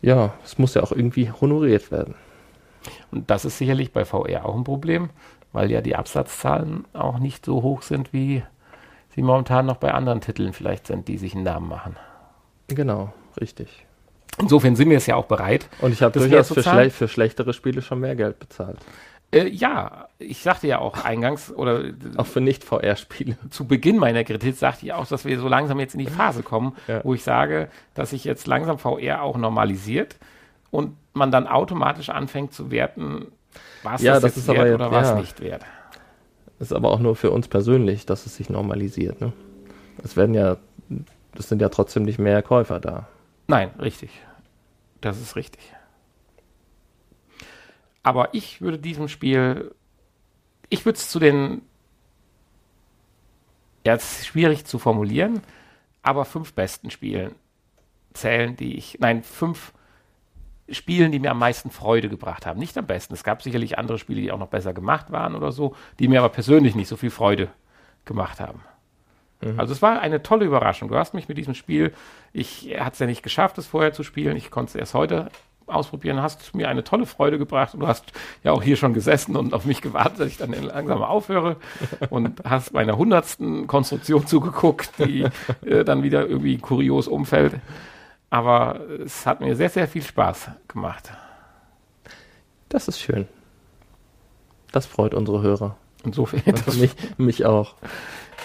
Ja, 0.00 0.32
es 0.42 0.58
muss 0.58 0.72
ja 0.74 0.82
auch 0.82 0.92
irgendwie 0.92 1.30
honoriert 1.30 1.90
werden. 1.92 2.14
Und 3.10 3.30
das 3.30 3.44
ist 3.44 3.58
sicherlich 3.58 3.92
bei 3.92 4.04
VR 4.04 4.44
auch 4.46 4.54
ein 4.56 4.64
Problem, 4.64 5.10
weil 5.52 5.70
ja 5.70 5.80
die 5.80 5.96
Absatzzahlen 5.96 6.84
auch 6.92 7.18
nicht 7.18 7.44
so 7.44 7.62
hoch 7.62 7.82
sind, 7.82 8.12
wie 8.12 8.42
sie 9.14 9.22
momentan 9.22 9.66
noch 9.66 9.76
bei 9.76 9.92
anderen 9.92 10.20
Titeln 10.20 10.52
vielleicht 10.52 10.86
sind, 10.86 11.08
die 11.08 11.18
sich 11.18 11.34
einen 11.34 11.44
Namen 11.44 11.68
machen. 11.68 11.96
Genau, 12.68 13.12
richtig. 13.40 13.86
Insofern 14.38 14.76
sind 14.76 14.88
wir 14.90 14.96
es 14.96 15.06
ja 15.06 15.16
auch 15.16 15.26
bereit. 15.26 15.68
Und 15.80 15.92
ich 15.92 16.02
habe 16.02 16.18
durchaus 16.18 16.52
für, 16.52 16.62
schle 16.62 16.90
für 16.90 17.08
schlechtere 17.08 17.52
Spiele 17.52 17.82
schon 17.82 18.00
mehr 18.00 18.14
Geld 18.16 18.38
bezahlt. 18.38 18.78
Äh, 19.32 19.48
ja, 19.48 20.08
ich 20.18 20.42
sagte 20.42 20.66
ja 20.66 20.78
auch 20.78 21.04
eingangs 21.04 21.52
oder 21.52 21.84
Auch 22.16 22.26
für 22.26 22.40
Nicht-VR-Spiele. 22.40 23.36
zu 23.50 23.66
Beginn 23.66 23.96
meiner 23.98 24.24
Kritik 24.24 24.56
sagte 24.56 24.86
ich 24.86 24.92
auch, 24.92 25.06
dass 25.06 25.24
wir 25.24 25.38
so 25.38 25.48
langsam 25.48 25.78
jetzt 25.80 25.94
in 25.94 26.00
die 26.00 26.06
Phase 26.06 26.42
kommen, 26.42 26.74
Ja. 26.88 27.00
wo 27.04 27.14
ich 27.14 27.22
sage, 27.22 27.68
dass 27.94 28.10
sich 28.10 28.24
jetzt 28.24 28.46
langsam 28.46 28.78
VR 28.78 29.22
auch 29.22 29.36
normalisiert 29.36 30.16
und 30.70 30.96
man 31.12 31.30
dann 31.30 31.46
automatisch 31.46 32.08
anfängt 32.08 32.52
zu 32.52 32.70
werten, 32.70 33.32
was 33.82 34.02
Ja, 34.02 34.14
das, 34.14 34.22
das 34.22 34.36
jetzt 34.36 34.38
ist 34.38 34.48
wert 34.48 34.60
aber 34.60 34.74
oder 34.74 34.90
was 34.90 35.08
ja. 35.08 35.14
nicht 35.16 35.40
wert. 35.40 35.64
Ist 36.58 36.72
aber 36.72 36.90
auch 36.90 37.00
nur 37.00 37.16
für 37.16 37.30
uns 37.30 37.48
persönlich, 37.48 38.06
dass 38.06 38.26
es 38.26 38.36
sich 38.36 38.50
normalisiert. 38.50 39.20
Ne? 39.20 39.32
Es 40.04 40.16
werden 40.16 40.34
ja, 40.34 40.58
es 41.38 41.48
sind 41.48 41.62
ja 41.62 41.68
trotzdem 41.70 42.02
nicht 42.02 42.18
mehr 42.18 42.42
Käufer 42.42 42.80
da. 42.80 43.08
Nein, 43.48 43.70
richtig. 43.78 44.10
Das 45.00 45.20
ist 45.20 45.36
richtig. 45.36 45.62
Aber 48.02 48.34
ich 48.34 48.60
würde 48.60 48.78
diesem 48.78 49.08
Spiel, 49.08 49.74
ich 50.68 50.84
würde 50.84 50.98
es 50.98 51.08
zu 51.10 51.18
den, 51.18 51.62
ja, 53.84 53.94
es 53.94 54.20
ist 54.20 54.26
schwierig 54.26 54.64
zu 54.64 54.78
formulieren, 54.78 55.40
aber 56.02 56.24
fünf 56.24 56.52
besten 56.52 56.90
Spielen 56.90 57.34
zählen, 58.12 58.56
die 58.56 58.76
ich, 58.76 58.98
nein, 59.00 59.22
fünf 59.22 59.72
Spielen, 60.70 61.12
die 61.12 61.18
mir 61.18 61.30
am 61.30 61.38
meisten 61.38 61.70
Freude 61.70 62.08
gebracht 62.08 62.46
haben. 62.46 62.58
Nicht 62.58 62.76
am 62.78 62.86
besten. 62.86 63.14
Es 63.14 63.24
gab 63.24 63.42
sicherlich 63.42 63.78
andere 63.78 63.98
Spiele, 63.98 64.20
die 64.20 64.32
auch 64.32 64.38
noch 64.38 64.48
besser 64.48 64.72
gemacht 64.72 65.10
waren 65.10 65.34
oder 65.34 65.52
so, 65.52 65.74
die 65.98 66.08
mir 66.08 66.20
aber 66.20 66.28
persönlich 66.28 66.74
nicht 66.74 66.88
so 66.88 66.96
viel 66.96 67.10
Freude 67.10 67.48
gemacht 68.04 68.40
haben. 68.40 68.60
Also 69.56 69.72
es 69.72 69.80
war 69.80 70.00
eine 70.00 70.22
tolle 70.22 70.44
Überraschung. 70.44 70.90
Du 70.90 70.96
hast 70.96 71.14
mich 71.14 71.28
mit 71.28 71.38
diesem 71.38 71.54
Spiel, 71.54 71.94
ich 72.32 72.76
hatte 72.78 72.92
es 72.92 72.98
ja 72.98 73.06
nicht 73.06 73.22
geschafft, 73.22 73.56
es 73.56 73.66
vorher 73.66 73.92
zu 73.94 74.02
spielen. 74.02 74.36
Ich 74.36 74.50
konnte 74.50 74.70
es 74.70 74.74
erst 74.74 74.92
heute 74.92 75.30
ausprobieren, 75.66 76.20
hast 76.20 76.54
mir 76.54 76.68
eine 76.68 76.84
tolle 76.84 77.06
Freude 77.06 77.38
gebracht 77.38 77.74
und 77.74 77.80
du 77.80 77.86
hast 77.86 78.12
ja 78.42 78.52
auch 78.52 78.62
hier 78.62 78.76
schon 78.76 78.92
gesessen 78.92 79.36
und 79.36 79.54
auf 79.54 79.64
mich 79.64 79.80
gewartet, 79.80 80.20
dass 80.20 80.26
ich 80.26 80.36
dann 80.36 80.52
langsam 80.52 81.02
aufhöre 81.02 81.56
und 82.10 82.42
hast 82.44 82.72
meiner 82.72 82.98
hundertsten 82.98 83.66
Konstruktion 83.66 84.26
zugeguckt, 84.26 84.90
die 84.98 85.26
äh, 85.64 85.84
dann 85.84 86.02
wieder 86.02 86.26
irgendwie 86.26 86.58
kurios 86.58 87.08
umfällt. 87.08 87.54
Aber 88.30 88.80
es 89.04 89.26
hat 89.26 89.40
mir 89.40 89.56
sehr, 89.56 89.68
sehr 89.68 89.88
viel 89.88 90.02
Spaß 90.02 90.50
gemacht. 90.68 91.10
Das 92.68 92.86
ist 92.86 93.00
schön. 93.00 93.28
Das 94.72 94.86
freut 94.86 95.14
unsere 95.14 95.42
Hörer. 95.42 95.76
Insofern, 96.04 96.54
mich, 96.78 96.94
mich 97.18 97.44
auch. 97.44 97.74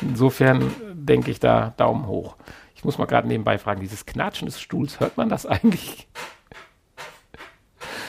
insofern 0.02 0.74
denke 0.94 1.32
ich 1.32 1.40
da 1.40 1.74
Daumen 1.78 2.08
hoch. 2.08 2.36
Ich 2.76 2.84
muss 2.84 2.98
mal 2.98 3.06
gerade 3.06 3.28
nebenbei 3.28 3.58
fragen, 3.58 3.80
dieses 3.80 4.06
Knatschen 4.06 4.48
des 4.48 4.60
Stuhls, 4.60 5.00
hört 5.00 5.18
man 5.18 5.30
das 5.30 5.46
eigentlich? 5.46 6.08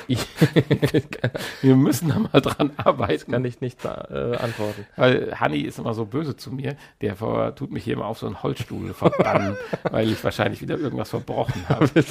Wir 1.63 1.77
müssen 1.77 2.09
da 2.09 2.19
mal 2.19 2.41
dran 2.41 2.73
arbeiten. 2.77 3.33
Kann 3.33 3.45
ich 3.45 3.61
nicht 3.61 3.85
äh, 3.85 3.89
antworten. 3.89 4.87
Weil 4.97 5.39
Hanni 5.39 5.61
ist 5.61 5.79
immer 5.79 5.95
so 5.95 6.05
böse 6.05 6.37
zu 6.37 6.53
mir, 6.53 6.77
der 7.01 7.17
ver, 7.17 7.55
tut 7.55 7.73
mich 7.73 7.85
hier 7.85 7.95
immer 7.95 8.07
auf 8.07 8.19
so 8.19 8.27
einen 8.27 8.43
Holzstuhl 8.43 8.95
verbannen, 8.95 9.57
weil 9.91 10.11
ich 10.11 10.23
wahrscheinlich 10.23 10.63
wieder 10.63 10.79
irgendwas 10.79 11.11
verbrochen 11.11 11.69
habe. 11.69 11.89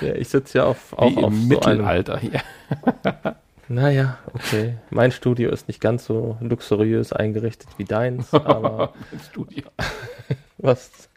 Ja, 0.00 0.14
ich 0.14 0.28
sitze 0.28 0.58
ja 0.58 0.64
auf, 0.64 0.92
auch 0.96 1.10
Wie 1.10 1.16
auf 1.16 1.32
im 1.32 1.40
so. 1.40 1.48
Mittelalter 1.48 2.18
hier. 2.20 2.40
Naja, 3.66 4.18
okay. 4.32 4.76
Mein 4.90 5.10
Studio 5.10 5.50
ist 5.50 5.66
nicht 5.66 5.80
ganz 5.80 6.04
so 6.04 6.38
luxuriös 6.40 7.12
eingerichtet 7.12 7.68
wie 7.76 7.84
deins, 7.84 8.32
aber 8.32 8.94
Im 9.10 9.18
Studio. 9.18 9.64
was, 10.58 11.08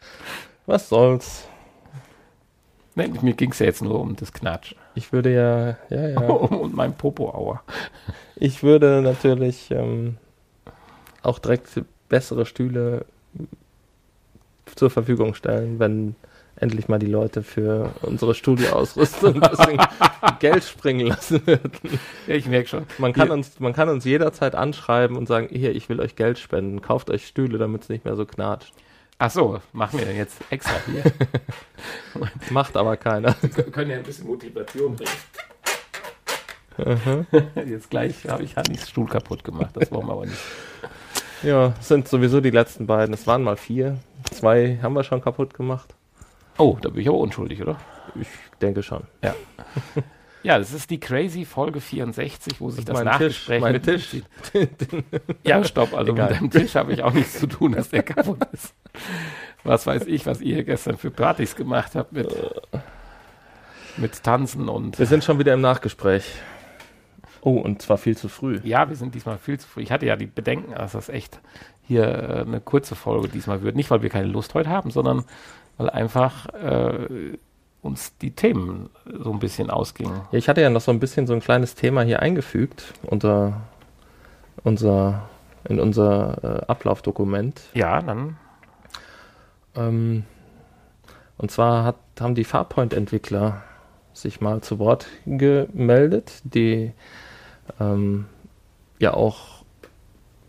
was 0.66 0.88
soll's. 0.88 1.46
Nee, 2.94 3.08
mir 3.22 3.34
ging 3.34 3.52
es 3.52 3.58
ja 3.60 3.66
jetzt 3.66 3.82
nur 3.82 4.00
um 4.00 4.16
das 4.16 4.32
Knatschen. 4.32 4.76
Ich 4.94 5.12
würde 5.12 5.32
ja, 5.32 5.76
ja, 5.90 6.08
ja. 6.08 6.20
Um 6.28 6.74
mein 6.74 6.94
Popo-Auer. 6.94 7.62
Ich 8.36 8.62
würde 8.62 9.00
natürlich 9.02 9.70
ähm, 9.70 10.16
auch 11.22 11.38
direkt 11.38 11.68
bessere 12.08 12.44
Stühle 12.46 13.04
zur 14.74 14.90
Verfügung 14.90 15.34
stellen, 15.34 15.78
wenn 15.78 16.14
endlich 16.56 16.88
mal 16.88 16.98
die 16.98 17.06
Leute 17.06 17.42
für 17.42 17.90
unsere 18.02 18.34
Studioausrüstung 18.34 19.40
bisschen 19.40 19.80
Geld 20.38 20.62
springen 20.64 21.06
lassen 21.08 21.44
würden. 21.46 21.72
Ja, 22.26 22.34
ich 22.34 22.46
merke 22.46 22.68
schon. 22.68 22.84
Man 22.98 23.12
kann, 23.12 23.28
Hier- 23.28 23.32
uns, 23.34 23.58
man 23.58 23.72
kann 23.72 23.88
uns 23.88 24.04
jederzeit 24.04 24.54
anschreiben 24.54 25.16
und 25.16 25.26
sagen, 25.26 25.48
hier, 25.50 25.74
ich 25.74 25.88
will 25.88 26.00
euch 26.00 26.14
Geld 26.16 26.38
spenden, 26.38 26.80
kauft 26.82 27.10
euch 27.10 27.26
Stühle, 27.26 27.58
damit 27.58 27.82
es 27.82 27.88
nicht 27.88 28.04
mehr 28.04 28.16
so 28.16 28.26
knatscht. 28.26 28.72
Ach 29.24 29.30
so, 29.30 29.60
machen 29.72 30.00
wir 30.00 30.06
denn 30.06 30.16
jetzt 30.16 30.36
extra 30.50 30.74
hier. 30.84 31.04
Macht 32.50 32.76
aber 32.76 32.96
keiner. 32.96 33.36
Wir 33.40 33.70
können 33.70 33.92
ja 33.92 33.98
ein 33.98 34.02
bisschen 34.02 34.26
Motivation 34.26 34.96
bringen. 34.96 35.12
Jetzt 37.54 37.88
gleich 37.88 38.28
habe 38.28 38.42
ich 38.42 38.56
Hannis 38.56 38.88
Stuhl 38.88 39.06
kaputt 39.06 39.44
gemacht. 39.44 39.76
Das 39.76 39.92
wollen 39.92 40.08
wir 40.08 40.12
aber 40.14 40.26
nicht. 40.26 40.42
Ja, 41.44 41.72
es 41.78 41.86
sind 41.86 42.08
sowieso 42.08 42.40
die 42.40 42.50
letzten 42.50 42.88
beiden. 42.88 43.14
Es 43.14 43.24
waren 43.28 43.44
mal 43.44 43.56
vier. 43.56 43.96
Zwei 44.32 44.80
haben 44.82 44.94
wir 44.94 45.04
schon 45.04 45.22
kaputt 45.22 45.54
gemacht. 45.54 45.94
Oh, 46.58 46.76
da 46.82 46.88
bin 46.88 47.02
ich 47.02 47.08
aber 47.08 47.18
unschuldig, 47.18 47.62
oder? 47.62 47.76
Ich 48.20 48.26
denke 48.60 48.82
schon. 48.82 49.04
Ja, 49.22 49.36
das 50.58 50.72
ist 50.72 50.90
die 50.90 50.98
Crazy 50.98 51.44
Folge 51.44 51.80
64, 51.80 52.60
wo 52.60 52.70
sich 52.70 52.84
das 52.84 52.96
Mein 52.96 53.04
Nachgespräch 53.04 53.56
Tisch, 53.56 53.60
mein 53.60 53.72
mit 53.72 53.84
Tisch. 53.84 54.16
Ja, 55.44 55.62
stopp, 55.64 55.94
also 55.94 56.12
Egal. 56.12 56.30
mit 56.30 56.40
deinem 56.40 56.50
Tisch 56.50 56.74
habe 56.74 56.92
ich 56.92 57.02
auch 57.02 57.12
nichts 57.12 57.38
zu 57.38 57.46
tun, 57.46 57.72
dass 57.72 57.90
der 57.90 58.02
kaputt 58.02 58.38
ist. 58.52 58.74
Was 59.64 59.86
weiß 59.86 60.06
ich, 60.06 60.26
was 60.26 60.40
ihr 60.40 60.64
gestern 60.64 60.96
für 60.96 61.10
Partys 61.10 61.54
gemacht 61.54 61.94
habt 61.94 62.12
mit, 62.12 62.28
mit 63.96 64.22
Tanzen 64.22 64.68
und 64.68 64.98
Wir 64.98 65.06
sind 65.06 65.22
schon 65.22 65.38
wieder 65.38 65.54
im 65.54 65.60
Nachgespräch. 65.60 66.24
Oh, 67.44 67.58
und 67.58 67.82
zwar 67.82 67.98
viel 67.98 68.16
zu 68.16 68.28
früh. 68.28 68.60
ja, 68.62 68.88
wir 68.88 68.96
sind 68.96 69.14
diesmal 69.14 69.36
viel 69.36 69.58
zu 69.58 69.66
früh. 69.66 69.82
Ich 69.82 69.90
hatte 69.90 70.06
ja 70.06 70.14
die 70.16 70.26
Bedenken, 70.26 70.74
dass 70.74 70.92
das 70.92 71.08
echt 71.08 71.40
hier 71.82 72.04
äh, 72.04 72.40
eine 72.42 72.60
kurze 72.60 72.94
Folge 72.94 73.28
diesmal 73.28 73.62
wird. 73.62 73.74
Nicht, 73.74 73.90
weil 73.90 74.02
wir 74.02 74.10
keine 74.10 74.28
Lust 74.28 74.54
heute 74.54 74.70
haben, 74.70 74.90
sondern 74.90 75.24
weil 75.76 75.90
einfach 75.90 76.46
äh, 76.54 77.36
uns 77.82 78.16
die 78.18 78.30
Themen 78.30 78.88
so 79.04 79.32
ein 79.32 79.40
bisschen 79.40 79.68
ausgingen. 79.68 80.22
Ja, 80.30 80.38
ich 80.38 80.48
hatte 80.48 80.62
ja 80.62 80.70
noch 80.70 80.80
so 80.80 80.92
ein 80.92 81.00
bisschen 81.00 81.26
so 81.26 81.34
ein 81.34 81.40
kleines 81.40 81.74
Thema 81.74 82.02
hier 82.02 82.20
eingefügt 82.20 82.94
unter 83.02 83.60
unser 84.62 85.28
in 85.68 85.78
unser 85.78 86.62
äh, 86.62 86.66
Ablaufdokument. 86.66 87.60
Ja, 87.74 88.00
dann. 88.00 88.36
Ähm, 89.76 90.24
und 91.38 91.50
zwar 91.50 91.84
hat, 91.84 91.96
haben 92.20 92.34
die 92.34 92.44
Farpoint-Entwickler 92.44 93.62
sich 94.12 94.40
mal 94.40 94.60
zu 94.60 94.78
Wort 94.78 95.06
gemeldet, 95.24 96.40
die 96.44 96.92
ähm, 97.80 98.26
ja 98.98 99.14
auch 99.14 99.61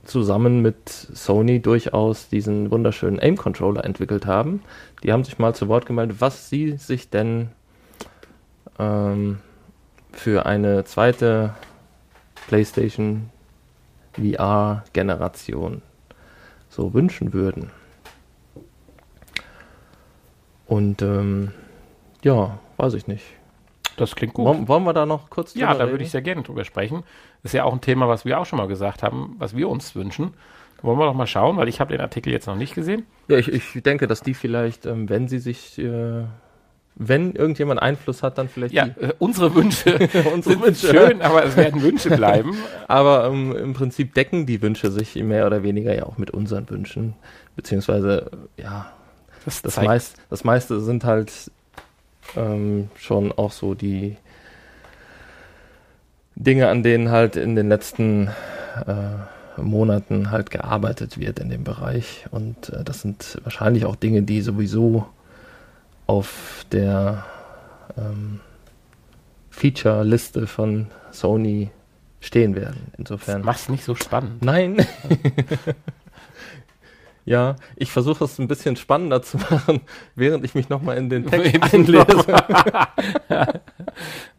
zusammen 0.04 0.62
mit 0.62 0.90
Sony 0.90 1.62
durchaus 1.62 2.30
diesen 2.30 2.72
wunderschönen 2.72 3.20
Aim-Controller 3.20 3.84
entwickelt 3.86 4.26
haben. 4.26 4.62
Die 5.04 5.12
haben 5.12 5.24
sich 5.24 5.40
mal 5.40 5.56
zu 5.56 5.68
Wort 5.68 5.86
gemeldet, 5.86 6.18
was 6.20 6.50
sie 6.50 6.78
sich 6.78 7.10
denn 7.10 7.50
ähm, 8.80 9.40
für 10.12 10.46
eine 10.46 10.84
zweite 10.84 11.54
PlayStation 12.48 13.30
VR-Generation 14.14 15.82
so 16.70 16.94
wünschen 16.94 17.34
würden. 17.34 17.72
Und 20.68 21.02
ähm, 21.02 21.52
ja, 22.24 22.60
weiß 22.78 22.94
ich 22.96 23.08
nicht. 23.08 23.24
Das 23.98 24.16
klingt 24.16 24.34
gut. 24.34 24.46
Wollen, 24.46 24.68
wollen 24.68 24.84
wir 24.84 24.94
da 24.94 25.06
noch 25.06 25.30
kurz 25.30 25.54
Ja, 25.54 25.74
da 25.74 25.90
würde 25.90 26.04
ich 26.04 26.12
sehr 26.12 26.22
gerne 26.22 26.42
drüber 26.42 26.64
sprechen. 26.64 27.04
Das 27.44 27.52
ist 27.52 27.58
ja 27.58 27.66
auch 27.66 27.74
ein 27.74 27.82
Thema, 27.82 28.08
was 28.08 28.26
wir 28.26 28.40
auch 28.40 28.46
schon 28.46 28.58
mal 28.58 28.68
gesagt 28.68 29.04
haben, 29.04 29.36
was 29.38 29.56
wir 29.56 29.70
uns 29.70 29.96
wünschen. 29.96 30.34
Wollen 30.82 30.98
wir 31.00 31.06
doch 31.06 31.14
mal 31.14 31.28
schauen, 31.28 31.56
weil 31.58 31.70
ich 31.70 31.80
habe 31.80 31.92
den 31.94 32.02
Artikel 32.02 32.32
jetzt 32.34 32.48
noch 32.48 32.56
nicht 32.58 32.76
gesehen. 32.76 33.06
Ja, 33.30 33.38
ich, 33.38 33.48
ich 33.48 33.82
denke, 33.84 34.08
dass 34.08 34.22
die 34.22 34.34
vielleicht, 34.34 34.86
ähm, 34.86 35.08
wenn 35.10 35.28
sie 35.30 35.40
sich, 35.40 35.78
äh, 35.80 36.24
wenn 36.96 37.34
irgendjemand 37.36 37.82
Einfluss 37.82 38.22
hat, 38.22 38.38
dann 38.38 38.50
vielleicht 38.50 38.74
Ja, 38.74 38.86
die, 38.86 39.00
äh, 39.00 39.14
unsere 39.20 39.56
Wünsche 39.56 39.94
unsere 40.34 40.56
sind 40.56 40.62
Wünsche. 40.66 40.88
schön, 40.88 41.22
aber 41.22 41.44
es 41.46 41.56
werden 41.56 41.82
Wünsche 41.82 42.10
bleiben. 42.10 42.56
Aber 42.90 43.26
ähm, 43.28 43.56
im 43.56 43.74
Prinzip 43.74 44.14
decken 44.14 44.46
die 44.46 44.62
Wünsche 44.62 44.92
sich 44.92 45.16
mehr 45.16 45.48
oder 45.48 45.64
weniger 45.64 45.96
ja 45.96 46.04
auch 46.06 46.18
mit 46.18 46.32
unseren 46.32 46.70
Wünschen. 46.70 47.16
Beziehungsweise, 47.56 48.30
ja, 48.58 48.92
Das, 49.46 49.62
das, 49.62 49.78
meist, 49.82 50.18
das 50.30 50.44
meiste 50.44 50.82
sind 50.82 51.04
halt 51.06 51.32
ähm, 52.36 52.90
schon 52.98 53.32
auch 53.32 53.52
so 53.52 53.74
die 53.74 54.18
Dinge, 56.36 56.68
an 56.70 56.84
denen 56.84 57.10
halt 57.10 57.36
in 57.36 57.56
den 57.56 57.70
letzten 57.70 58.28
äh, 58.86 59.62
Monaten 59.62 60.32
halt 60.32 60.50
gearbeitet 60.50 61.20
wird 61.20 61.40
in 61.40 61.50
dem 61.50 61.64
Bereich. 61.64 62.26
Und 62.32 62.70
äh, 62.70 62.84
das 62.84 63.02
sind 63.02 63.40
wahrscheinlich 63.44 63.86
auch 63.86 63.96
Dinge, 63.96 64.24
die 64.24 64.42
sowieso 64.42 65.08
auf 66.08 66.66
der 66.72 67.26
ähm, 67.98 68.40
Feature-Liste 69.52 70.48
von 70.48 70.88
Sony 71.12 71.70
stehen 72.20 72.56
werden. 72.56 72.92
Insofern. 72.98 73.44
mach's 73.44 73.70
nicht 73.70 73.84
so 73.84 73.96
spannend. 73.96 74.44
Nein. 74.44 74.86
ja, 77.26 77.56
ich 77.76 77.92
versuche 77.92 78.26
es 78.26 78.38
ein 78.40 78.48
bisschen 78.48 78.76
spannender 78.76 79.22
zu 79.22 79.38
machen, 79.50 79.82
während 80.16 80.44
ich 80.46 80.56
mich 80.56 80.70
nochmal 80.70 80.98
in 80.98 81.10
den 81.10 81.26
Text 81.26 81.54
In- 81.56 81.64
einlese. 81.64 82.26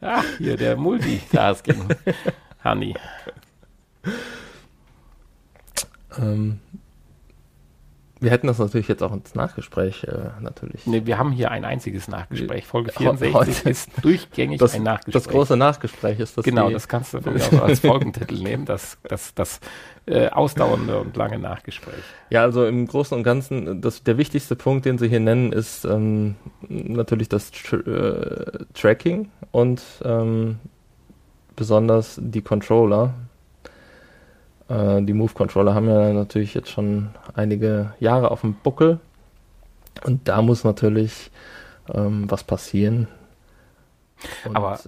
Ach, 0.00 0.24
hier 0.38 0.56
der 0.56 0.76
Multitasking. 0.76 1.88
Honey. 2.62 2.94
ähm, 6.18 6.60
wir 8.24 8.30
hätten 8.32 8.48
das 8.48 8.58
natürlich 8.58 8.88
jetzt 8.88 9.02
auch 9.02 9.12
ins 9.12 9.34
Nachgespräch 9.36 10.02
äh, 10.04 10.30
natürlich. 10.40 10.86
Nee, 10.86 11.02
wir 11.04 11.18
haben 11.18 11.30
hier 11.30 11.50
ein 11.52 11.64
einziges 11.64 12.08
Nachgespräch. 12.08 12.66
Folge 12.66 12.90
He- 12.90 13.04
64 13.04 13.34
heute- 13.34 13.70
ist 13.70 13.90
durchgängig 14.02 14.58
Das, 14.58 14.74
ein 14.74 14.82
Nachgespräch. 14.82 15.12
das 15.22 15.28
große 15.32 15.56
Nachgespräch 15.56 16.18
ist 16.18 16.36
das. 16.36 16.44
genau, 16.44 16.70
das 16.70 16.88
kannst 16.88 17.14
du 17.14 17.18
aus 17.24 17.52
als 17.60 17.80
Folgentitel 17.80 18.42
nehmen, 18.42 18.64
das, 18.64 18.98
das, 19.08 19.32
das 19.34 19.60
äh, 20.06 20.28
ausdauernde 20.28 20.98
und 20.98 21.16
lange 21.16 21.38
Nachgespräch. 21.38 21.94
Ja, 22.30 22.42
also 22.42 22.66
im 22.66 22.86
Großen 22.86 23.16
und 23.16 23.22
Ganzen, 23.22 23.80
das, 23.80 24.02
der 24.02 24.18
wichtigste 24.18 24.56
Punkt, 24.56 24.84
den 24.86 24.98
Sie 24.98 25.08
hier 25.08 25.20
nennen, 25.20 25.52
ist 25.52 25.84
ähm, 25.84 26.34
natürlich 26.68 27.28
das 27.28 27.50
Tr 27.52 27.86
äh, 27.86 28.64
Tracking 28.74 29.28
und 29.52 29.82
ähm, 30.04 30.58
besonders 31.56 32.18
die 32.20 32.42
Controller. 32.42 33.14
Äh, 34.68 35.02
die 35.02 35.12
Move-Controller 35.12 35.74
haben 35.74 35.88
ja 35.88 36.12
natürlich 36.12 36.54
jetzt 36.54 36.70
schon 36.70 37.10
einige 37.34 37.92
Jahre 38.00 38.30
auf 38.30 38.40
dem 38.42 38.54
Buckel 38.54 38.98
und 40.04 40.28
da 40.28 40.42
muss 40.42 40.64
natürlich 40.64 41.30
ähm, 41.92 42.30
was 42.30 42.44
passieren. 42.44 43.08
Und 44.46 44.56
Aber- 44.56 44.78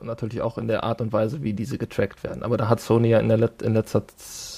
äh, 0.00 0.04
natürlich 0.04 0.40
auch 0.40 0.58
in 0.58 0.66
der 0.66 0.82
Art 0.82 1.00
und 1.00 1.12
Weise, 1.12 1.42
wie 1.42 1.52
diese 1.52 1.78
getrackt 1.78 2.24
werden. 2.24 2.42
Aber 2.42 2.56
da 2.56 2.68
hat 2.68 2.80
Sony 2.80 3.08
ja 3.10 3.20
in, 3.20 3.28
der 3.28 3.36
Let 3.38 3.62
in, 3.62 3.74
letzter, 3.74 4.02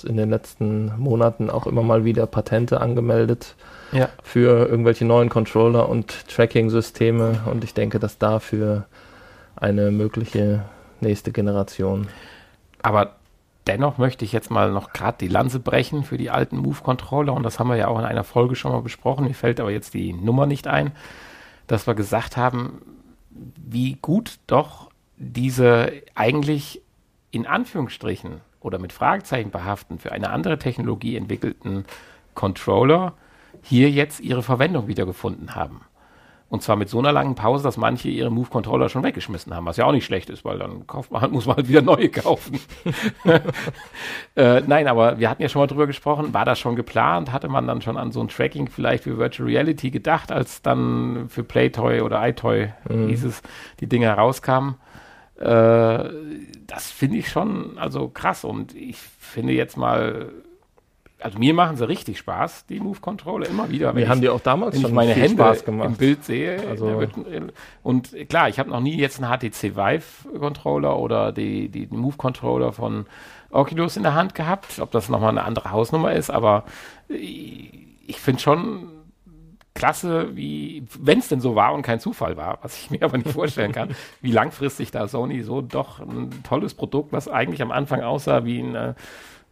in 0.06 0.16
den 0.16 0.30
letzten 0.30 0.96
Monaten 0.98 1.50
auch 1.50 1.66
immer 1.66 1.82
mal 1.82 2.04
wieder 2.06 2.26
Patente 2.26 2.80
angemeldet 2.80 3.54
Ja. 3.92 4.08
für 4.22 4.66
irgendwelche 4.66 5.04
neuen 5.04 5.28
Controller 5.28 5.88
und 5.90 6.26
Tracking-Systeme. 6.28 7.40
Und 7.50 7.64
ich 7.64 7.74
denke, 7.74 7.98
dass 7.98 8.16
dafür 8.16 8.86
eine 9.56 9.90
mögliche 9.90 10.62
nächste 11.00 11.30
Generation. 11.30 12.08
Aber 12.82 13.16
dennoch 13.68 13.98
möchte 13.98 14.24
ich 14.24 14.32
jetzt 14.32 14.50
mal 14.50 14.72
noch 14.72 14.92
gerade 14.92 15.18
die 15.18 15.28
Lanze 15.28 15.60
brechen 15.60 16.02
für 16.02 16.18
die 16.18 16.30
alten 16.30 16.56
Move-Controller. 16.56 17.32
Und 17.32 17.42
das 17.42 17.58
haben 17.58 17.68
wir 17.68 17.76
ja 17.76 17.88
auch 17.88 17.98
in 17.98 18.04
einer 18.04 18.24
Folge 18.24 18.56
schon 18.56 18.72
mal 18.72 18.82
besprochen. 18.82 19.26
Mir 19.26 19.34
fällt 19.34 19.60
aber 19.60 19.70
jetzt 19.70 19.94
die 19.94 20.12
Nummer 20.12 20.46
nicht 20.46 20.66
ein, 20.66 20.92
dass 21.66 21.86
wir 21.86 21.94
gesagt 21.94 22.36
haben, 22.36 22.80
wie 23.30 23.98
gut 24.00 24.38
doch 24.46 24.90
diese 25.16 25.92
eigentlich 26.14 26.80
in 27.30 27.46
Anführungsstrichen 27.46 28.40
oder 28.60 28.78
mit 28.78 28.92
Fragezeichen 28.92 29.50
behaften 29.50 29.98
für 29.98 30.12
eine 30.12 30.30
andere 30.30 30.58
Technologie 30.58 31.16
entwickelten 31.16 31.84
Controller 32.34 33.14
hier 33.62 33.90
jetzt 33.90 34.20
ihre 34.20 34.42
Verwendung 34.42 34.88
wiedergefunden 34.88 35.54
haben. 35.54 35.82
Und 36.50 36.62
zwar 36.62 36.76
mit 36.76 36.88
so 36.88 36.98
einer 36.98 37.12
langen 37.12 37.34
Pause, 37.34 37.62
dass 37.62 37.76
manche 37.76 38.08
ihre 38.08 38.30
Move-Controller 38.30 38.88
schon 38.88 39.02
weggeschmissen 39.02 39.54
haben, 39.54 39.66
was 39.66 39.76
ja 39.76 39.84
auch 39.84 39.92
nicht 39.92 40.06
schlecht 40.06 40.30
ist, 40.30 40.46
weil 40.46 40.58
dann 40.58 40.86
kauft 40.86 41.10
man, 41.10 41.30
muss 41.30 41.44
man 41.44 41.56
halt 41.56 41.68
wieder 41.68 41.82
neue 41.82 42.08
kaufen. 42.08 42.58
äh, 44.34 44.62
nein, 44.66 44.88
aber 44.88 45.18
wir 45.18 45.28
hatten 45.28 45.42
ja 45.42 45.48
schon 45.50 45.60
mal 45.60 45.66
drüber 45.66 45.86
gesprochen, 45.86 46.32
war 46.32 46.46
das 46.46 46.58
schon 46.58 46.74
geplant? 46.74 47.32
Hatte 47.32 47.48
man 47.48 47.66
dann 47.66 47.82
schon 47.82 47.98
an 47.98 48.12
so 48.12 48.20
ein 48.20 48.28
Tracking 48.28 48.68
vielleicht 48.68 49.04
für 49.04 49.18
Virtual 49.18 49.46
Reality 49.46 49.90
gedacht, 49.90 50.32
als 50.32 50.62
dann 50.62 51.26
für 51.28 51.44
Playtoy 51.44 52.00
oder 52.00 52.26
iToy 52.26 52.72
Mhm. 52.88 53.08
hieß 53.08 53.24
es, 53.24 53.42
die 53.80 53.86
Dinge 53.86 54.10
rauskamen? 54.10 54.76
Äh, 55.38 55.44
das 56.66 56.90
finde 56.90 57.18
ich 57.18 57.28
schon 57.28 57.76
also 57.78 58.08
krass 58.08 58.44
und 58.44 58.74
ich 58.74 58.96
finde 58.96 59.52
jetzt 59.52 59.76
mal, 59.76 60.30
also 61.20 61.38
mir 61.38 61.52
machen 61.54 61.76
sie 61.76 61.88
richtig 61.88 62.18
Spaß, 62.18 62.66
die 62.66 62.78
Move-Controller, 62.80 63.48
immer 63.48 63.68
wieder. 63.70 63.94
Wir 63.94 64.04
ich- 64.04 64.08
haben 64.08 64.20
die 64.20 64.28
auch 64.28 64.40
damals 64.40 64.74
wenn 64.74 64.80
ich 64.80 64.86
schon 64.86 64.94
meine 64.94 65.14
viel 65.14 65.22
Hände 65.24 65.36
Spaß 65.42 65.60
im 65.62 65.64
gemacht. 65.66 65.98
Bild 65.98 66.24
sehe. 66.24 66.66
Also- 66.68 67.00
wird, 67.00 67.10
und 67.82 68.28
klar, 68.28 68.48
ich 68.48 68.58
habe 68.58 68.70
noch 68.70 68.80
nie 68.80 68.96
jetzt 68.96 69.22
einen 69.22 69.30
HTC 69.32 69.74
Vive 69.76 70.38
Controller 70.38 70.98
oder 70.98 71.32
die, 71.32 71.68
die 71.68 71.86
Move 71.90 72.16
Controller 72.16 72.72
von 72.72 73.06
Oculus 73.50 73.96
in 73.96 74.02
der 74.02 74.14
Hand 74.14 74.34
gehabt, 74.34 74.78
ob 74.78 74.90
das 74.92 75.08
nochmal 75.08 75.30
eine 75.30 75.44
andere 75.44 75.70
Hausnummer 75.72 76.12
ist, 76.12 76.30
aber 76.30 76.64
ich, 77.08 77.72
ich 78.06 78.20
finde 78.20 78.40
schon 78.40 78.88
klasse, 79.74 80.36
wie, 80.36 80.82
wenn 81.00 81.20
es 81.20 81.28
denn 81.28 81.40
so 81.40 81.54
war 81.54 81.72
und 81.72 81.82
kein 81.82 82.00
Zufall 82.00 82.36
war, 82.36 82.58
was 82.62 82.76
ich 82.76 82.90
mir 82.92 83.02
aber 83.02 83.16
nicht 83.18 83.30
vorstellen 83.30 83.72
kann, 83.72 83.90
wie 84.20 84.32
langfristig 84.32 84.90
da 84.90 85.06
Sony 85.08 85.42
so 85.42 85.60
doch 85.62 86.00
ein 86.00 86.42
tolles 86.42 86.74
Produkt, 86.74 87.12
was 87.12 87.28
eigentlich 87.28 87.62
am 87.62 87.70
Anfang 87.70 88.02
aussah 88.02 88.44
wie 88.44 88.60
eine, 88.60 88.96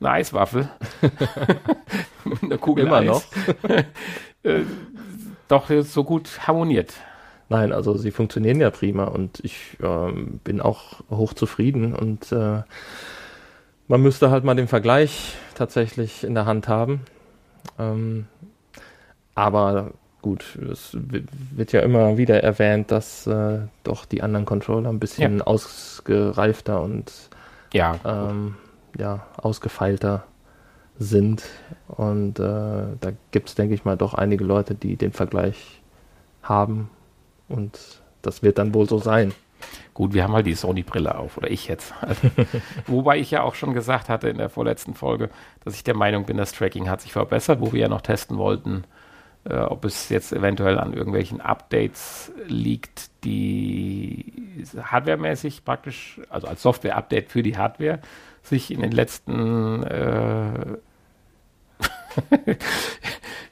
eine 0.01 0.11
Eiswaffel, 0.11 0.68
mit 2.24 2.42
einer 2.42 2.59
Kugel 2.59 2.86
Immer 2.86 2.97
Eis, 2.97 3.07
noch. 3.07 3.22
äh, 4.42 4.62
doch 5.49 5.70
so 5.82 6.05
gut 6.05 6.47
harmoniert. 6.47 6.94
Nein, 7.49 7.72
also 7.72 7.97
sie 7.97 8.11
funktionieren 8.11 8.61
ja 8.61 8.70
prima 8.70 9.05
und 9.05 9.38
ich 9.44 9.76
ähm, 9.82 10.40
bin 10.42 10.61
auch 10.61 11.01
hochzufrieden 11.11 11.94
und 11.94 12.32
äh, 12.32 12.62
man 13.88 14.03
müsste 14.03 14.30
halt 14.30 14.42
mal 14.44 14.57
den 14.57 14.66
Vergleich 14.68 15.34
tatsächlich 15.55 16.24
in 16.24 16.34
der 16.34 16.44
Hand 16.47 16.66
haben. 16.66 17.03
Ähm, 17.78 18.26
aber 19.34 19.92
gut, 20.22 20.59
es 20.72 20.94
wi- 20.94 21.24
wird 21.55 21.72
ja 21.72 21.80
immer 21.80 22.16
wieder 22.16 22.42
erwähnt, 22.42 22.90
dass 22.90 23.26
äh, 23.26 23.61
doch 23.84 24.05
die 24.05 24.22
anderen 24.22 24.44
Controller 24.47 24.88
ein 24.90 24.99
bisschen 24.99 25.42
ausgereifter 25.42 26.82
und 26.82 27.12
Ja, 27.72 27.99
ähm, 28.05 28.57
ja, 28.99 29.26
ausgefeilter 29.36 30.24
sind. 30.99 31.44
Und 31.88 32.38
äh, 32.38 32.97
da 33.01 33.12
gibt 33.30 33.49
es, 33.49 33.55
denke 33.55 33.74
ich 33.74 33.84
mal, 33.84 33.97
doch 33.97 34.14
einige 34.14 34.44
Leute, 34.44 34.74
die 34.74 34.97
den 34.97 35.12
Vergleich 35.12 35.80
haben. 36.42 36.90
Und 37.49 38.03
das 38.22 38.42
wird 38.42 38.59
dann 38.59 38.74
wohl 38.74 38.88
so 38.88 38.99
sein. 38.99 39.32
gut, 39.94 40.12
wir 40.12 40.24
haben 40.24 40.34
halt 40.34 40.47
die 40.47 40.55
Sony-Brille 40.55 41.16
auf, 41.16 41.36
oder 41.36 41.51
ich 41.51 41.68
jetzt. 41.68 41.94
Wobei 42.86 43.18
ich 43.18 43.30
ja 43.30 43.42
auch 43.42 43.55
schon 43.55 43.74
gesagt 43.74 44.09
hatte 44.09 44.28
in 44.28 44.38
der 44.38 44.51
vorletzten 44.51 44.94
Folge, 44.94 45.30
dass 45.64 45.74
ich 45.74 45.84
der 45.84 45.97
Meinung 45.97 46.24
bin, 46.24 46.36
das 46.36 46.53
Tracking 46.53 46.88
hat 46.88 47.01
sich 47.01 47.12
verbessert, 47.12 47.61
wo 47.61 47.72
wir 47.72 47.80
ja 47.80 47.88
noch 47.88 48.03
testen 48.03 48.36
wollten, 48.38 48.84
äh, 49.44 49.59
ob 49.59 49.84
es 49.84 50.09
jetzt 50.09 50.32
eventuell 50.32 50.78
an 50.78 50.92
irgendwelchen 50.92 51.40
Updates 51.40 52.32
liegt, 52.47 53.11
die 53.24 54.32
hardwaremäßig 54.76 55.64
praktisch, 55.64 56.20
also 56.30 56.47
als 56.47 56.62
Software-Update 56.62 57.30
für 57.30 57.42
die 57.42 57.57
Hardware, 57.57 58.01
sich 58.47 58.70
in 58.70 58.80
den 58.80 58.92
letzten 58.92 59.82
äh, 59.82 60.76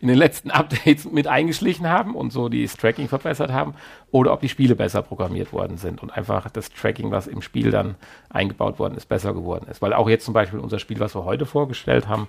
in 0.01 0.09
den 0.09 0.19
letzten 0.19 0.51
Updates 0.51 1.11
mit 1.11 1.27
eingeschlichen 1.27 1.89
haben 1.89 2.15
und 2.15 2.33
so 2.33 2.49
das 2.49 2.77
Tracking 2.77 3.09
verbessert 3.09 3.53
haben 3.53 3.75
oder 4.11 4.33
ob 4.33 4.41
die 4.41 4.49
Spiele 4.49 4.75
besser 4.75 5.03
programmiert 5.03 5.53
worden 5.53 5.77
sind 5.77 6.03
und 6.03 6.11
einfach 6.11 6.51
das 6.51 6.71
Tracking, 6.71 7.11
was 7.11 7.27
im 7.27 7.43
Spiel 7.43 7.71
dann 7.71 7.95
eingebaut 8.31 8.79
worden 8.79 8.97
ist, 8.97 9.07
besser 9.07 9.33
geworden 9.33 9.67
ist. 9.71 9.83
Weil 9.83 9.93
auch 9.93 10.09
jetzt 10.09 10.25
zum 10.25 10.35
Beispiel 10.35 10.61
unser 10.61 10.79
Spiel, 10.79 11.01
was 11.01 11.15
wir 11.15 11.25
heute 11.25 11.47
vorgestellt 11.47 12.09
haben, 12.09 12.29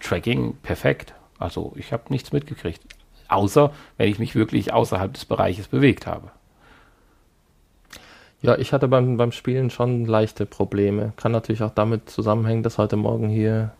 Tracking 0.00 0.56
perfekt. 0.62 1.14
Also 1.38 1.72
ich 1.76 1.92
habe 1.92 2.04
nichts 2.08 2.32
mitgekriegt. 2.32 2.82
Außer 3.28 3.72
wenn 3.96 4.08
ich 4.08 4.18
mich 4.18 4.34
wirklich 4.34 4.72
außerhalb 4.72 5.12
des 5.12 5.24
Bereiches 5.24 5.68
bewegt 5.68 6.06
habe. 6.06 6.30
Ja, 8.42 8.58
ich 8.58 8.72
hatte 8.72 8.88
beim, 8.88 9.16
beim 9.16 9.30
Spielen 9.32 9.70
schon 9.70 10.04
leichte 10.04 10.46
Probleme. 10.46 11.12
Kann 11.16 11.32
natürlich 11.32 11.62
auch 11.62 11.70
damit 11.70 12.10
zusammenhängen, 12.10 12.64
dass 12.64 12.76
heute 12.76 12.96
Morgen 12.96 13.28
hier 13.28 13.70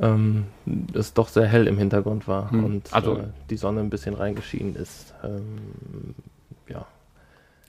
ähm, 0.00 0.46
es 0.94 1.12
doch 1.12 1.28
sehr 1.28 1.46
hell 1.46 1.66
im 1.68 1.78
Hintergrund 1.78 2.26
war 2.26 2.50
hm. 2.50 2.64
und 2.64 2.92
also, 2.92 3.18
äh, 3.18 3.24
die 3.50 3.56
Sonne 3.56 3.80
ein 3.80 3.90
bisschen 3.90 4.14
reingeschienen 4.14 4.74
ist. 4.76 5.14
Ähm, 5.22 6.14
ja. 6.68 6.86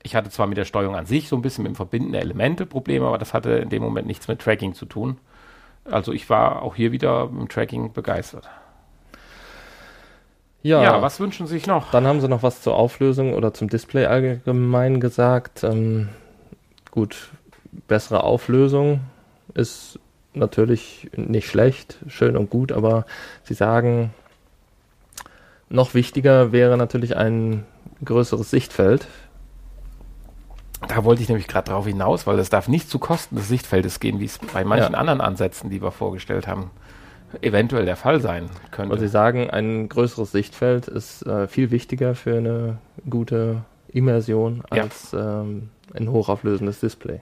Ich 0.02 0.16
hatte 0.16 0.30
zwar 0.30 0.48
mit 0.48 0.58
der 0.58 0.66
Steuerung 0.66 0.96
an 0.96 1.08
sich 1.08 1.28
so 1.28 1.36
ein 1.36 1.42
bisschen 1.42 1.64
mit 1.64 1.74
dem 1.74 1.76
Verbinden 1.76 2.14
der 2.14 2.22
Elemente 2.22 2.66
Probleme, 2.66 3.06
aber 3.06 3.18
das 3.18 3.34
hatte 3.34 3.52
in 3.52 3.70
dem 3.70 3.84
Moment 3.84 4.08
nichts 4.08 4.28
mit 4.28 4.40
Tracking 4.40 4.74
zu 4.76 4.86
tun. 4.86 5.18
Also 5.84 6.14
ich 6.14 6.30
war 6.30 6.62
auch 6.62 6.76
hier 6.76 6.92
wieder 6.92 7.30
im 7.30 7.50
Tracking 7.50 7.92
begeistert. 7.92 8.50
Ja, 10.66 10.82
ja, 10.82 11.00
was 11.00 11.20
wünschen 11.20 11.46
Sie 11.46 11.54
sich 11.54 11.68
noch? 11.68 11.92
Dann 11.92 12.08
haben 12.08 12.22
Sie 12.22 12.28
noch 12.28 12.42
was 12.42 12.64
zur 12.64 12.76
Auflösung 12.76 13.36
oder 13.36 13.54
zum 13.54 13.70
Display 13.70 14.08
allgemein 14.08 15.00
gesagt. 15.00 15.64
Ähm, 15.64 16.10
gut, 16.90 17.30
bessere 17.88 18.24
Auflösung 18.24 19.02
ist 19.54 20.00
natürlich 20.34 21.12
nicht 21.16 21.48
schlecht, 21.48 22.00
schön 22.08 22.36
und 22.36 22.50
gut, 22.50 22.72
aber 22.72 23.06
Sie 23.44 23.54
sagen, 23.54 24.12
noch 25.70 25.94
wichtiger 25.94 26.52
wäre 26.52 26.78
natürlich 26.78 27.16
ein 27.16 27.64
größeres 28.04 28.50
Sichtfeld. 28.50 29.06
Da 30.88 31.04
wollte 31.04 31.22
ich 31.22 31.30
nämlich 31.30 31.48
gerade 31.48 31.70
drauf 31.70 31.86
hinaus, 31.86 32.26
weil 32.26 32.38
das 32.38 32.50
darf 32.50 32.68
nicht 32.68 32.90
zu 32.90 32.98
Kosten 32.98 33.36
des 33.36 33.50
Sichtfeldes 33.50 34.00
gehen, 34.00 34.20
wie 34.20 34.26
es 34.26 34.40
bei 34.40 34.66
manchen 34.66 34.94
ja. 34.94 34.98
anderen 34.98 35.22
Ansätzen, 35.22 35.70
die 35.70 35.84
wir 35.84 35.92
vorgestellt 35.92 36.48
haben, 36.48 36.72
eventuell 37.42 37.86
der 37.86 37.96
Fall 37.96 38.20
sein 38.20 38.50
könnte. 38.72 38.92
Weil 38.92 39.00
Sie 39.00 39.08
sagen, 39.08 39.50
ein 39.50 39.90
größeres 39.90 40.32
Sichtfeld 40.32 40.88
ist 40.88 41.26
äh, 41.26 41.48
viel 41.48 41.72
wichtiger 41.72 42.16
für 42.16 42.38
eine 42.38 42.78
gute 43.10 43.64
Immersion 43.90 44.64
als 44.70 45.12
ja. 45.12 45.42
ähm, 45.42 45.70
ein 45.94 46.10
hochauflösendes 46.10 46.80
Display. 46.80 47.22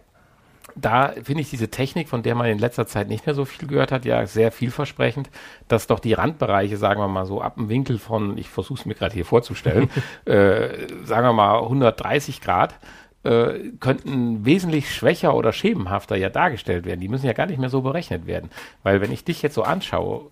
Da 0.75 1.13
finde 1.23 1.41
ich 1.41 1.49
diese 1.51 1.69
Technik, 1.69 2.09
von 2.09 2.23
der 2.23 2.33
man 2.33 2.47
in 2.47 2.57
letzter 2.57 2.87
Zeit 2.87 3.07
nicht 3.07 3.27
mehr 3.27 3.35
so 3.35 3.45
viel 3.45 3.67
gehört 3.67 3.91
hat, 3.91 4.05
ja 4.05 4.25
sehr 4.25 4.51
vielversprechend, 4.51 5.29
dass 5.67 5.85
doch 5.85 5.99
die 5.99 6.13
Randbereiche, 6.13 6.77
sagen 6.77 6.99
wir 6.99 7.07
mal 7.07 7.27
so 7.27 7.41
ab 7.41 7.55
dem 7.55 7.69
Winkel 7.69 7.99
von, 7.99 8.37
ich 8.39 8.49
versuche 8.49 8.79
es 8.79 8.85
mir 8.85 8.95
gerade 8.95 9.13
hier 9.13 9.25
vorzustellen, 9.25 9.89
äh, 10.25 10.69
sagen 11.03 11.27
wir 11.27 11.33
mal 11.33 11.59
130 11.59 12.41
Grad, 12.41 12.75
äh, 13.23 13.71
könnten 13.79 14.45
wesentlich 14.45 14.93
schwächer 14.93 15.35
oder 15.35 15.53
schemenhafter 15.53 16.15
ja 16.15 16.29
dargestellt 16.29 16.85
werden. 16.85 16.99
Die 16.99 17.07
müssen 17.07 17.25
ja 17.25 17.33
gar 17.33 17.45
nicht 17.45 17.59
mehr 17.59 17.69
so 17.69 17.81
berechnet 17.81 18.27
werden. 18.27 18.49
Weil 18.83 19.01
wenn 19.01 19.11
ich 19.11 19.23
dich 19.23 19.41
jetzt 19.41 19.55
so 19.55 19.63
anschaue, 19.63 20.29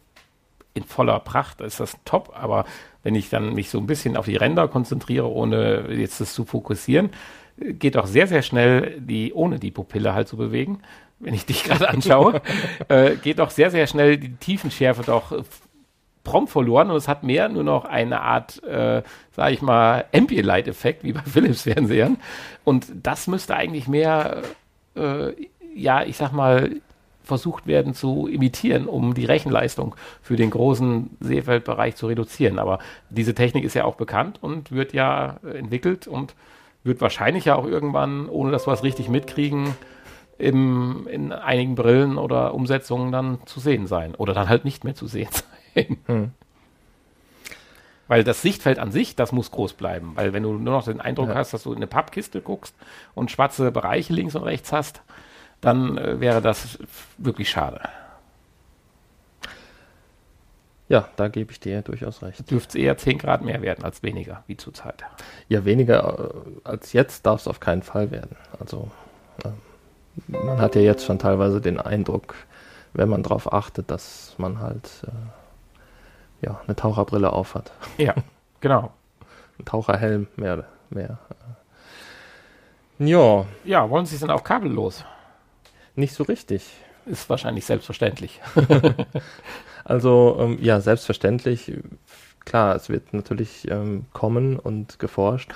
in 0.74 0.84
voller 0.84 1.20
Pracht 1.20 1.62
ist 1.62 1.80
das 1.80 1.98
top, 2.06 2.34
aber 2.34 2.66
wenn 3.04 3.16
ich 3.16 3.30
dann 3.30 3.54
mich 3.54 3.70
so 3.70 3.78
ein 3.78 3.88
bisschen 3.88 4.16
auf 4.16 4.26
die 4.26 4.38
Ränder 4.38 4.68
konzentriere, 4.68 5.30
ohne 5.30 5.92
jetzt 5.92 6.22
das 6.22 6.34
zu 6.34 6.46
fokussieren, 6.46 7.10
geht 7.58 7.98
auch 7.98 8.08
sehr, 8.08 8.28
sehr 8.28 8.42
schnell, 8.42 9.00
die, 9.00 9.34
ohne 9.34 9.60
die 9.60 9.72
Pupille 9.72 10.14
halt 10.14 10.28
zu 10.28 10.38
bewegen, 10.38 10.80
wenn 11.20 11.34
ich 11.34 11.46
dich 11.46 11.64
gerade 11.66 11.90
anschaue, 11.90 12.42
äh, 12.88 13.16
geht 13.16 13.40
auch 13.40 13.50
sehr, 13.50 13.72
sehr 13.72 13.88
schnell 13.88 14.18
die 14.18 14.36
Tiefenschärfe 14.36 15.04
doch 15.04 15.44
prompt 16.24 16.52
verloren 16.52 16.90
und 16.90 16.98
es 16.98 17.08
hat 17.08 17.24
mehr 17.24 17.50
nur 17.50 17.64
noch 17.64 17.86
eine 17.86 18.22
Art, 18.22 18.64
äh, 18.64 19.02
sage 19.36 19.54
ich 19.54 19.62
mal, 19.62 20.06
Ambilight-Effekt 20.14 21.04
wie 21.04 21.14
bei 21.14 21.22
Philips-Fernsehern. 21.26 22.18
Und 22.64 22.88
das 23.02 23.28
müsste 23.28 23.56
eigentlich 23.56 23.88
mehr, 23.88 24.42
äh, 24.96 25.32
ja, 25.76 26.04
ich 26.04 26.18
sag 26.18 26.32
mal, 26.32 26.72
versucht 27.24 27.68
werden 27.68 27.94
zu 27.94 28.28
imitieren, 28.28 28.88
um 28.88 29.14
die 29.14 29.26
Rechenleistung 29.26 29.96
für 30.22 30.36
den 30.36 30.50
großen 30.50 31.18
Seefeldbereich 31.20 31.96
zu 31.96 32.08
reduzieren. 32.08 32.60
Aber 32.60 32.80
diese 33.10 33.34
Technik 33.34 33.64
ist 33.64 33.74
ja 33.74 33.86
auch 33.86 33.96
bekannt 33.96 34.40
und 34.42 34.72
wird 34.72 34.94
ja 34.94 35.38
entwickelt 35.44 36.08
und 36.08 36.36
wird 36.84 37.00
wahrscheinlich 37.00 37.46
ja 37.46 37.56
auch 37.56 37.66
irgendwann, 37.66 38.28
ohne 38.28 38.52
dass 38.52 38.68
wir 38.68 38.74
es 38.74 38.84
richtig 38.84 39.08
mitkriegen, 39.08 39.76
im, 40.38 41.08
in 41.10 41.32
einigen 41.32 41.76
Brillen 41.76 42.18
oder 42.18 42.54
Umsetzungen 42.54 43.12
dann 43.12 43.40
zu 43.46 43.60
sehen 43.60 43.88
sein. 43.88 44.16
Oder 44.16 44.34
dann 44.34 44.50
halt 44.50 44.66
nicht 44.66 44.84
mehr 44.84 44.96
zu 44.96 45.08
sehen 45.08 45.30
sein. 45.32 45.44
Hm. 46.08 46.32
Weil 48.08 48.26
das 48.26 48.42
Sichtfeld 48.42 48.78
an 48.78 48.92
sich, 48.92 49.16
das 49.16 49.32
muss 49.32 49.52
groß 49.52 49.74
bleiben. 49.74 50.12
Weil 50.16 50.34
wenn 50.34 50.44
du 50.44 50.52
nur 50.52 50.74
noch 50.74 50.84
den 50.84 51.00
Eindruck 51.00 51.30
ja. 51.30 51.36
hast, 51.36 51.54
dass 51.54 51.64
du 51.64 51.72
in 51.72 51.78
eine 51.78 51.88
Pappkiste 51.88 52.42
guckst 52.42 52.76
und 53.16 53.32
schwarze 53.32 53.72
Bereiche 53.72 54.12
links 54.12 54.36
und 54.36 54.44
rechts 54.44 54.74
hast, 54.74 55.02
dann 55.62 55.98
äh, 55.98 56.20
wäre 56.20 56.42
das 56.42 56.78
wirklich 57.18 57.50
schade. 57.50 57.82
Ja, 60.90 61.08
da 61.16 61.30
gebe 61.30 61.54
ich 61.54 61.62
dir 61.62 61.84
durchaus 61.84 62.22
recht. 62.22 62.52
Dürfte 62.52 62.78
es 62.78 62.84
eher 62.84 62.98
10 62.98 63.18
Grad 63.18 63.44
mehr 63.44 63.62
werden 63.62 63.86
als 63.86 64.04
weniger, 64.04 64.44
wie 64.48 64.58
zurzeit. 64.58 65.06
Ja, 65.48 65.64
weniger 65.64 66.34
äh, 66.34 66.50
als 66.66 66.92
jetzt 66.92 67.26
darf 67.26 67.40
es 67.40 67.48
auf 67.48 67.62
keinen 67.62 67.82
Fall 67.82 68.12
werden. 68.12 68.36
Also 68.60 68.92
äh, 69.46 69.52
man 70.28 70.60
hat 70.60 70.76
ja 70.76 70.82
jetzt 70.82 71.06
schon 71.06 71.18
teilweise 71.18 71.62
den 71.62 71.80
Eindruck, 71.80 72.36
wenn 72.92 73.08
man 73.08 73.24
darauf 73.24 73.54
achtet, 73.54 73.90
dass 73.90 74.36
man 74.38 74.60
halt 74.60 74.90
äh, 75.08 75.12
ja, 76.42 76.60
eine 76.66 76.76
Taucherbrille 76.76 77.32
aufhat. 77.32 77.72
Ja, 77.98 78.16
genau. 78.60 78.92
Ein 79.60 79.66
Taucherhelm, 79.66 80.28
mehr. 80.36 80.66
mehr. 80.90 81.20
Ja. 83.00 83.46
Ja, 83.64 83.90
wollen 83.90 84.06
Sie 84.06 84.16
es 84.16 84.22
denn 84.22 84.30
auch 84.30 84.44
kabellos? 84.44 85.06
Nicht 85.96 86.14
so 86.14 86.24
richtig. 86.24 86.72
Ist 87.06 87.30
wahrscheinlich 87.30 87.66
selbstverständlich. 87.66 88.42
also, 89.84 90.38
ähm, 90.40 90.58
ja, 90.62 90.80
selbstverständlich. 90.82 91.74
Klar, 92.46 92.76
es 92.76 92.90
wird 92.90 93.14
natürlich 93.14 93.70
ähm, 93.70 94.06
kommen 94.14 94.58
und 94.58 95.00
geforscht. 95.00 95.52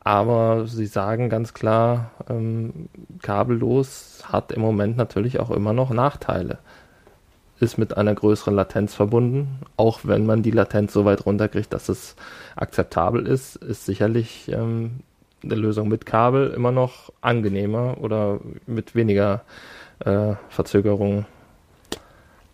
Aber 0.00 0.66
sie 0.66 0.86
sagen 0.86 1.30
ganz 1.30 1.54
klar, 1.54 2.10
ähm, 2.28 2.88
kabellos 3.22 4.24
hat 4.26 4.52
im 4.52 4.60
Moment 4.60 4.96
natürlich 4.96 5.38
auch 5.40 5.50
immer 5.50 5.72
noch 5.72 5.90
Nachteile 5.90 6.58
ist 7.62 7.78
mit 7.78 7.96
einer 7.96 8.14
größeren 8.14 8.54
Latenz 8.56 8.92
verbunden. 8.92 9.60
Auch 9.76 10.00
wenn 10.02 10.26
man 10.26 10.42
die 10.42 10.50
Latenz 10.50 10.92
so 10.92 11.04
weit 11.04 11.24
runterkriegt, 11.24 11.72
dass 11.72 11.88
es 11.88 12.16
akzeptabel 12.56 13.24
ist, 13.26 13.54
ist 13.54 13.86
sicherlich 13.86 14.50
ähm, 14.52 15.00
eine 15.44 15.54
Lösung 15.54 15.86
mit 15.88 16.04
Kabel 16.04 16.50
immer 16.50 16.72
noch 16.72 17.12
angenehmer 17.20 17.98
oder 18.00 18.40
mit 18.66 18.96
weniger 18.96 19.42
äh, 20.00 20.34
Verzögerung 20.48 21.24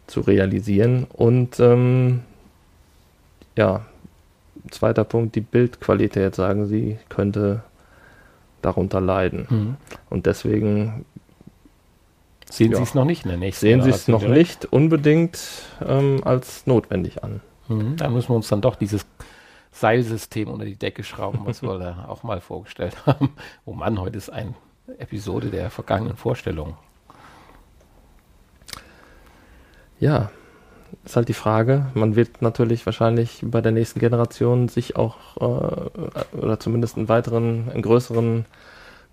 zu 0.06 0.20
realisieren. 0.20 1.06
Und 1.10 1.58
ähm, 1.58 2.20
ja, 3.56 3.86
zweiter 4.70 5.04
Punkt, 5.04 5.36
die 5.36 5.40
Bildqualität, 5.40 6.34
sagen 6.34 6.66
Sie, 6.66 6.98
könnte 7.08 7.62
darunter 8.60 9.00
leiden. 9.00 9.46
Mhm. 9.48 9.76
Und 10.10 10.26
deswegen 10.26 11.06
Sehen 12.50 12.72
ja. 12.72 12.78
Sie 12.78 12.82
es 12.82 12.94
noch 12.94 13.04
nicht 13.04 13.24
in 13.24 13.30
der 13.30 13.38
nächsten 13.38 13.66
Sehen 13.66 13.82
Sie 13.82 13.90
es 13.90 14.08
noch 14.08 14.20
direkt? 14.20 14.38
nicht 14.38 14.72
unbedingt 14.72 15.38
ähm, 15.86 16.22
als 16.24 16.66
notwendig 16.66 17.22
an. 17.22 17.40
Mhm, 17.68 17.96
da 17.96 18.08
müssen 18.08 18.30
wir 18.30 18.36
uns 18.36 18.48
dann 18.48 18.60
doch 18.60 18.76
dieses 18.76 19.06
Seilsystem 19.70 20.48
unter 20.48 20.64
die 20.64 20.76
Decke 20.76 21.04
schrauben, 21.04 21.40
was 21.44 21.62
wir 21.62 21.78
da 21.78 22.06
auch 22.08 22.22
mal 22.22 22.40
vorgestellt 22.40 23.06
haben. 23.06 23.30
Oh 23.64 23.72
Mann, 23.72 24.00
heute 24.00 24.16
ist 24.16 24.30
eine 24.30 24.54
Episode 24.98 25.48
der 25.48 25.70
vergangenen 25.70 26.16
Vorstellungen. 26.16 26.74
Ja, 30.00 30.30
ist 31.04 31.16
halt 31.16 31.28
die 31.28 31.34
Frage. 31.34 31.86
Man 31.94 32.16
wird 32.16 32.40
natürlich 32.40 32.86
wahrscheinlich 32.86 33.40
bei 33.42 33.60
der 33.60 33.72
nächsten 33.72 34.00
Generation 34.00 34.68
sich 34.68 34.96
auch 34.96 35.36
äh, 35.36 36.36
oder 36.36 36.58
zumindest 36.60 36.96
einen 36.96 37.08
weiteren, 37.08 37.68
einen 37.70 37.82
größeren 37.82 38.46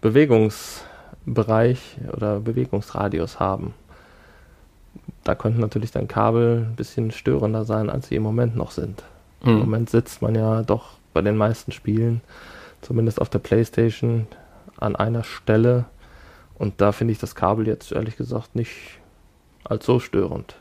Bewegungs- 0.01 0.81
Bereich 1.26 1.97
oder 2.13 2.39
Bewegungsradius 2.39 3.39
haben. 3.39 3.73
Da 5.23 5.36
könnten 5.36 5.59
natürlich 5.59 5.91
dann 5.91 6.07
Kabel 6.07 6.67
ein 6.69 6.76
bisschen 6.76 7.11
störender 7.11 7.65
sein, 7.65 7.89
als 7.89 8.07
sie 8.07 8.15
im 8.15 8.23
Moment 8.23 8.55
noch 8.55 8.71
sind. 8.71 9.03
Mhm. 9.41 9.49
Im 9.49 9.59
Moment 9.59 9.89
sitzt 9.89 10.21
man 10.21 10.36
ja 10.36 10.61
doch 10.63 10.91
bei 11.13 11.21
den 11.21 11.38
meisten 11.38 11.71
Spielen, 11.71 12.21
zumindest 12.82 13.19
auf 13.19 13.30
der 13.30 13.39
Playstation, 13.39 14.28
an 14.78 14.95
einer 14.95 15.23
Stelle. 15.23 15.86
Und 16.57 16.82
da 16.82 16.91
finde 16.91 17.13
ich 17.13 17.19
das 17.19 17.36
Kabel 17.36 17.67
jetzt 17.67 17.91
ehrlich 17.91 18.17
gesagt 18.17 18.55
nicht 18.55 18.99
als 19.63 19.86
so 19.86 19.99
störend. 19.99 20.55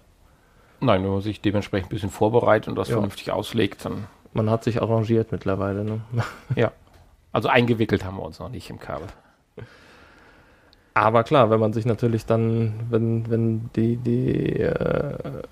Nein, 0.80 1.02
wenn 1.02 1.10
man 1.10 1.20
sich 1.20 1.40
dementsprechend 1.40 1.88
ein 1.88 1.94
bisschen 1.94 2.10
vorbereitet 2.10 2.68
und 2.68 2.76
das 2.76 2.88
ja. 2.88 2.94
vernünftig 2.94 3.30
auslegt, 3.32 3.84
dann. 3.84 4.06
Man 4.32 4.50
hat 4.50 4.64
sich 4.64 4.82
arrangiert 4.82 5.32
mittlerweile, 5.32 5.84
ne? 5.84 6.00
Ja. 6.56 6.72
Also 7.32 7.48
eingewickelt 7.48 8.04
haben 8.04 8.16
wir 8.16 8.22
uns 8.22 8.38
noch 8.38 8.48
nicht 8.48 8.70
im 8.70 8.78
Kabel. 8.78 9.08
Aber 10.95 11.24
klar, 11.24 11.51
wenn 11.51 11.59
man 11.59 11.72
sich 11.72 11.86
natürlich 11.86 12.24
dann, 12.24 12.74
wenn, 12.88 13.28
wenn 13.28 13.70
die, 13.74 13.97
die, 13.97 14.61
äh, 14.61 15.42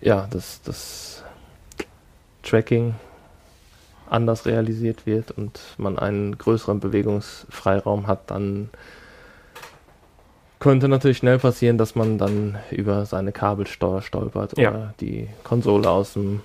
ja, 0.00 0.28
das, 0.30 0.62
das 0.62 1.24
Tracking 2.44 2.94
anders 4.08 4.46
realisiert 4.46 5.04
wird 5.04 5.32
und 5.32 5.60
man 5.78 5.98
einen 5.98 6.38
größeren 6.38 6.78
Bewegungsfreiraum 6.78 8.06
hat, 8.06 8.30
dann 8.30 8.70
könnte 10.60 10.86
natürlich 10.88 11.18
schnell 11.18 11.40
passieren, 11.40 11.78
dass 11.78 11.96
man 11.96 12.16
dann 12.16 12.56
über 12.70 13.04
seine 13.06 13.32
Kabelsteuer 13.32 14.02
stolpert 14.02 14.56
Ja. 14.56 14.70
oder 14.70 14.94
die 15.00 15.28
Konsole 15.42 15.90
aus 15.90 16.12
dem 16.12 16.40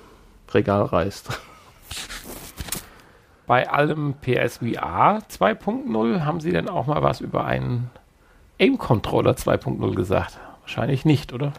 Regal 0.51 0.83
reißt. 0.83 1.29
Bei 3.47 3.69
allem 3.69 4.15
PSVR 4.21 5.19
2.0 5.29 6.21
haben 6.25 6.39
Sie 6.41 6.51
denn 6.51 6.69
auch 6.69 6.87
mal 6.87 7.03
was 7.03 7.21
über 7.21 7.45
einen 7.45 7.89
Aim-Controller 8.61 9.31
2.0 9.33 9.95
gesagt? 9.95 10.39
Wahrscheinlich 10.61 11.03
nicht, 11.05 11.33
oder? 11.33 11.51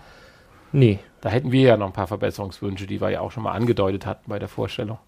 Nee. 0.73 1.01
Da 1.21 1.29
hätten 1.29 1.53
wir 1.53 1.61
ja 1.63 1.77
noch 1.77 1.89
ein 1.89 1.93
paar 1.93 2.07
Verbesserungswünsche, 2.07 2.87
die 2.87 3.01
wir 3.01 3.11
ja 3.11 3.21
auch 3.21 3.31
schon 3.33 3.43
mal 3.43 3.53
angedeutet 3.53 4.07
hatten 4.07 4.29
bei 4.31 4.39
der 4.39 4.49
Vorstellung. 4.49 4.99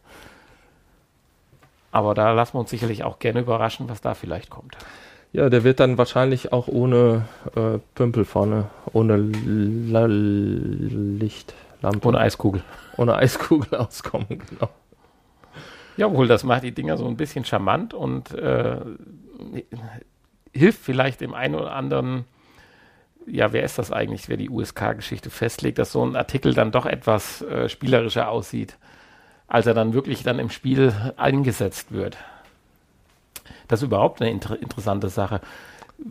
Aber 1.91 2.15
da 2.15 2.33
lassen 2.33 2.55
wir 2.55 2.61
uns 2.61 2.71
sicherlich 2.71 3.05
auch 3.05 3.19
gerne 3.19 3.41
überraschen, 3.41 3.89
was 3.89 4.01
da 4.01 4.15
vielleicht 4.15 4.51
kommt. 4.51 4.77
Ja, 5.33 5.49
der 5.49 5.65
wird 5.65 5.81
dann 5.81 5.99
wahrscheinlich 5.99 6.53
auch 6.53 6.69
ohne 6.69 7.25
äh, 7.57 7.79
Pümpel 7.95 8.25
vorne, 8.25 8.67
ohne 8.93 9.17
Lichtlampe, 11.19 12.07
Ohne 12.09 12.19
Eiskugel. 12.19 12.63
ohne 12.97 13.17
Eiskugel 13.17 13.75
auskommen, 13.79 14.27
genau. 14.29 14.69
Jawohl, 15.97 16.27
das 16.29 16.43
macht 16.45 16.65
die 16.65 16.73
Dinger 16.73 16.97
so 16.97 17.07
ein 17.07 17.17
bisschen 17.17 17.45
charmant 17.45 17.95
und 17.95 18.33
äh, 18.35 18.77
hilft 20.55 20.83
vielleicht 20.83 21.21
dem 21.21 21.35
einen 21.35 21.55
oder 21.55 21.73
anderen, 21.73 22.25
ja, 23.27 23.53
wer 23.53 23.63
ist 23.63 23.79
das 23.79 23.91
eigentlich, 23.91 24.29
wer 24.29 24.37
die 24.37 24.51
USK-Geschichte 24.51 25.31
festlegt, 25.31 25.79
dass 25.79 25.93
so 25.93 26.05
ein 26.05 26.17
Artikel 26.17 26.55
dann 26.55 26.73
doch 26.73 26.87
etwas 26.87 27.43
äh, 27.43 27.69
spielerischer 27.69 28.29
aussieht, 28.29 28.77
als 29.49 29.67
er 29.67 29.75
dann 29.75 29.95
wirklich 29.95 30.23
dann 30.23 30.39
im 30.39 30.51
Spiel 30.51 30.93
eingesetzt 31.17 31.93
wird. 31.93 32.17
Das 33.69 33.81
ist 33.81 33.87
überhaupt 33.87 34.21
eine 34.21 34.31
inter 34.31 34.61
interessante 34.61 35.09
Sache. 35.09 35.41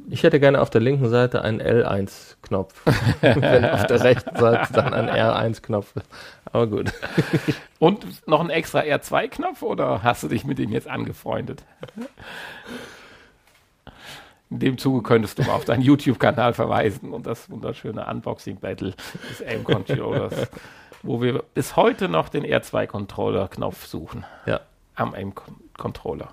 Ich 0.09 0.23
hätte 0.23 0.39
gerne 0.39 0.61
auf 0.61 0.69
der 0.69 0.81
linken 0.81 1.09
Seite 1.09 1.41
einen 1.41 1.61
L1-Knopf. 1.61 2.73
Wenn 3.21 3.65
auf 3.65 3.85
der 3.85 4.01
rechten 4.03 4.35
Seite 4.35 4.73
dann 4.73 4.93
ein 4.93 5.09
R1-Knopf 5.09 5.95
ist. 5.97 6.05
Aber 6.45 6.67
gut. 6.67 6.93
Und 7.79 8.27
noch 8.27 8.39
ein 8.39 8.49
extra 8.49 8.79
R2-Knopf 8.79 9.61
oder 9.61 10.01
hast 10.01 10.23
du 10.23 10.29
dich 10.29 10.45
mit 10.45 10.59
ihm 10.59 10.71
jetzt 10.71 10.87
angefreundet? 10.87 11.63
In 14.53 14.59
dem 14.59 14.77
Zuge 14.77 15.01
könntest 15.01 15.39
du 15.39 15.43
mal 15.43 15.53
auf 15.53 15.65
deinen 15.65 15.81
YouTube-Kanal 15.81 16.53
verweisen 16.53 17.11
und 17.11 17.25
das 17.25 17.49
wunderschöne 17.49 18.05
Unboxing-Battle 18.05 18.93
des 19.31 19.41
Aim-Controllers, 19.41 20.51
wo 21.01 21.23
wir 21.23 21.43
bis 21.55 21.75
heute 21.75 22.07
noch 22.07 22.29
den 22.29 22.45
R2-Controller-Knopf 22.45 23.87
suchen. 23.87 24.25
Ja. 24.45 24.59
Am 24.93 25.15
Aim-Controller. 25.15 26.29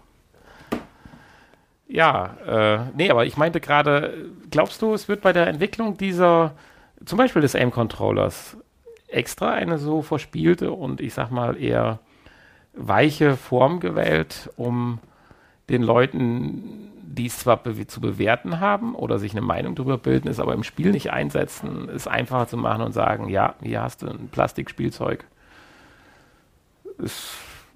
Ja, 1.89 2.37
äh, 2.47 2.91
nee, 2.95 3.09
aber 3.09 3.25
ich 3.25 3.39
meinte 3.39 3.59
gerade, 3.59 4.29
glaubst 4.51 4.83
du, 4.83 4.93
es 4.93 5.09
wird 5.09 5.23
bei 5.23 5.33
der 5.33 5.47
Entwicklung 5.47 5.97
dieser, 5.97 6.53
zum 7.07 7.17
Beispiel 7.17 7.41
des 7.41 7.55
Aim-Controllers, 7.55 8.59
extra 9.09 9.53
eine 9.53 9.79
so 9.79 10.03
verspielte 10.03 10.73
und 10.73 11.01
ich 11.01 11.15
sag 11.15 11.31
mal 11.31 11.57
eher 11.57 12.01
weiche 12.75 13.39
Form 13.39 13.81
gewählt, 13.81 14.51
um 14.57 14.99
den 15.71 15.83
Leuten, 15.83 16.91
die 17.13 17.27
es 17.27 17.41
zwar 17.41 17.57
be 17.57 17.87
zu 17.87 18.01
bewerten 18.01 18.61
haben 18.61 18.95
oder 18.95 19.19
sich 19.19 19.33
eine 19.33 19.41
Meinung 19.41 19.75
darüber 19.75 19.99
bilden, 19.99 20.29
es 20.29 20.39
aber 20.39 20.55
im 20.55 20.63
Spiel 20.63 20.93
nicht 20.93 21.13
einsetzen, 21.13 21.89
es 21.89 22.07
einfacher 22.07 22.47
zu 22.47 22.57
machen 22.57 22.83
und 22.83 22.93
sagen, 22.93 23.29
ja, 23.29 23.55
hier 23.63 23.83
hast 23.83 24.03
du 24.03 24.07
ein 24.07 24.29
Plastikspielzeug. 24.29 25.25
Es, 27.03 27.35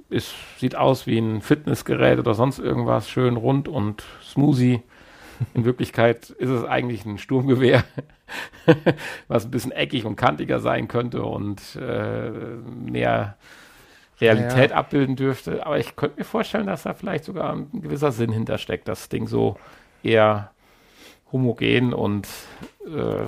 es 0.09 0.33
sieht 0.59 0.77
aus 0.77 1.07
wie 1.09 1.19
ein 1.19 1.41
Fitnessgerät 1.41 2.21
oder 2.21 2.35
sonst 2.35 2.61
irgendwas, 2.61 3.11
schön 3.11 3.37
rund 3.37 3.67
und 3.67 4.05
smoothie. 4.23 4.83
In 5.53 5.65
Wirklichkeit 5.65 6.31
ist 6.31 6.51
es 6.51 6.65
eigentlich 6.65 7.05
ein 7.05 7.19
Sturmgewehr, 7.19 7.83
was 9.27 9.47
ein 9.47 9.51
bisschen 9.51 9.73
eckig 9.73 10.05
und 10.05 10.15
kantiger 10.15 10.61
sein 10.61 10.87
könnte 10.87 11.25
und 11.25 11.75
äh, 11.75 12.31
mehr 12.31 13.37
Realität 14.21 14.71
Ja. 14.71 14.77
abbilden 14.77 15.17
dürfte. 15.17 15.65
Aber 15.67 15.79
ich 15.79 15.97
könnte 15.97 16.19
mir 16.19 16.25
vorstellen, 16.25 16.67
dass 16.67 16.85
da 16.85 16.95
vielleicht 16.95 17.25
sogar 17.25 17.53
ein 17.53 17.69
gewisser 17.73 18.13
Sinn 18.13 18.31
hintersteckt, 18.33 18.87
das 18.89 19.09
Ding 19.09 19.27
so 19.27 19.57
eher 20.03 20.51
homogen 21.33 21.93
und 21.93 22.29
äh, 22.87 23.25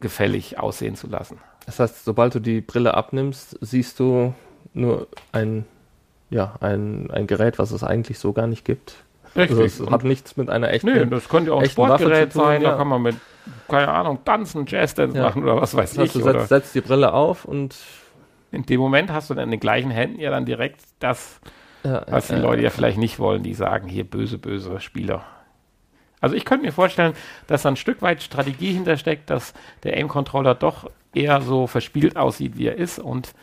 wohlgefällig 0.00 0.58
aussehen 0.58 0.96
zu 0.96 1.06
lassen. 1.06 1.38
Das 1.66 1.78
heißt, 1.78 2.04
sobald 2.04 2.34
du 2.34 2.40
die 2.40 2.60
Brille 2.60 2.94
abnimmst, 2.94 3.56
siehst 3.60 4.00
du 4.00 4.34
nur 4.74 5.06
ein, 5.30 5.64
ja, 6.30 6.54
ein, 6.60 7.10
ein 7.10 7.26
Gerät, 7.26 7.58
was 7.58 7.70
es 7.70 7.84
eigentlich 7.84 8.18
so 8.18 8.32
gar 8.32 8.46
nicht 8.46 8.64
gibt. 8.64 8.96
Also 9.34 9.62
es 9.62 9.80
hat 9.90 10.04
nichts 10.04 10.36
mit 10.36 10.50
einer 10.50 10.70
echten. 10.70 10.88
Nö, 10.88 11.06
das 11.06 11.28
könnte 11.28 11.54
auch 11.54 11.62
ein 11.62 11.70
Sportgerät 11.70 12.32
tun, 12.32 12.42
sein, 12.42 12.60
ja. 12.62 12.72
da 12.72 12.76
kann 12.76 12.88
man 12.88 13.00
mit, 13.00 13.16
keine 13.68 13.88
Ahnung, 13.88 14.18
tanzen, 14.24 14.66
Jazzdance 14.66 15.16
Ja. 15.16 15.24
machen 15.24 15.42
oder 15.44 15.56
was 15.60 15.74
weiß 15.74 15.90
das 15.94 15.98
heißt, 16.00 16.16
ich. 16.16 16.22
du 16.22 16.30
setzt, 16.32 16.48
setzt 16.48 16.74
die 16.74 16.82
Brille 16.82 17.14
auf 17.14 17.44
und 17.46 17.74
in 18.52 18.64
dem 18.64 18.80
Moment 18.80 19.10
hast 19.10 19.30
du 19.30 19.34
dann 19.34 19.44
in 19.44 19.50
den 19.50 19.60
gleichen 19.60 19.90
Händen 19.90 20.20
ja 20.20 20.30
dann 20.30 20.44
direkt 20.44 20.82
das, 21.00 21.40
ja, 21.82 22.04
was 22.08 22.28
die 22.28 22.34
Leute 22.34 22.62
ja 22.62 22.70
vielleicht 22.70 22.98
nicht 22.98 23.18
wollen, 23.18 23.42
die 23.42 23.54
sagen, 23.54 23.88
hier 23.88 24.04
böse, 24.04 24.38
böse 24.38 24.78
Spieler. 24.78 25.24
Also 26.20 26.36
ich 26.36 26.44
könnte 26.44 26.64
mir 26.64 26.72
vorstellen, 26.72 27.14
dass 27.48 27.62
da 27.62 27.70
ein 27.70 27.76
Stück 27.76 28.00
weit 28.02 28.22
Strategie 28.22 28.72
hintersteckt, 28.72 29.28
dass 29.30 29.54
der 29.82 29.96
Aim-Controller 29.96 30.54
doch 30.54 30.88
eher 31.14 31.40
so 31.40 31.66
verspielt 31.66 32.16
aussieht, 32.16 32.56
wie 32.56 32.68
er 32.68 32.76
ist 32.76 32.98
und 33.00 33.34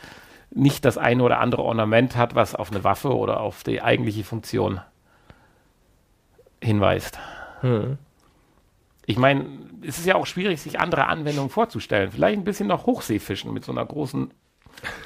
nicht 0.51 0.85
das 0.85 0.97
eine 0.97 1.23
oder 1.23 1.39
andere 1.39 1.63
Ornament 1.63 2.15
hat, 2.15 2.35
was 2.35 2.55
auf 2.55 2.71
eine 2.71 2.83
Waffe 2.83 3.15
oder 3.15 3.41
auf 3.41 3.63
die 3.63 3.81
eigentliche 3.81 4.23
Funktion 4.23 4.79
hinweist. 6.61 7.19
Hm. 7.61 7.97
Ich 9.05 9.17
meine, 9.17 9.45
es 9.81 9.97
ist 9.97 10.05
ja 10.05 10.15
auch 10.15 10.25
schwierig, 10.25 10.61
sich 10.61 10.79
andere 10.79 11.07
Anwendungen 11.07 11.49
vorzustellen. 11.49 12.11
Vielleicht 12.11 12.37
ein 12.37 12.43
bisschen 12.43 12.67
noch 12.67 12.85
Hochseefischen 12.85 13.53
mit 13.53 13.65
so 13.65 13.71
einer 13.71 13.85
großen 13.85 14.31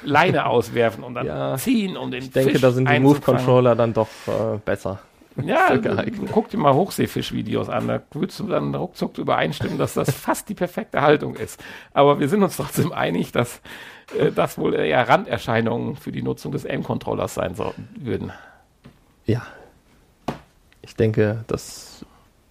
Leine 0.02 0.46
auswerfen 0.46 1.02
und 1.04 1.14
dann 1.14 1.26
Ja, 1.26 1.56
ziehen 1.56 1.96
und 1.96 2.12
den 2.12 2.22
Ich 2.22 2.30
denke, 2.30 2.52
Fisch 2.52 2.60
da 2.60 2.70
sind 2.70 2.88
die. 2.88 3.00
Move-Controller 3.00 3.74
dann 3.74 3.92
doch 3.92 4.08
äh, 4.26 4.58
besser. 4.64 5.00
Ja, 5.42 5.76
guck 6.32 6.48
dir 6.50 6.58
mal 6.58 6.74
Hochseefisch-Videos 6.74 7.68
an. 7.68 7.88
Da 7.88 8.02
würdest 8.12 8.38
du 8.38 8.46
dann 8.46 8.74
ruckzuck 8.74 9.18
übereinstimmen, 9.18 9.78
dass 9.78 9.94
das 9.94 10.10
fast 10.12 10.48
die 10.48 10.54
perfekte 10.54 11.02
Haltung 11.02 11.34
ist. 11.34 11.62
Aber 11.92 12.20
wir 12.20 12.28
sind 12.28 12.42
uns 12.42 12.56
trotzdem 12.56 12.92
einig, 12.92 13.32
dass 13.32 13.60
äh, 14.16 14.30
das 14.30 14.58
wohl 14.58 14.74
eher 14.74 15.08
Randerscheinungen 15.08 15.96
für 15.96 16.12
die 16.12 16.22
Nutzung 16.22 16.52
des 16.52 16.64
Aim-Controllers 16.64 17.34
sein 17.34 17.54
sollten, 17.54 17.88
würden. 17.98 18.32
Ja. 19.26 19.42
Ich 20.82 20.94
denke, 20.94 21.44
das 21.46 22.04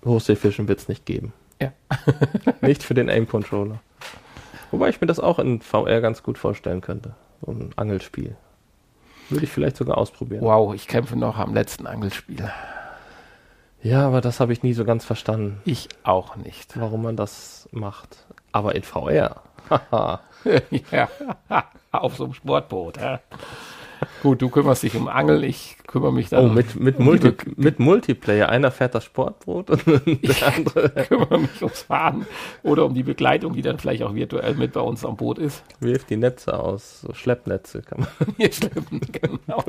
Hochseefischen 0.04 0.68
wird 0.68 0.80
es 0.80 0.88
nicht 0.90 1.06
geben. 1.06 1.32
Ja. 1.62 1.72
nicht 2.62 2.84
für 2.84 2.94
den 2.96 3.10
Aim-Controller. 3.10 3.80
Wobei 4.74 4.90
ich 4.90 5.00
mir 5.00 5.06
das 5.08 5.20
auch 5.20 5.38
in 5.38 5.62
VR 5.62 6.02
ganz 6.02 6.24
gut 6.24 6.40
vorstellen 6.40 6.82
könnte. 6.82 7.14
So 7.46 7.52
ein 7.52 7.70
Angelspiel. 7.76 8.36
Würde 9.30 9.46
ich 9.46 9.52
vielleicht 9.52 9.78
sogar 9.78 10.00
ausprobieren. 10.00 10.42
Wow, 10.44 10.74
ich 10.74 10.88
kämpfe 10.88 11.16
noch 11.16 11.38
am 11.38 11.54
letzten 11.54 11.86
Angelspiel. 11.86 12.50
Ja, 13.84 14.08
aber 14.08 14.20
das 14.20 14.40
habe 14.40 14.52
ich 14.52 14.64
nie 14.64 14.74
so 14.74 14.84
ganz 14.84 15.06
verstanden, 15.06 15.62
Ich 15.66 15.90
auch 16.04 16.38
nicht. 16.38 16.80
warum 16.80 17.04
man 17.04 17.16
das 17.16 17.70
macht. 17.72 18.26
Aber 18.52 18.74
in 18.74 18.82
VR. 18.84 19.44
Ja, 20.92 21.08
auf 21.92 22.18
so 22.18 22.24
einem 22.26 22.34
Sportboot. 22.34 22.98
Ja. 22.98 23.20
Gut, 24.22 24.42
du 24.42 24.50
kümmerst 24.50 24.84
dich 24.84 24.96
um 24.96 25.08
Angeln, 25.08 25.44
ich 25.44 25.78
kümmere 25.88 26.14
mich 26.14 26.30
dann 26.30 26.46
oh, 26.46 26.50
mit, 26.54 26.80
mit, 26.80 26.98
um 26.98 27.06
Multi 27.06 27.34
mit 27.56 27.80
Multiplayer. 27.80 28.50
Einer 28.50 28.72
fährt 28.72 28.96
das 28.96 29.04
Sportboot 29.06 29.70
und 29.70 29.86
der 29.88 30.48
andere 30.56 30.90
kümmere 31.08 31.40
mich 31.40 31.62
ums 31.62 31.82
Fahren 31.84 32.26
oder 32.64 32.86
um 32.86 32.94
die 32.94 33.04
Begleitung, 33.04 33.54
die 33.54 33.62
dann 33.62 33.80
vielleicht 33.80 34.04
auch 34.04 34.14
virtuell 34.16 34.56
mit 34.56 34.74
bei 34.74 34.82
uns 34.82 35.06
am 35.06 35.18
Boot 35.18 35.40
ist. 35.40 35.64
wirft 35.80 36.10
die 36.10 36.18
Netze 36.18 36.60
aus. 36.60 37.02
So 37.02 37.14
Schleppnetze 37.14 37.82
kann 37.82 38.02
man. 38.02 38.36
Hier 38.38 38.52
schlimm, 38.52 38.86
genau. 39.12 39.64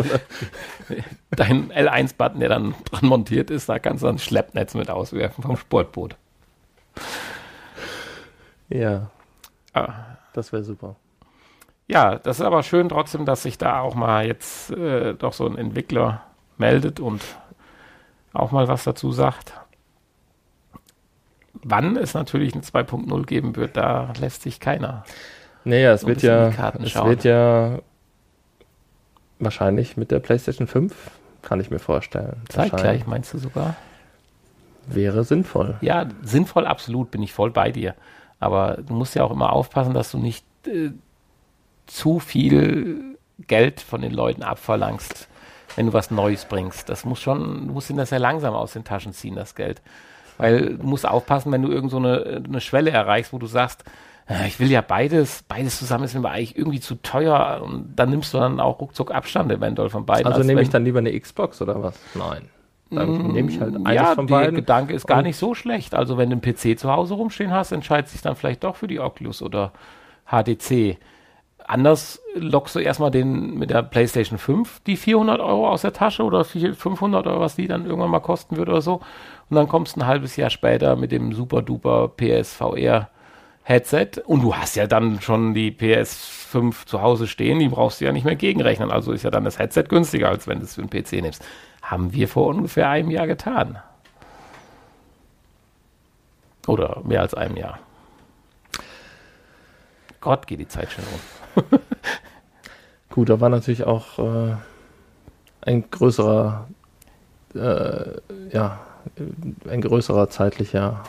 Dein 1.31 1.73
L1-Button, 1.73 2.41
der 2.41 2.49
dann 2.49 2.75
dran 2.91 3.09
montiert 3.09 3.51
ist, 3.51 3.69
da 3.69 3.79
kannst 3.79 4.03
du 4.03 4.07
dann 4.07 4.19
Schleppnetz 4.19 4.75
mit 4.75 4.91
auswerfen 4.91 5.43
vom 5.43 5.57
Sportboot. 5.57 6.17
Ja, 8.69 9.11
Ah. 9.73 10.17
das 10.33 10.53
wäre 10.53 10.63
super. 10.63 10.97
Ja, 11.87 12.17
das 12.19 12.41
ist 12.41 12.47
aber 12.47 12.63
schön 12.63 12.89
trotzdem, 12.89 13.27
dass 13.27 13.43
sich 13.43 13.59
da 13.59 13.81
auch 13.81 13.95
mal 13.95 14.27
jetzt 14.27 14.71
äh, 14.71 15.15
doch 15.15 15.33
so 15.33 15.47
ein 15.47 15.59
Entwickler 15.59 16.23
meldet 16.57 17.01
und 17.01 17.23
auch 18.33 18.53
mal 18.53 18.69
was 18.69 18.85
dazu 18.85 19.13
sagt. 19.13 19.53
Wann 21.53 21.97
es 21.97 22.15
natürlich 22.15 22.55
eine 22.55 22.63
2.0 22.63 23.27
geben 23.27 23.57
wird, 23.57 23.77
da 23.77 24.13
lässt 24.19 24.43
sich 24.43 24.61
keiner. 24.61 25.05
Naja, 25.65 25.93
es 25.93 26.03
So 26.03 26.07
ein 26.07 26.11
wird 26.11 26.23
ja, 26.23 26.49
es 26.49 26.95
wird 26.95 27.25
ja 27.25 27.79
wahrscheinlich 29.39 29.97
mit 29.97 30.11
der 30.11 30.21
PlayStation 30.21 30.67
5, 30.67 30.95
kann 31.43 31.61
ich 31.61 31.71
mir 31.71 31.79
vorstellen. 31.79 32.43
Zeitgleich, 32.49 33.07
meinst 33.07 33.33
du 33.35 33.39
sogar? 33.39 33.77
Wäre 34.87 35.25
sinnvoll. 35.25 35.77
Ja, 35.81 36.07
sinnvoll, 36.23 36.67
absolut, 36.67 37.11
bin 37.11 37.23
ich 37.23 37.33
voll 37.33 37.51
bei 37.51 37.71
dir. 37.71 37.95
Aber 38.41 38.79
du 38.87 38.93
musst 38.95 39.15
ja 39.15 39.25
auch 39.25 39.31
immer 39.31 39.53
aufpassen, 39.53 39.95
dass 39.95 40.11
du 40.11 40.19
nicht 40.19 40.45
äh, 40.67 40.91
zu 41.87 42.19
viel 42.19 43.17
Geld 43.47 43.81
von 43.81 44.03
den 44.03 44.13
Leuten 44.13 44.43
abverlangst, 44.43 45.29
wenn 45.77 45.87
du 45.87 45.93
was 45.93 46.11
Neues 46.11 46.45
bringst. 46.45 46.89
Das 46.89 47.05
muss 47.05 47.21
schon, 47.21 47.69
du 47.69 47.73
musst 47.73 47.91
ihn 47.91 47.97
das 47.97 48.11
sehr 48.11 48.19
langsam 48.19 48.55
aus 48.55 48.73
den 48.73 48.85
Taschen 48.85 49.13
ziehen, 49.13 49.35
das 49.35 49.55
Geld. 49.55 49.83
Weil 50.39 50.77
du 50.77 50.87
musst 50.87 51.07
aufpassen, 51.07 51.53
wenn 51.53 51.63
du 51.63 51.71
irgend 51.71 51.91
so 51.91 51.99
eine, 51.99 52.43
eine 52.45 52.61
Schwelle 52.61 52.91
erreichst, 52.91 53.33
wo 53.33 53.39
du 53.39 53.47
sagst, 53.47 53.85
äh, 54.29 54.47
ich 54.47 54.59
will 54.59 54.71
ja 54.71 54.81
beides, 54.81 55.45
beides 55.47 55.79
zusammen 55.79 56.05
ist 56.05 56.15
mir 56.15 56.29
eigentlich 56.29 56.57
irgendwie 56.57 56.81
zu 56.81 56.97
teuer 56.97 57.63
und 57.65 57.95
dann 57.97 58.11
nimmst 58.11 58.35
du 58.35 58.39
dann 58.39 58.61
auch 58.61 58.81
ruckzuck 58.81 59.13
Abstand 59.13 59.53
eventuell 59.53 59.91
von 59.91 60.07
beiden. 60.07 60.27
Also 60.27 60.43
nehme 60.43 60.63
ich 60.63 60.71
dann 60.71 60.85
lieber 60.85 60.99
eine 60.99 61.19
Xbox 61.19 61.63
oder 61.63 61.83
was? 61.83 61.99
Nein. 62.15 62.49
Dann 62.91 63.29
nehme 63.33 63.51
ich 63.51 63.61
halt 63.61 63.75
eines 63.75 63.95
ja, 63.95 64.15
von 64.15 64.27
der 64.27 64.35
beiden. 64.35 64.55
Gedanke 64.55 64.95
ist 64.95 65.07
gar 65.07 65.23
nicht 65.23 65.37
so 65.37 65.55
schlecht. 65.55 65.95
Also 65.95 66.17
wenn 66.17 66.31
du 66.31 66.35
einen 66.35 66.43
PC 66.43 66.79
zu 66.79 66.93
Hause 66.93 67.15
rumstehen 67.15 67.51
hast, 67.51 67.73
entscheidest 67.73 68.15
dich 68.15 68.23
dann 68.23 68.37
vielleicht 68.37 68.63
doch 68.63 68.77
für 68.77 68.87
die 68.87 69.01
Oculus 69.01 69.43
oder 69.43 69.73
HDC. 70.27 70.99
Anders 71.67 72.21
lockst 72.35 72.75
du 72.75 72.81
erstmal 72.81 73.11
den 73.11 73.55
mit 73.55 73.71
der 73.71 73.83
PlayStation 73.83 74.39
5 74.39 74.81
die 74.81 74.97
400 74.97 75.41
Euro 75.41 75.69
aus 75.69 75.83
der 75.83 75.95
Tasche 75.95 76.23
oder 76.23 76.45
500 76.45 77.27
Euro, 77.27 77.41
was 77.41 77.57
die 77.57 77.67
dann 77.67 77.87
irgendwann 77.87 78.11
mal 78.11 78.21
kosten 78.21 78.57
würde 78.57 78.73
oder 78.73 78.83
so. 78.83 79.01
Und 79.49 79.57
dann 79.57 79.69
kommst 79.69 79.97
du 79.97 80.01
ein 80.01 80.07
halbes 80.07 80.37
Jahr 80.37 80.51
später 80.51 80.95
mit 80.97 81.11
dem 81.11 81.33
super 81.33 81.63
duper 81.63 82.09
PSVR 82.09 83.09
Headset 83.67 84.21
und 84.27 84.43
du 84.43 84.55
hast 84.55 84.77
ja 84.77 84.87
dann 84.87 85.23
schon 85.23 85.55
die 85.55 85.71
PS5 85.71 86.85
zu 86.85 87.01
Hause 87.01 87.27
stehen, 87.27 87.59
die 87.59 87.69
brauchst 87.69 88.01
du 88.01 88.05
ja 88.05 88.13
nicht 88.13 88.27
mehr 88.27 88.37
gegenrechnen. 88.37 88.91
Also 88.91 89.13
ist 89.13 89.23
ja 89.23 89.31
dann 89.31 89.45
das 89.45 89.59
Headset 89.59 89.85
günstiger, 89.85 90.29
als 90.29 90.47
wenn 90.47 90.59
du 90.59 90.65
es 90.65 90.75
für 90.75 90.83
einen 90.83 90.91
PC 90.91 91.13
nimmst. 91.23 91.43
Haben 91.81 92.13
wir 92.13 92.29
vor 92.29 92.49
ungefähr 92.49 92.91
einem 92.91 93.11
Jahr 93.11 93.27
getan. 93.27 93.79
Oder 96.67 97.01
mehr 97.05 97.23
als 97.23 97.33
einem 97.33 97.57
Jahr. 97.57 97.79
Gott, 100.21 100.47
geht 100.47 100.61
die 100.61 100.69
Zeit 100.69 100.93
schon 100.93 101.05
rum. 101.05 101.21
Gut, 103.11 103.29
da 103.29 103.41
war 103.41 103.49
natürlich 103.49 103.85
auch 103.85 104.19
äh, 104.19 104.55
ein 105.63 105.85
größerer, 105.91 106.69
äh, 107.55 108.05
ja, 108.53 108.81
ein 109.69 109.81
größerer 109.81 110.29
zeitlicher 110.31 111.03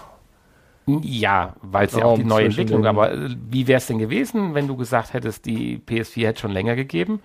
Ja, 0.87 1.55
weil 1.61 1.87
es 1.87 1.93
ja 1.95 2.05
auch 2.05 2.15
die 2.17 2.23
neue 2.25 2.45
Entwicklung, 2.45 2.81
den- 2.83 2.87
aber 2.87 3.11
äh, 3.11 3.29
wie 3.49 3.67
wäre 3.67 3.77
es 3.77 3.87
denn 3.87 3.97
gewesen, 3.97 4.53
wenn 4.53 4.67
du 4.67 4.75
gesagt 4.77 5.13
hättest, 5.13 5.45
die 5.45 5.79
PS4 5.79 6.27
hätte 6.27 6.41
schon 6.41 6.51
länger 6.51 6.75
gegeben 6.75 7.21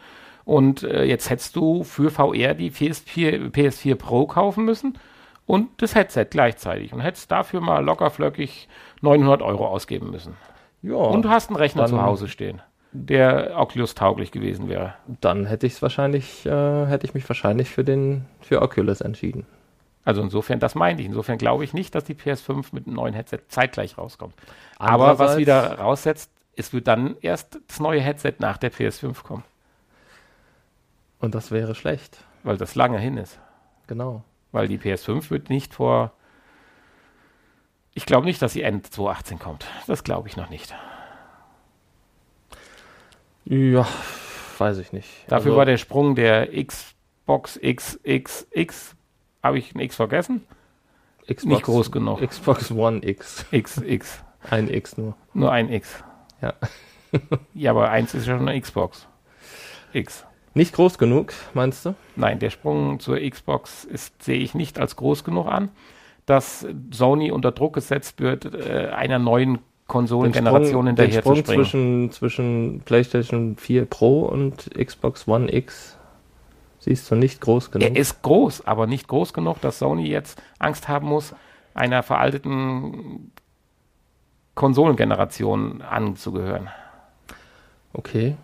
und 0.46 0.82
äh, 0.82 1.04
jetzt 1.04 1.28
hättest 1.28 1.56
du 1.56 1.84
für 1.84 2.10
VR 2.10 2.54
die 2.54 2.70
PS4, 2.70 3.50
PS4 3.50 3.96
Pro 3.96 4.26
kaufen 4.26 4.64
müssen 4.64 4.96
und 5.46 5.68
das 5.82 5.94
Headset 5.94 6.26
gleichzeitig 6.30 6.94
und 6.94 7.00
hättest 7.00 7.30
dafür 7.30 7.60
mal 7.60 7.84
locker 7.84 8.08
flöckig 8.10 8.66
900 9.02 9.42
Euro 9.42 9.66
ausgeben 9.66 10.10
müssen. 10.10 10.34
Ja, 10.82 10.94
Und 10.94 11.22
du 11.22 11.28
hast 11.28 11.50
einen 11.50 11.56
Rechner 11.56 11.86
zu 11.86 12.00
Hause 12.02 12.28
stehen, 12.28 12.62
der 12.92 13.52
Oculus 13.56 13.94
tauglich 13.94 14.32
gewesen 14.32 14.68
wäre. 14.68 14.94
dann 15.20 15.46
hätte 15.46 15.66
ich 15.66 15.74
es 15.74 15.82
wahrscheinlich, 15.82 16.44
äh, 16.46 16.86
hätte 16.86 17.06
ich 17.06 17.14
mich 17.14 17.28
wahrscheinlich 17.28 17.70
für 17.70 17.84
den 17.84 18.26
für 18.40 18.62
Oculus 18.62 19.00
entschieden. 19.00 19.46
Also 20.04 20.22
insofern, 20.22 20.58
das 20.60 20.74
meinte 20.74 21.02
ich. 21.02 21.08
Insofern 21.08 21.38
glaube 21.38 21.62
ich 21.62 21.72
nicht, 21.72 21.94
dass 21.94 22.04
die 22.04 22.14
PS5 22.14 22.68
mit 22.72 22.86
einem 22.86 22.96
neuen 22.96 23.14
Headset 23.14 23.38
zeitgleich 23.48 23.96
rauskommt. 23.98 24.34
Aber 24.78 25.18
was 25.18 25.36
wieder 25.36 25.78
raussetzt, 25.78 26.30
es 26.56 26.72
wird 26.72 26.88
dann 26.88 27.16
erst 27.20 27.60
das 27.68 27.80
neue 27.80 28.00
Headset 28.00 28.34
nach 28.38 28.56
der 28.56 28.72
PS5 28.72 29.22
kommen, 29.22 29.44
Und 31.20 31.34
das 31.34 31.50
wäre 31.50 31.74
schlecht. 31.74 32.24
weil 32.42 32.56
das 32.56 32.74
lange 32.74 32.98
hin 32.98 33.18
ist. 33.18 33.38
Genau. 33.86 34.24
Weil 34.52 34.66
die 34.66 34.78
PS5 34.78 35.30
wird 35.30 35.48
nicht 35.50 35.74
vor. 35.74 36.12
Ich 37.94 38.06
glaube 38.06 38.26
nicht, 38.26 38.40
dass 38.42 38.54
sie 38.54 38.62
Ende 38.62 38.82
2018 38.88 39.38
kommt. 39.38 39.66
Das 39.86 40.02
glaube 40.02 40.28
ich 40.28 40.36
noch 40.36 40.48
nicht. 40.50 40.74
Ja, 43.44 43.86
weiß 44.58 44.78
ich 44.78 44.92
nicht. 44.92 45.08
Dafür 45.28 45.52
Also, 45.52 45.56
war 45.56 45.64
der 45.64 45.76
Sprung 45.78 46.14
der 46.14 46.48
Xbox 46.64 47.58
XXX. 47.62 48.96
Habe 49.42 49.58
ich 49.58 49.74
ein 49.74 49.80
X 49.80 49.96
vergessen? 49.96 50.46
Xbox, 51.22 51.44
nicht 51.44 51.62
groß 51.62 51.90
genug. 51.92 52.20
Xbox 52.20 52.70
One 52.70 53.00
X. 53.06 53.46
XX. 53.52 54.22
Ein 54.50 54.68
X 54.68 54.96
nur. 54.98 55.16
Nur 55.34 55.52
ein 55.52 55.72
X. 55.72 56.02
Ja. 56.42 56.54
ja, 57.54 57.70
aber 57.70 57.90
eins 57.90 58.14
ist 58.14 58.26
ja 58.26 58.36
schon 58.36 58.48
eine 58.48 58.60
Xbox. 58.60 59.06
X. 59.92 60.24
Nicht 60.54 60.74
groß 60.74 60.98
genug, 60.98 61.32
meinst 61.54 61.84
du? 61.86 61.94
Nein, 62.16 62.38
der 62.40 62.50
Sprung 62.50 62.98
zur 62.98 63.18
Xbox 63.20 63.86
sehe 64.18 64.38
ich 64.38 64.54
nicht 64.54 64.78
als 64.80 64.96
groß 64.96 65.22
genug 65.22 65.46
an, 65.46 65.70
dass 66.26 66.66
Sony 66.92 67.30
unter 67.30 67.52
Druck 67.52 67.74
gesetzt 67.74 68.20
wird, 68.20 68.46
äh, 68.46 68.88
einer 68.88 69.18
neuen 69.20 69.60
Konsolengeneration 69.90 70.86
den 70.86 70.96
hinterher 70.96 71.20
Sprung 71.20 71.34
zu 71.36 71.40
springen. 71.42 71.64
zwischen, 71.64 72.10
zwischen 72.12 72.80
PlayStation 72.84 73.56
4 73.56 73.84
Pro 73.86 74.22
und 74.22 74.70
Xbox 74.74 75.26
One 75.28 75.52
X 75.52 75.96
siehst 76.78 77.10
du 77.10 77.14
nicht 77.16 77.40
groß 77.40 77.70
genug. 77.70 77.88
Er 77.88 77.96
ist 77.96 78.22
groß, 78.22 78.66
aber 78.66 78.86
nicht 78.86 79.08
groß 79.08 79.32
genug, 79.32 79.60
dass 79.60 79.78
Sony 79.80 80.08
jetzt 80.08 80.40
Angst 80.58 80.88
haben 80.88 81.08
muss, 81.08 81.34
einer 81.74 82.02
veralteten 82.02 83.32
Konsolengeneration 84.54 85.82
anzugehören. 85.82 86.68
Okay. 87.92 88.36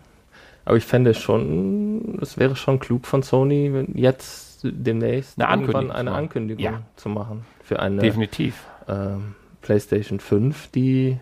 Aber 0.65 0.75
ich 0.75 0.85
fände 0.85 1.13
schon, 1.13 2.19
es 2.21 2.37
wäre 2.37 2.55
schon 2.55 2.79
klug 2.79 3.05
von 3.07 3.23
Sony, 3.23 3.71
wenn 3.73 3.93
jetzt 3.97 4.59
demnächst 4.63 5.41
Eine 5.41 5.61
irgendwann 5.61 5.91
Ankündigung 5.91 5.95
eine 5.95 6.09
zu 6.09 6.11
machen. 6.11 6.17
Ankündigung 6.23 6.63
Ja. 6.63 6.81
zu 6.97 7.09
machen 7.09 7.45
für 7.63 7.79
eine 7.79 8.01
Definitiv. 8.01 8.65
ähm, 8.87 9.35
PlayStation 9.61 10.19
5, 10.19 10.67
die 10.71 11.19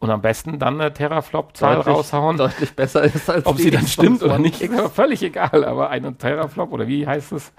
Und 0.00 0.10
am 0.10 0.22
besten 0.22 0.58
dann 0.60 0.80
eine 0.80 0.92
Teraflop-Zahl 0.92 1.76
deutlich, 1.76 1.94
raushauen. 1.94 2.36
deutlich 2.36 2.74
besser 2.76 3.02
ist 3.02 3.28
als 3.28 3.46
Ob 3.46 3.58
sie 3.58 3.70
dann 3.70 3.86
stimmt 3.86 4.22
oder 4.22 4.38
nicht, 4.38 4.60
ist 4.60 4.72
aber 4.78 4.90
völlig 4.90 5.22
egal. 5.22 5.64
Aber 5.64 5.90
eine 5.90 6.16
Teraflop 6.16 6.72
oder 6.72 6.86
wie 6.86 7.06
heißt 7.06 7.32
es? 7.32 7.52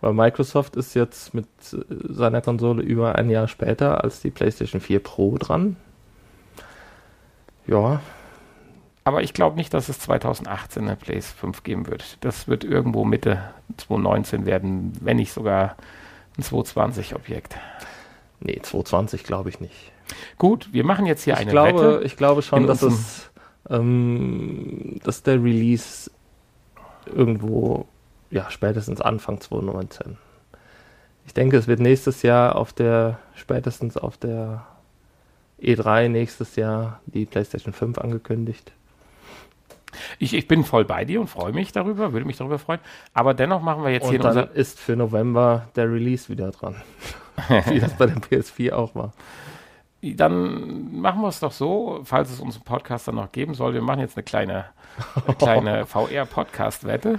Weil 0.00 0.14
Microsoft 0.14 0.76
ist 0.76 0.94
jetzt 0.94 1.34
mit 1.34 1.46
seiner 1.60 2.40
Konsole 2.40 2.82
über 2.82 3.16
ein 3.16 3.28
Jahr 3.30 3.48
später 3.48 4.02
als 4.02 4.20
die 4.20 4.30
PlayStation 4.30 4.80
4 4.80 5.00
Pro 5.02 5.36
dran. 5.38 5.76
Ja, 7.66 8.00
Aber 9.04 9.22
ich 9.22 9.34
glaube 9.34 9.56
nicht, 9.56 9.74
dass 9.74 9.88
es 9.88 9.98
2018 10.00 10.84
eine 10.84 10.96
PS 10.96 11.32
5 11.32 11.62
geben 11.64 11.86
wird. 11.86 12.18
Das 12.22 12.48
wird 12.48 12.64
irgendwo 12.64 13.04
Mitte 13.04 13.42
2019 13.76 14.46
werden, 14.46 14.92
wenn 15.00 15.16
nicht 15.16 15.32
sogar 15.32 15.76
ein 16.38 16.42
220-Objekt. 16.44 17.56
nee, 18.40 18.58
220 18.62 19.24
glaube 19.24 19.48
ich 19.50 19.60
nicht. 19.60 19.92
Gut, 20.38 20.72
wir 20.72 20.84
machen 20.84 21.06
jetzt 21.06 21.24
hier 21.24 21.34
ich 21.34 21.40
eine 21.40 21.50
glaube, 21.50 21.96
Wette. 21.96 22.04
ich 22.04 22.16
glaube 22.16 22.42
schon, 22.42 22.66
dass 22.66 22.82
es, 22.82 23.30
ähm, 23.68 25.00
dass 25.04 25.22
der 25.22 25.42
Release 25.42 26.10
irgendwo, 27.06 27.86
ja, 28.30 28.50
spätestens 28.50 29.00
Anfang 29.00 29.40
2019. 29.40 30.16
Ich 31.26 31.34
denke, 31.34 31.56
es 31.56 31.66
wird 31.66 31.80
nächstes 31.80 32.22
Jahr 32.22 32.56
auf 32.56 32.72
der, 32.72 33.18
spätestens 33.34 33.96
auf 33.96 34.16
der 34.16 34.66
E3 35.60 36.08
nächstes 36.08 36.56
Jahr 36.56 37.00
die 37.06 37.26
PlayStation 37.26 37.72
5 37.72 37.98
angekündigt. 37.98 38.72
Ich, 40.18 40.34
ich 40.34 40.48
bin 40.48 40.64
voll 40.64 40.84
bei 40.84 41.04
dir 41.04 41.20
und 41.20 41.28
freue 41.28 41.52
mich 41.52 41.72
darüber, 41.72 42.12
würde 42.12 42.26
mich 42.26 42.36
darüber 42.36 42.58
freuen. 42.58 42.80
Aber 43.14 43.34
dennoch 43.34 43.62
machen 43.62 43.82
wir 43.82 43.90
jetzt 43.90 44.08
hier 44.08 44.20
Und 44.20 44.26
in 44.26 44.34
dann 44.34 44.48
unser. 44.48 44.54
ist 44.56 44.78
für 44.78 44.96
November 44.96 45.68
der 45.76 45.90
Release 45.90 46.28
wieder 46.28 46.50
dran. 46.50 46.76
Wie 47.66 47.80
das 47.80 47.94
bei 47.94 48.06
der 48.06 48.16
PS4 48.16 48.72
auch 48.72 48.94
war. 48.94 49.12
Dann 50.00 51.00
machen 51.00 51.22
wir 51.22 51.28
es 51.28 51.40
doch 51.40 51.50
so, 51.50 52.00
falls 52.04 52.30
es 52.30 52.38
unseren 52.40 52.62
Podcast 52.62 53.08
dann 53.08 53.16
noch 53.16 53.32
geben 53.32 53.54
soll. 53.54 53.74
Wir 53.74 53.82
machen 53.82 54.00
jetzt 54.00 54.16
eine 54.16 54.22
kleine, 54.22 54.66
eine 55.26 55.34
kleine 55.34 55.86
VR-Podcast-Wette. 55.86 57.18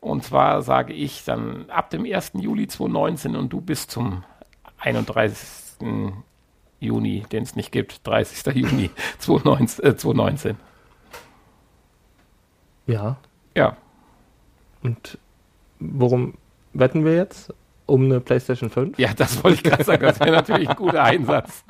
Und 0.00 0.22
zwar 0.22 0.60
sage 0.60 0.92
ich 0.92 1.24
dann 1.24 1.70
ab 1.70 1.88
dem 1.88 2.04
1. 2.04 2.32
Juli 2.34 2.66
2019 2.68 3.36
und 3.36 3.50
du 3.52 3.62
bis 3.62 3.86
zum 3.86 4.22
31. 4.78 5.78
Juni, 6.78 7.24
den 7.32 7.42
es 7.42 7.56
nicht 7.56 7.72
gibt, 7.72 8.06
30. 8.06 8.54
Juni 8.54 8.90
2019. 9.18 9.84
Äh, 9.84 9.96
2019. 9.96 10.56
Ja. 12.86 13.16
Ja, 13.56 13.76
Und 14.82 15.16
worum 15.78 16.34
wetten 16.74 17.04
wir 17.04 17.14
jetzt? 17.14 17.54
Um 17.86 18.04
eine 18.04 18.20
PlayStation 18.20 18.68
5? 18.68 18.98
ja, 18.98 19.12
das 19.14 19.42
wollte 19.44 19.56
ich 19.58 19.62
gerade 19.62 19.84
sagen. 19.84 20.02
Das 20.02 20.20
wäre 20.20 20.32
natürlich 20.36 20.68
ein 20.68 20.76
guter 20.76 21.02
Einsatz. 21.02 21.64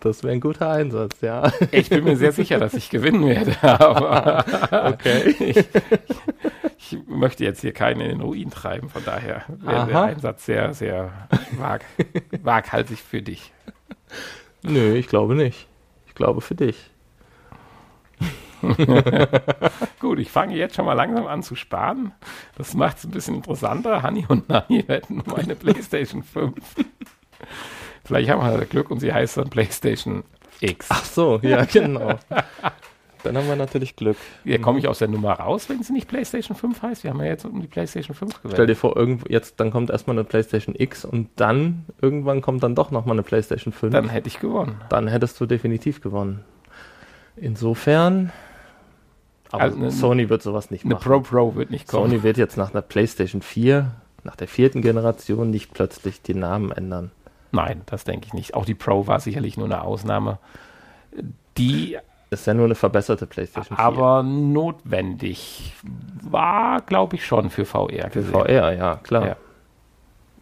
Das 0.00 0.22
wäre 0.22 0.34
ein 0.34 0.40
guter 0.40 0.70
Einsatz, 0.70 1.20
ja. 1.22 1.50
Ich 1.72 1.88
bin 1.88 2.04
mir 2.04 2.16
sehr 2.16 2.30
sicher, 2.32 2.58
dass 2.58 2.74
ich 2.74 2.90
gewinnen 2.90 3.26
werde, 3.26 3.56
aber 3.62 4.44
Okay. 4.92 5.34
ich, 5.40 5.56
ich 6.78 6.98
möchte 7.08 7.44
jetzt 7.44 7.62
hier 7.62 7.72
keinen 7.72 8.00
in 8.02 8.08
den 8.10 8.20
Ruin 8.20 8.50
treiben, 8.50 8.88
von 8.88 9.04
daher 9.04 9.44
wäre 9.48 9.86
der. 9.86 10.02
Einsatz 10.02 10.44
sehr, 10.46 10.74
sehr 10.74 11.28
wag, 11.58 11.80
waghalsig 12.42 13.00
für 13.02 13.22
dich. 13.22 13.52
Nö, 14.62 14.94
ich 14.94 15.08
glaube 15.08 15.34
nicht. 15.34 15.66
Ich 16.06 16.14
glaube 16.14 16.40
für 16.40 16.54
dich. 16.54 16.90
Gut, 20.00 20.18
ich 20.18 20.30
fange 20.30 20.56
jetzt 20.56 20.76
schon 20.76 20.84
mal 20.84 20.94
langsam 20.94 21.26
an 21.26 21.42
zu 21.42 21.54
sparen. 21.54 22.12
Das 22.56 22.74
macht 22.74 22.98
es 22.98 23.04
ein 23.04 23.10
bisschen 23.10 23.36
interessanter. 23.36 24.02
Hanni 24.02 24.24
und 24.28 24.48
Nani 24.48 24.84
wetten 24.86 25.20
um 25.20 25.34
eine 25.34 25.54
Playstation 25.56 26.22
5. 26.22 26.54
Vielleicht 28.04 28.30
haben 28.30 28.42
wir 28.42 28.64
Glück 28.66 28.90
und 28.90 29.00
sie 29.00 29.12
heißt 29.12 29.36
dann 29.36 29.50
PlayStation 29.50 30.24
X. 30.60 30.86
Ach 30.90 31.04
so, 31.04 31.40
ja, 31.42 31.64
genau. 31.64 32.18
Dann 33.26 33.36
haben 33.36 33.48
wir 33.48 33.56
natürlich 33.56 33.96
Glück. 33.96 34.16
Hier 34.44 34.60
komme 34.60 34.78
ich 34.78 34.86
aus 34.86 35.00
der 35.00 35.08
Nummer 35.08 35.32
raus, 35.32 35.68
wenn 35.68 35.82
sie 35.82 35.92
nicht 35.92 36.06
PlayStation 36.06 36.56
5 36.56 36.80
heißt. 36.80 37.02
Wir 37.02 37.10
haben 37.10 37.18
ja 37.18 37.26
jetzt 37.26 37.44
um 37.44 37.60
die 37.60 37.66
PlayStation 37.66 38.14
5 38.14 38.42
gewählt. 38.42 38.54
Stell 38.54 38.66
dir 38.68 38.76
vor, 38.76 38.96
irgendwo, 38.96 39.26
jetzt, 39.28 39.58
dann 39.58 39.72
kommt 39.72 39.90
erstmal 39.90 40.14
eine 40.16 40.22
PlayStation 40.22 40.76
X 40.78 41.04
und 41.04 41.28
dann, 41.34 41.86
irgendwann 42.00 42.40
kommt 42.40 42.62
dann 42.62 42.76
doch 42.76 42.92
nochmal 42.92 43.16
eine 43.16 43.24
PlayStation 43.24 43.72
5. 43.72 43.92
Dann 43.92 44.08
hätte 44.08 44.28
ich 44.28 44.38
gewonnen. 44.38 44.80
Dann 44.90 45.08
hättest 45.08 45.40
du 45.40 45.46
definitiv 45.46 46.00
gewonnen. 46.00 46.44
Insofern, 47.34 48.32
aber 49.52 49.62
Also 49.62 49.76
eine- 49.78 49.90
Sony 49.90 50.28
wird 50.28 50.42
sowas 50.42 50.70
nicht 50.70 50.84
Eine 50.84 50.94
machen. 50.94 51.04
Pro 51.04 51.20
Pro 51.20 51.54
wird 51.54 51.70
nicht 51.70 51.88
kommen. 51.88 52.10
Sony 52.10 52.22
wird 52.22 52.36
jetzt 52.36 52.56
nach 52.56 52.72
einer 52.72 52.82
PlayStation 52.82 53.42
4, 53.42 53.92
nach 54.24 54.36
der 54.36 54.48
vierten 54.48 54.82
Generation, 54.82 55.50
nicht 55.50 55.72
plötzlich 55.74 56.22
den 56.22 56.40
Namen 56.40 56.72
ändern. 56.72 57.10
Nein, 57.52 57.82
das 57.86 58.04
denke 58.04 58.26
ich 58.26 58.34
nicht. 58.34 58.54
Auch 58.54 58.64
die 58.64 58.74
Pro 58.74 59.06
war 59.06 59.20
sicherlich 59.20 59.56
nur 59.56 59.66
eine 59.66 59.82
Ausnahme, 59.82 60.38
die 61.56 61.96
Ist 62.28 62.46
ja 62.46 62.54
nur 62.54 62.64
eine 62.64 62.74
verbesserte 62.74 63.26
PlayStation 63.26 63.76
4. 63.76 63.84
aber 63.84 64.22
notwendig 64.24 65.74
war, 66.22 66.80
glaube 66.82 67.14
ich, 67.16 67.24
schon 67.24 67.50
für 67.50 67.64
VR. 67.64 68.10
für 68.10 68.20
gesehen. 68.20 68.32
VR, 68.32 68.72
ja, 68.74 68.96
klar. 68.96 69.26
Ja. 69.26 69.36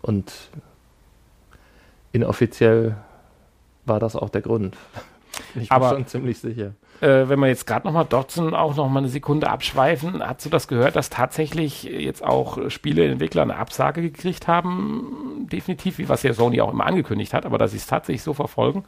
Und 0.01 0.33
inoffiziell 2.13 2.97
war 3.85 4.01
das 4.01 4.17
auch 4.17 4.31
der 4.31 4.41
Grund. 4.43 4.77
Ich 5.55 5.69
bin 5.69 5.71
Aber- 5.71 5.91
schon 5.91 6.07
ziemlich 6.07 6.39
sicher. 6.39 6.73
Äh, 7.01 7.29
wenn 7.29 7.41
wir 7.41 7.49
jetzt 7.49 7.67
gerade 7.67 7.87
nochmal 7.87 8.05
Dotson 8.05 8.55
auch 8.55 8.77
noch 8.77 8.89
mal 8.89 9.01
eine 9.01 9.09
Sekunde 9.09 9.51
abschweifen, 9.51 10.23
hast 10.27 10.45
du 10.47 10.51
das 10.51 10.69
gehört, 10.69 10.95
dass 10.97 11.11
tatsächlich 11.11 11.83
jetzt 11.83 12.23
auch 12.25 12.71
Spieleentwickler 12.71 13.43
eine 13.43 13.57
Absage 13.57 14.01
gekriegt 14.01 14.47
haben? 14.47 15.47
Definitiv, 15.51 15.99
wie 15.99 16.09
was 16.09 16.23
ja 16.23 16.33
Sony 16.33 16.61
auch 16.61 16.73
immer 16.73 16.87
angekündigt 16.87 17.35
hat, 17.35 17.47
aber 17.47 17.59
dass 17.59 17.73
sie 17.73 17.79
es 17.79 17.87
tatsächlich 17.87 18.23
so 18.23 18.33
verfolgen, 18.33 18.85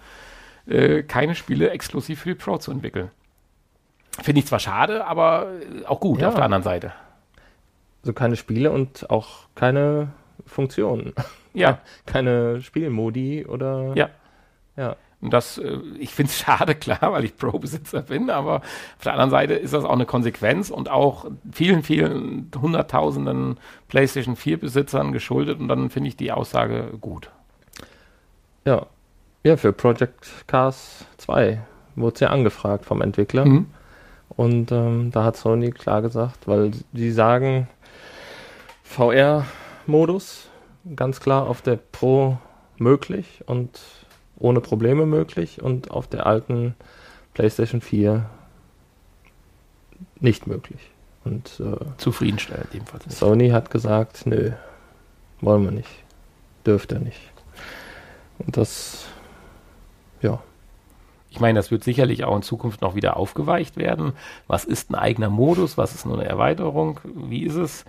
äh, 0.66 1.02
keine 1.02 1.34
Spiele 1.34 1.70
exklusiv 1.70 2.20
für 2.20 2.28
die 2.30 2.34
Pro 2.36 2.58
zu 2.58 2.70
entwickeln. 2.70 3.10
Finde 4.22 4.38
ich 4.38 4.46
zwar 4.46 4.60
schade, 4.60 5.04
aber 5.06 5.48
äh, 5.82 5.84
auch 5.86 6.00
gut 6.00 6.20
Ja. 6.20 6.28
auf 6.28 6.34
der 6.34 6.44
anderen 6.44 6.62
Seite. 6.62 6.92
So 8.02 8.12
keine 8.12 8.36
Spiele 8.36 8.70
und 8.70 9.10
auch 9.10 9.48
keine 9.56 10.08
Funktionen. 10.46 11.12
Ja, 11.54 11.78
Keine 12.06 12.60
Spielmodi 12.62 13.44
oder. 13.46 13.92
ja. 13.96 14.10
ja. 14.76 14.94
Und 15.20 15.32
das, 15.32 15.58
äh, 15.58 15.78
ich 15.98 16.14
finde 16.14 16.30
es 16.30 16.38
schade, 16.40 16.74
klar, 16.74 17.12
weil 17.12 17.24
ich 17.24 17.36
Pro-Besitzer 17.36 18.02
bin, 18.02 18.30
aber 18.30 18.56
auf 18.56 19.04
der 19.04 19.12
anderen 19.12 19.30
Seite 19.30 19.54
ist 19.54 19.74
das 19.74 19.84
auch 19.84 19.92
eine 19.92 20.06
Konsequenz 20.06 20.70
und 20.70 20.90
auch 20.90 21.26
vielen, 21.52 21.82
vielen 21.82 22.50
hunderttausenden 22.60 23.58
PlayStation 23.88 24.36
4-Besitzern 24.36 25.12
geschuldet 25.12 25.60
und 25.60 25.68
dann 25.68 25.90
finde 25.90 26.08
ich 26.08 26.16
die 26.16 26.32
Aussage 26.32 26.92
gut. 27.00 27.30
Ja. 28.64 28.86
Ja, 29.44 29.56
für 29.56 29.72
Project 29.72 30.26
Cars 30.48 31.04
2 31.18 31.60
wurde 31.94 32.14
es 32.14 32.20
ja 32.20 32.30
angefragt 32.30 32.84
vom 32.84 33.00
Entwickler. 33.00 33.44
Mhm. 33.44 33.66
Und 34.28 34.72
ähm, 34.72 35.12
da 35.12 35.22
hat 35.22 35.36
Sony 35.36 35.70
klar 35.70 36.02
gesagt, 36.02 36.48
weil 36.48 36.72
sie 36.92 37.12
sagen, 37.12 37.68
VR-Modus 38.82 40.48
ganz 40.94 41.20
klar 41.20 41.46
auf 41.46 41.62
der 41.62 41.76
Pro 41.76 42.38
möglich 42.76 43.42
und 43.46 43.80
ohne 44.38 44.60
Probleme 44.60 45.06
möglich 45.06 45.62
und 45.62 45.90
auf 45.90 46.06
der 46.06 46.26
alten 46.26 46.74
PlayStation 47.34 47.80
4 47.80 48.28
nicht 50.20 50.46
möglich. 50.46 50.90
Und 51.24 51.60
äh, 51.60 51.84
Zufriedenstellend 51.96 52.68
jedenfalls 52.72 53.06
nicht. 53.06 53.18
Sony 53.18 53.48
hat 53.48 53.70
gesagt, 53.70 54.26
nö, 54.26 54.52
wollen 55.40 55.64
wir 55.64 55.72
nicht, 55.72 55.90
dürft 56.64 56.92
ihr 56.92 57.00
nicht. 57.00 57.20
Und 58.38 58.56
das, 58.56 59.06
ja, 60.20 60.40
Ich 61.30 61.40
meine, 61.40 61.58
das 61.58 61.70
wird 61.70 61.84
sicherlich 61.84 62.24
auch 62.24 62.36
in 62.36 62.42
Zukunft 62.42 62.80
noch 62.80 62.94
wieder 62.94 63.16
aufgeweicht 63.16 63.76
werden. 63.76 64.12
Was 64.46 64.64
ist 64.64 64.90
ein 64.90 64.94
eigener 64.94 65.28
Modus? 65.28 65.76
Was 65.76 65.94
ist 65.94 66.06
nur 66.06 66.18
eine 66.18 66.28
Erweiterung? 66.28 67.00
Wie 67.04 67.42
ist 67.42 67.56
es? 67.56 67.84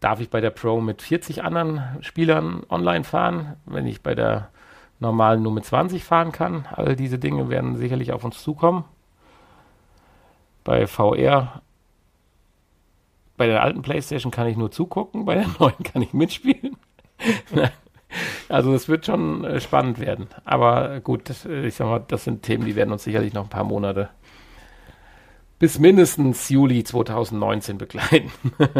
Darf 0.00 0.20
ich 0.20 0.30
bei 0.30 0.40
der 0.40 0.50
Pro 0.50 0.80
mit 0.80 1.02
40 1.02 1.44
anderen 1.44 1.82
Spielern 2.00 2.62
online 2.70 3.04
fahren, 3.04 3.56
wenn 3.66 3.86
ich 3.86 4.02
bei 4.02 4.14
der 4.14 4.48
normalen 5.02 5.42
nur 5.42 5.52
mit 5.52 5.66
20 5.66 6.02
fahren 6.02 6.32
kann? 6.32 6.66
All 6.72 6.96
diese 6.96 7.18
Dinge 7.18 7.50
werden 7.50 7.76
sicherlich 7.76 8.12
auf 8.12 8.24
uns 8.24 8.42
zukommen. 8.42 8.84
Bei 10.64 10.86
VR, 10.86 11.60
bei 13.36 13.46
der 13.46 13.62
alten 13.62 13.82
PlayStation 13.82 14.30
kann 14.30 14.46
ich 14.46 14.56
nur 14.56 14.70
zugucken, 14.70 15.26
bei 15.26 15.34
der 15.34 15.46
neuen 15.58 15.82
kann 15.82 16.00
ich 16.02 16.14
mitspielen. 16.14 16.76
Also 18.50 18.74
es 18.74 18.90
wird 18.90 19.06
schon 19.06 19.42
äh, 19.42 19.58
spannend 19.58 19.98
werden. 19.98 20.28
Aber 20.44 21.00
gut, 21.00 21.30
äh, 21.46 21.66
ich 21.66 21.76
sag 21.76 21.86
mal, 21.86 22.04
das 22.06 22.24
sind 22.24 22.42
Themen, 22.42 22.66
die 22.66 22.76
werden 22.76 22.92
uns 22.92 23.04
sicherlich 23.04 23.32
noch 23.32 23.44
ein 23.44 23.48
paar 23.48 23.64
Monate 23.64 24.10
bis 25.62 25.78
mindestens 25.78 26.48
Juli 26.48 26.82
2019 26.82 27.78
begleiten. 27.78 28.32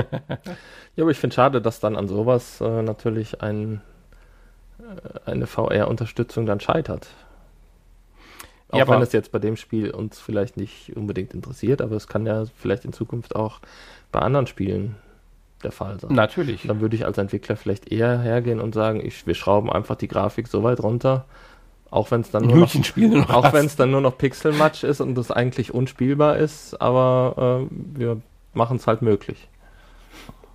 Ja, 0.94 1.04
aber 1.04 1.10
ich 1.10 1.16
finde 1.16 1.34
schade, 1.34 1.62
dass 1.62 1.80
dann 1.80 1.96
an 1.96 2.06
sowas 2.06 2.60
äh, 2.60 2.82
natürlich 2.82 3.40
ein, 3.40 3.80
eine 5.26 5.46
VR-Unterstützung 5.46 6.46
dann 6.46 6.60
scheitert. 6.60 7.08
Auch 8.70 8.78
Ja, 8.78 8.88
wenn 8.88 9.02
es 9.02 9.12
jetzt 9.12 9.32
bei 9.32 9.38
dem 9.38 9.56
Spiel 9.56 9.90
uns 9.90 10.18
vielleicht 10.18 10.56
nicht 10.56 10.96
unbedingt 10.96 11.34
interessiert, 11.34 11.82
aber 11.82 11.94
es 11.96 12.06
kann 12.06 12.24
ja 12.26 12.44
vielleicht 12.56 12.84
in 12.84 12.92
Zukunft 12.92 13.36
auch 13.36 13.60
bei 14.10 14.20
anderen 14.20 14.46
Spielen 14.46 14.96
der 15.62 15.72
Fall 15.72 16.00
sein. 16.00 16.14
Natürlich. 16.14 16.66
Dann 16.66 16.80
würde 16.80 16.96
ich 16.96 17.04
als 17.04 17.18
Entwickler 17.18 17.56
vielleicht 17.56 17.92
eher 17.92 18.18
hergehen 18.18 18.60
und 18.60 18.74
sagen, 18.74 19.04
ich, 19.04 19.26
wir 19.26 19.34
schrauben 19.34 19.70
einfach 19.70 19.96
die 19.96 20.08
Grafik 20.08 20.48
so 20.48 20.62
weit 20.62 20.82
runter, 20.82 21.26
auch 21.90 22.10
wenn 22.10 22.22
es 22.22 22.30
dann 22.30 22.44
nur 22.46 22.56
noch, 22.56 22.72
Hühnchen 22.72 22.84
spielen 22.84 23.20
noch 23.20 23.30
auch 23.30 23.44
was. 23.44 23.52
wenn 23.52 23.66
es 23.66 23.76
dann 23.76 23.90
nur 23.90 24.00
noch 24.00 24.16
Pixelmatch 24.16 24.84
ist 24.84 25.00
und 25.00 25.14
das 25.14 25.30
eigentlich 25.30 25.74
unspielbar 25.74 26.38
ist, 26.38 26.80
aber 26.80 27.68
äh, 27.70 27.98
wir 27.98 28.20
machen 28.54 28.78
es 28.78 28.86
halt 28.86 29.02
möglich. 29.02 29.48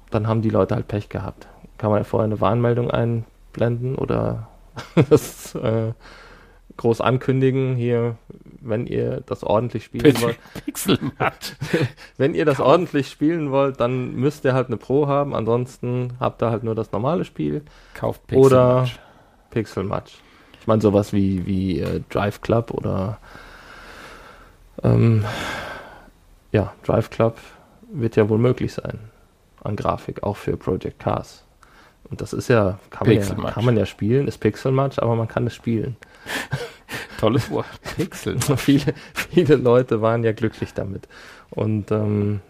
Dann 0.10 0.28
haben 0.28 0.42
die 0.42 0.50
Leute 0.50 0.76
halt 0.76 0.88
Pech 0.88 1.10
gehabt. 1.10 1.48
Kann 1.78 1.92
man 1.92 2.00
ja 2.00 2.04
vorher 2.04 2.26
eine 2.26 2.42
Warnmeldung 2.42 2.90
einblenden 3.58 3.96
oder 3.96 4.48
das 5.10 5.56
äh, 5.56 5.94
groß 6.78 7.02
ankündigen 7.02 7.76
hier, 7.76 8.18
wenn 8.62 8.86
ihr 8.86 9.22
das 9.26 9.44
ordentlich 9.44 9.86
spielen 9.86 10.16
wollt. 10.22 10.38
Wenn 12.18 12.36
ihr 12.36 12.46
das 12.46 12.60
ordentlich 12.60 13.10
spielen 13.10 13.52
wollt, 13.52 13.80
dann 13.80 14.14
müsst 14.14 14.46
ihr 14.46 14.54
halt 14.54 14.68
eine 14.68 14.78
Pro 14.78 15.08
haben, 15.08 15.34
ansonsten 15.34 16.14
habt 16.20 16.42
ihr 16.44 16.52
halt 16.52 16.64
nur 16.64 16.76
das 16.76 16.92
normale 16.92 17.26
Spiel. 17.26 17.64
Kauft 17.96 18.22
Oder- 18.32 18.82
Pixelmatch. 18.84 19.00
Pixelmatch. 19.50 20.14
Ich 20.62 20.68
meine 20.68 20.82
sowas 20.82 21.14
wie, 21.14 21.48
wie 21.48 21.80
äh, 21.80 22.02
Drive 22.10 22.42
Club 22.42 22.72
oder 22.72 23.18
ähm, 24.84 25.26
ja, 26.52 26.74
Drive 26.84 27.10
Club 27.10 27.38
wird 27.92 28.18
ja 28.18 28.30
wohl 28.30 28.38
möglich 28.38 28.74
sein 28.74 29.00
an 29.64 29.76
Grafik, 29.76 30.24
auch 30.24 30.38
für 30.38 30.58
Project 30.58 31.00
Cars. 31.00 31.47
Und 32.10 32.22
das 32.22 32.34
ist 32.34 32.48
ja, 32.48 32.80
kann 32.90 33.08
man 33.08 33.18
ja, 33.18 33.52
kann 33.52 33.66
man 33.66 33.78
ja 33.78 33.86
spielen, 33.86 34.28
ist 34.28 34.38
Pixelmatch, 34.38 35.00
aber 35.00 35.16
man 35.16 35.28
kann 35.28 35.46
es 35.48 35.56
spielen. 35.56 35.98
Tolles 37.20 37.50
Wort. 37.50 37.66
Pixel. 37.96 38.40
viele, 38.40 38.94
viele 39.14 39.56
Leute 39.56 40.02
waren 40.02 40.24
ja 40.24 40.32
glücklich 40.32 40.74
damit. 40.74 41.08
Und 41.50 41.92
ähm, 41.92 42.42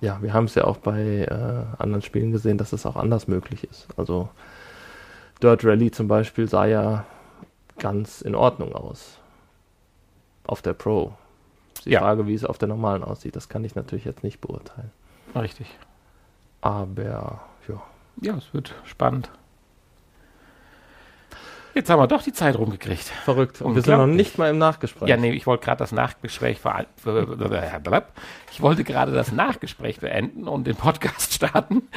ja, 0.00 0.20
wir 0.20 0.32
haben 0.34 0.44
es 0.46 0.54
ja 0.56 0.64
auch 0.64 0.78
bei 0.78 1.00
äh, 1.00 1.80
anderen 1.80 2.02
Spielen 2.02 2.32
gesehen, 2.32 2.58
dass 2.58 2.72
es 2.72 2.84
auch 2.84 2.96
anders 2.96 3.28
möglich 3.28 3.64
ist. 3.64 3.86
Also 3.96 4.28
Dirt 5.42 5.64
Rally 5.64 5.90
zum 5.90 6.08
Beispiel 6.08 6.48
sah 6.48 6.66
ja 6.66 7.04
ganz 7.78 8.20
in 8.20 8.34
Ordnung 8.34 8.74
aus. 8.74 9.18
Auf 10.44 10.60
der 10.60 10.74
Pro. 10.74 11.12
Die 11.84 11.90
Ja. 11.90 12.00
Frage, 12.00 12.26
wie 12.26 12.34
es 12.34 12.44
auf 12.44 12.58
der 12.58 12.68
normalen 12.68 13.02
aussieht, 13.04 13.36
das 13.36 13.48
kann 13.48 13.64
ich 13.64 13.74
natürlich 13.74 14.04
jetzt 14.04 14.22
nicht 14.24 14.40
beurteilen. 14.40 14.90
Richtig. 15.34 15.66
Aber 16.60 17.40
ja. 18.20 18.36
Es 18.36 18.52
wird 18.52 18.74
spannend. 18.84 19.30
Jetzt 21.74 21.88
haben 21.88 22.00
wir 22.00 22.06
doch 22.06 22.22
die 22.22 22.34
Zeit 22.34 22.56
rumgekriegt. 22.58 23.04
Verrückt. 23.04 23.62
Und 23.62 23.74
wir 23.74 23.82
sind 23.82 23.96
noch 23.96 24.06
nicht 24.06 24.36
mal 24.36 24.50
im 24.50 24.58
Nachgespräch. 24.58 25.08
Ja, 25.08 25.16
nee, 25.16 25.32
ich 25.32 25.46
wollte 25.46 25.64
gerade 25.64 25.78
das 25.78 25.92
Nachgespräch 25.92 26.58
Ich 28.50 28.62
wollte 28.62 28.84
gerade 28.84 29.12
das 29.12 29.32
Nachgespräch 29.32 30.00
beenden 30.00 30.48
und 30.48 30.66
den 30.66 30.76
Podcast 30.76 31.32
starten. 31.34 31.88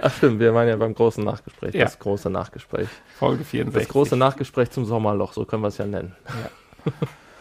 Ach 0.00 0.12
stimmt, 0.12 0.40
wir 0.40 0.54
waren 0.54 0.66
ja 0.66 0.76
beim 0.76 0.94
großen 0.94 1.22
Nachgespräch. 1.22 1.74
Ja. 1.74 1.84
Das 1.84 2.00
große 2.00 2.30
Nachgespräch. 2.30 2.88
Folge 3.16 3.44
64. 3.44 3.86
Das 3.86 3.92
große 3.92 4.16
Nachgespräch 4.16 4.70
zum 4.70 4.84
Sommerloch, 4.84 5.32
so 5.32 5.44
können 5.44 5.62
wir 5.62 5.68
es 5.68 5.78
ja 5.78 5.86
nennen. 5.86 6.16
Ja, 6.84 6.92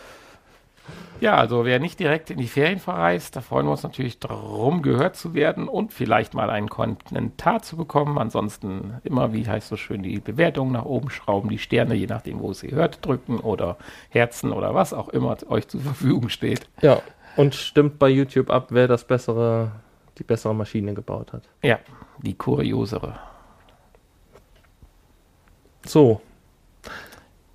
also 1.30 1.66
wer 1.66 1.80
nicht 1.80 2.00
direkt 2.00 2.32
in 2.32 2.40
die 2.40 2.48
Ferien 2.48 2.80
verreist, 2.80 3.36
da 3.36 3.42
freuen 3.42 3.68
wir 3.68 3.72
uns 3.72 3.84
natürlich 3.84 4.20
darum, 4.20 4.82
gehört 4.82 5.16
zu 5.16 5.34
werden 5.36 5.68
und 5.68 5.94
vielleicht 5.94 6.34
mal 6.34 6.50
einen 6.50 6.68
Kommentar 6.68 7.62
zu 7.62 7.78
bekommen. 7.78 8.18
Ansonsten 8.18 8.96
immer, 9.04 9.32
wie 9.32 9.48
heißt 9.48 9.68
so 9.68 9.78
schön, 9.78 10.02
die 10.02 10.20
Bewertung 10.20 10.72
nach 10.72 10.86
oben 10.86 11.12
schrauben, 11.12 11.50
die 11.50 11.60
Sterne, 11.60 11.94
je 11.94 12.08
nachdem, 12.08 12.40
wo 12.40 12.50
es 12.50 12.64
ihr 12.64 12.72
hört, 12.72 13.06
drücken 13.06 13.40
oder 13.40 13.78
Herzen 14.10 14.52
oder 14.52 14.74
was 14.74 14.94
auch 14.94 15.10
immer 15.10 15.38
euch 15.48 15.68
zur 15.68 15.82
Verfügung 15.82 16.30
steht. 16.30 16.68
Ja, 16.82 17.02
und 17.38 17.56
stimmt 17.56 18.00
bei 18.00 18.10
YouTube 18.10 18.50
ab, 18.50 18.68
wer 18.72 18.88
das 18.88 19.06
bessere, 19.06 19.72
die 20.18 20.24
bessere 20.24 20.56
Maschine 20.56 20.94
gebaut 20.94 21.34
hat. 21.34 21.44
Ja, 21.62 21.80
die 22.22 22.34
kuriosere. 22.34 23.20
So. 25.86 26.22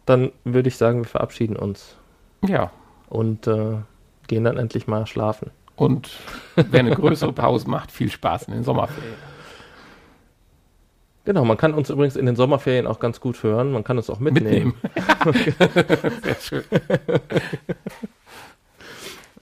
Dann 0.04 0.32
würde 0.44 0.68
ich 0.68 0.76
sagen, 0.76 0.98
wir 1.00 1.08
verabschieden 1.08 1.56
uns 1.56 1.96
Ja. 2.46 2.70
Und 3.08 3.46
äh, 3.46 3.76
gehen 4.26 4.44
dann 4.44 4.56
endlich 4.58 4.86
mal 4.86 5.06
schlafen. 5.06 5.50
Und 5.76 6.10
wer 6.56 6.80
eine 6.80 6.94
größere 6.94 7.32
Pause 7.32 7.68
macht, 7.68 7.90
viel 7.92 8.10
Spaß 8.10 8.44
in 8.44 8.54
den 8.54 8.64
Sommerferien. 8.64 9.14
Genau, 11.26 11.44
man 11.44 11.56
kann 11.56 11.74
uns 11.74 11.90
übrigens 11.90 12.14
in 12.16 12.24
den 12.24 12.36
Sommerferien 12.36 12.86
auch 12.86 13.00
ganz 13.00 13.20
gut 13.20 13.42
hören. 13.42 13.72
Man 13.72 13.82
kann 13.84 13.96
uns 13.98 14.08
auch 14.08 14.20
mitnehmen. 14.20 14.74
Mitnehmen. 14.84 15.34
Sehr 16.22 16.36
schön. 16.40 16.62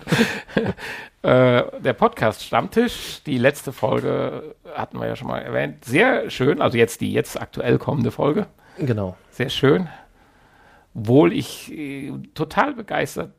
äh, 1.24 1.64
der 1.82 1.94
Podcast 1.94 2.44
Stammtisch, 2.44 3.24
die 3.26 3.40
letzte 3.40 3.74
Folge 3.74 4.54
hatten 4.76 5.00
wir 5.00 5.08
ja 5.08 5.16
schon 5.16 5.28
mal 5.28 5.40
erwähnt. 5.40 5.84
Sehr 5.84 6.30
schön, 6.30 6.62
also 6.62 6.78
jetzt 6.78 7.02
die 7.02 7.12
jetzt 7.12 7.42
aktuell 7.42 7.80
kommende 7.80 8.12
Folge. 8.12 8.46
Genau. 8.78 9.18
Sehr 9.32 9.50
schön. 9.50 9.90
Wohl 10.96 11.34
ich 11.34 11.72
äh, 11.72 12.12
total 12.34 12.74
begeistert 12.74 13.34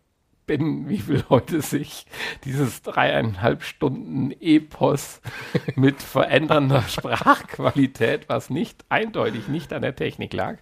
bin, 0.47 0.89
wie 0.89 0.99
viele 0.99 1.25
Leute 1.29 1.61
sich 1.61 2.07
dieses 2.45 2.83
dreieinhalb 2.83 3.63
Stunden 3.63 4.31
Epos 4.41 5.21
mit 5.75 6.01
verändernder 6.01 6.83
Sprachqualität, 6.83 8.29
was 8.29 8.51
nicht 8.51 8.85
eindeutig 8.89 9.49
nicht 9.49 9.73
an 9.73 9.83
der 9.83 9.97
Technik 9.97 10.33
lag, 10.33 10.59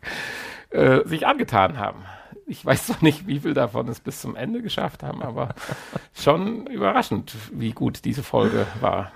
äh, 0.71 1.01
sich 1.05 1.27
angetan 1.27 1.79
haben. 1.79 2.05
Ich 2.47 2.65
weiß 2.65 2.87
zwar 2.87 2.99
nicht, 3.03 3.27
wie 3.27 3.41
viel 3.41 3.55
davon 3.55 3.89
es 3.89 4.01
bis 4.01 4.21
zum 4.21 4.37
Ende 4.37 4.63
geschafft 4.63 5.03
haben, 5.03 5.23
aber 5.23 5.55
schon 6.15 6.67
überraschend, 6.67 7.35
wie 7.53 7.73
gut 7.73 8.05
diese 8.05 8.23
Folge 8.23 8.67
war. 8.81 9.13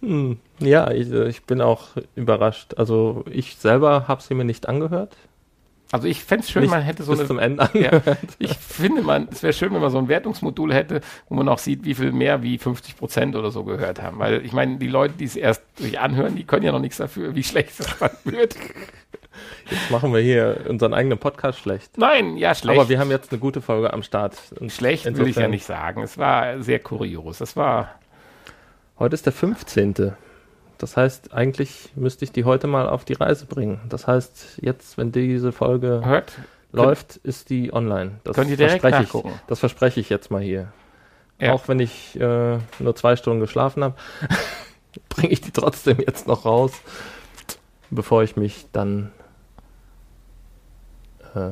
Hm, 0.00 0.38
ja, 0.58 0.90
ich, 0.90 1.10
äh, 1.10 1.28
ich 1.28 1.44
bin 1.44 1.60
auch 1.60 1.88
überrascht. 2.14 2.74
Also 2.74 3.24
ich 3.30 3.56
selber 3.56 4.08
habe 4.08 4.22
sie 4.22 4.34
mir 4.34 4.44
nicht 4.44 4.68
angehört. 4.68 5.16
Also 5.92 6.08
ich 6.08 6.24
fände 6.24 6.42
es 6.44 6.50
schön, 6.50 6.62
nicht 6.62 6.70
man 6.70 6.82
hätte 6.82 7.02
so 7.04 7.12
bis 7.12 7.20
eine 7.20 7.28
zum 7.28 7.38
Ende 7.38 7.68
Ja, 7.74 8.00
ich 8.38 8.54
finde, 8.56 9.02
man, 9.02 9.28
es 9.30 9.42
wäre 9.42 9.52
schön, 9.52 9.72
wenn 9.74 9.80
man 9.80 9.90
so 9.90 9.98
ein 9.98 10.08
Wertungsmodul 10.08 10.74
hätte, 10.74 11.00
wo 11.28 11.34
man 11.36 11.48
auch 11.48 11.58
sieht, 11.58 11.84
wie 11.84 11.94
viel 11.94 12.10
mehr 12.10 12.42
wie 12.42 12.58
50 12.58 12.96
Prozent 12.96 13.36
oder 13.36 13.50
so 13.52 13.62
gehört 13.64 14.02
haben. 14.02 14.18
Weil 14.18 14.44
ich 14.44 14.52
meine, 14.52 14.78
die 14.78 14.88
Leute, 14.88 15.14
die 15.18 15.24
es 15.24 15.36
erst 15.36 15.62
sich 15.78 16.00
anhören, 16.00 16.34
die 16.34 16.44
können 16.44 16.64
ja 16.64 16.72
noch 16.72 16.80
nichts 16.80 16.96
dafür, 16.96 17.34
wie 17.36 17.44
schlecht 17.44 17.78
es 17.78 17.86
dann 18.00 18.10
wird. 18.24 18.56
Jetzt 19.70 19.90
machen 19.90 20.12
wir 20.12 20.20
hier 20.20 20.64
unseren 20.68 20.94
eigenen 20.94 21.18
Podcast 21.18 21.58
schlecht. 21.60 21.96
Nein, 21.96 22.36
ja, 22.36 22.54
schlecht. 22.54 22.78
Aber 22.78 22.88
wir 22.88 22.98
haben 22.98 23.10
jetzt 23.10 23.30
eine 23.32 23.38
gute 23.40 23.60
Folge 23.60 23.92
am 23.92 24.02
Start. 24.02 24.36
Und 24.58 24.72
schlecht 24.72 25.04
will 25.04 25.12
ich 25.12 25.18
ja 25.18 25.26
insofern- 25.26 25.50
nicht 25.50 25.64
sagen. 25.64 26.02
Es 26.02 26.18
war 26.18 26.60
sehr 26.62 26.78
kurios. 26.80 27.40
Es 27.40 27.56
war, 27.56 27.94
Heute 28.98 29.14
ist 29.14 29.26
der 29.26 29.32
15. 29.32 30.12
Das 30.78 30.96
heißt, 30.96 31.32
eigentlich 31.32 31.90
müsste 31.94 32.24
ich 32.24 32.32
die 32.32 32.44
heute 32.44 32.66
mal 32.66 32.88
auf 32.88 33.04
die 33.04 33.14
Reise 33.14 33.46
bringen. 33.46 33.80
Das 33.88 34.06
heißt, 34.06 34.58
jetzt, 34.60 34.98
wenn 34.98 35.12
diese 35.12 35.52
Folge 35.52 36.02
hört, 36.04 36.32
läuft, 36.72 37.16
ist 37.16 37.50
die 37.50 37.72
online. 37.72 38.20
Das 38.24 38.34
könnt 38.34 38.50
ihr 38.50 38.56
direkt 38.56 38.80
verspreche 38.80 39.02
nachgucken. 39.04 39.32
ich. 39.34 39.46
Das 39.46 39.60
verspreche 39.60 40.00
ich 40.00 40.08
jetzt 40.08 40.30
mal 40.30 40.42
hier. 40.42 40.72
Ja. 41.40 41.52
Auch 41.52 41.68
wenn 41.68 41.80
ich 41.80 42.18
äh, 42.20 42.58
nur 42.78 42.96
zwei 42.96 43.16
Stunden 43.16 43.40
geschlafen 43.40 43.84
habe, 43.84 43.96
bringe 45.08 45.32
ich 45.32 45.40
die 45.40 45.50
trotzdem 45.50 45.98
jetzt 45.98 46.26
noch 46.26 46.44
raus, 46.44 46.72
bevor 47.90 48.22
ich 48.22 48.36
mich 48.36 48.66
dann 48.72 49.12
äh, 51.34 51.50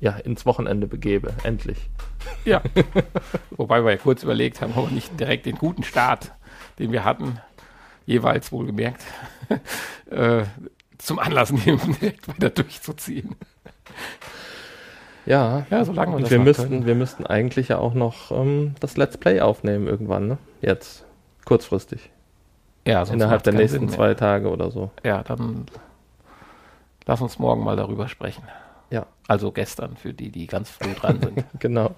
ja, 0.00 0.12
ins 0.12 0.46
Wochenende 0.46 0.86
begebe. 0.86 1.34
Endlich. 1.42 1.90
Ja. 2.44 2.62
Wobei 3.50 3.84
wir 3.84 3.92
ja 3.92 3.98
kurz 3.98 4.22
überlegt 4.22 4.60
haben, 4.60 4.72
ob 4.76 4.88
wir 4.88 4.94
nicht 4.94 5.18
direkt 5.18 5.46
den 5.46 5.56
guten 5.56 5.82
Start, 5.82 6.32
den 6.78 6.92
wir 6.92 7.04
hatten, 7.04 7.38
jeweils 8.10 8.52
wohlgemerkt, 8.52 9.02
äh, 10.10 10.42
zum 10.98 11.18
Anlass 11.18 11.52
nehmen, 11.52 11.96
direkt 12.00 12.28
weiter 12.28 12.50
durchzuziehen. 12.50 13.36
Ja, 15.26 15.66
Ja, 15.70 15.84
solange 15.84 16.12
wir 16.12 16.16
und 16.16 16.22
das 16.24 16.30
wir 16.30 16.38
müssten, 16.38 16.68
können. 16.68 16.86
wir 16.86 16.94
müssten 16.94 17.26
eigentlich 17.26 17.68
ja 17.68 17.78
auch 17.78 17.94
noch 17.94 18.30
ähm, 18.32 18.74
das 18.80 18.96
Let's 18.96 19.16
Play 19.16 19.40
aufnehmen 19.40 19.86
irgendwann, 19.86 20.26
ne? 20.28 20.38
Jetzt. 20.60 21.04
Kurzfristig. 21.44 22.10
Ja, 22.86 23.02
Innerhalb 23.04 23.42
der 23.42 23.52
nächsten 23.52 23.88
zwei 23.88 24.14
Tage 24.14 24.50
oder 24.50 24.70
so. 24.70 24.90
Ja, 25.04 25.22
dann 25.22 25.66
lass 27.06 27.20
uns 27.20 27.38
morgen 27.38 27.62
mal 27.62 27.76
darüber 27.76 28.08
sprechen. 28.08 28.42
Ja. 28.90 29.06
Also 29.28 29.52
gestern, 29.52 29.96
für 29.96 30.12
die, 30.14 30.30
die 30.30 30.46
ganz 30.46 30.70
früh 30.70 30.92
dran 30.94 31.20
sind. 31.20 31.44
Genau. 31.60 31.94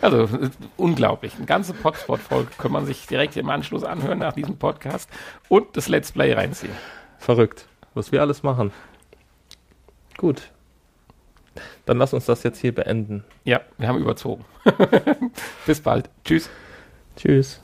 Also 0.00 0.28
unglaublich. 0.76 1.34
Eine 1.36 1.46
ganze 1.46 1.72
Potspot-Folge 1.72 2.50
kann 2.58 2.72
man 2.72 2.86
sich 2.86 3.06
direkt 3.06 3.36
im 3.36 3.48
Anschluss 3.48 3.84
anhören 3.84 4.18
nach 4.18 4.32
diesem 4.32 4.58
Podcast 4.58 5.08
und 5.48 5.76
das 5.76 5.88
Let's 5.88 6.12
Play 6.12 6.32
reinziehen. 6.32 6.72
Verrückt, 7.18 7.66
was 7.94 8.12
wir 8.12 8.20
alles 8.20 8.42
machen. 8.42 8.72
Gut. 10.16 10.50
Dann 11.86 11.98
lass 11.98 12.12
uns 12.12 12.26
das 12.26 12.42
jetzt 12.42 12.60
hier 12.60 12.74
beenden. 12.74 13.24
Ja, 13.44 13.60
wir 13.78 13.88
haben 13.88 13.98
überzogen. 13.98 14.44
Bis 15.66 15.80
bald. 15.80 16.10
Tschüss. 16.24 16.50
Tschüss. 17.16 17.60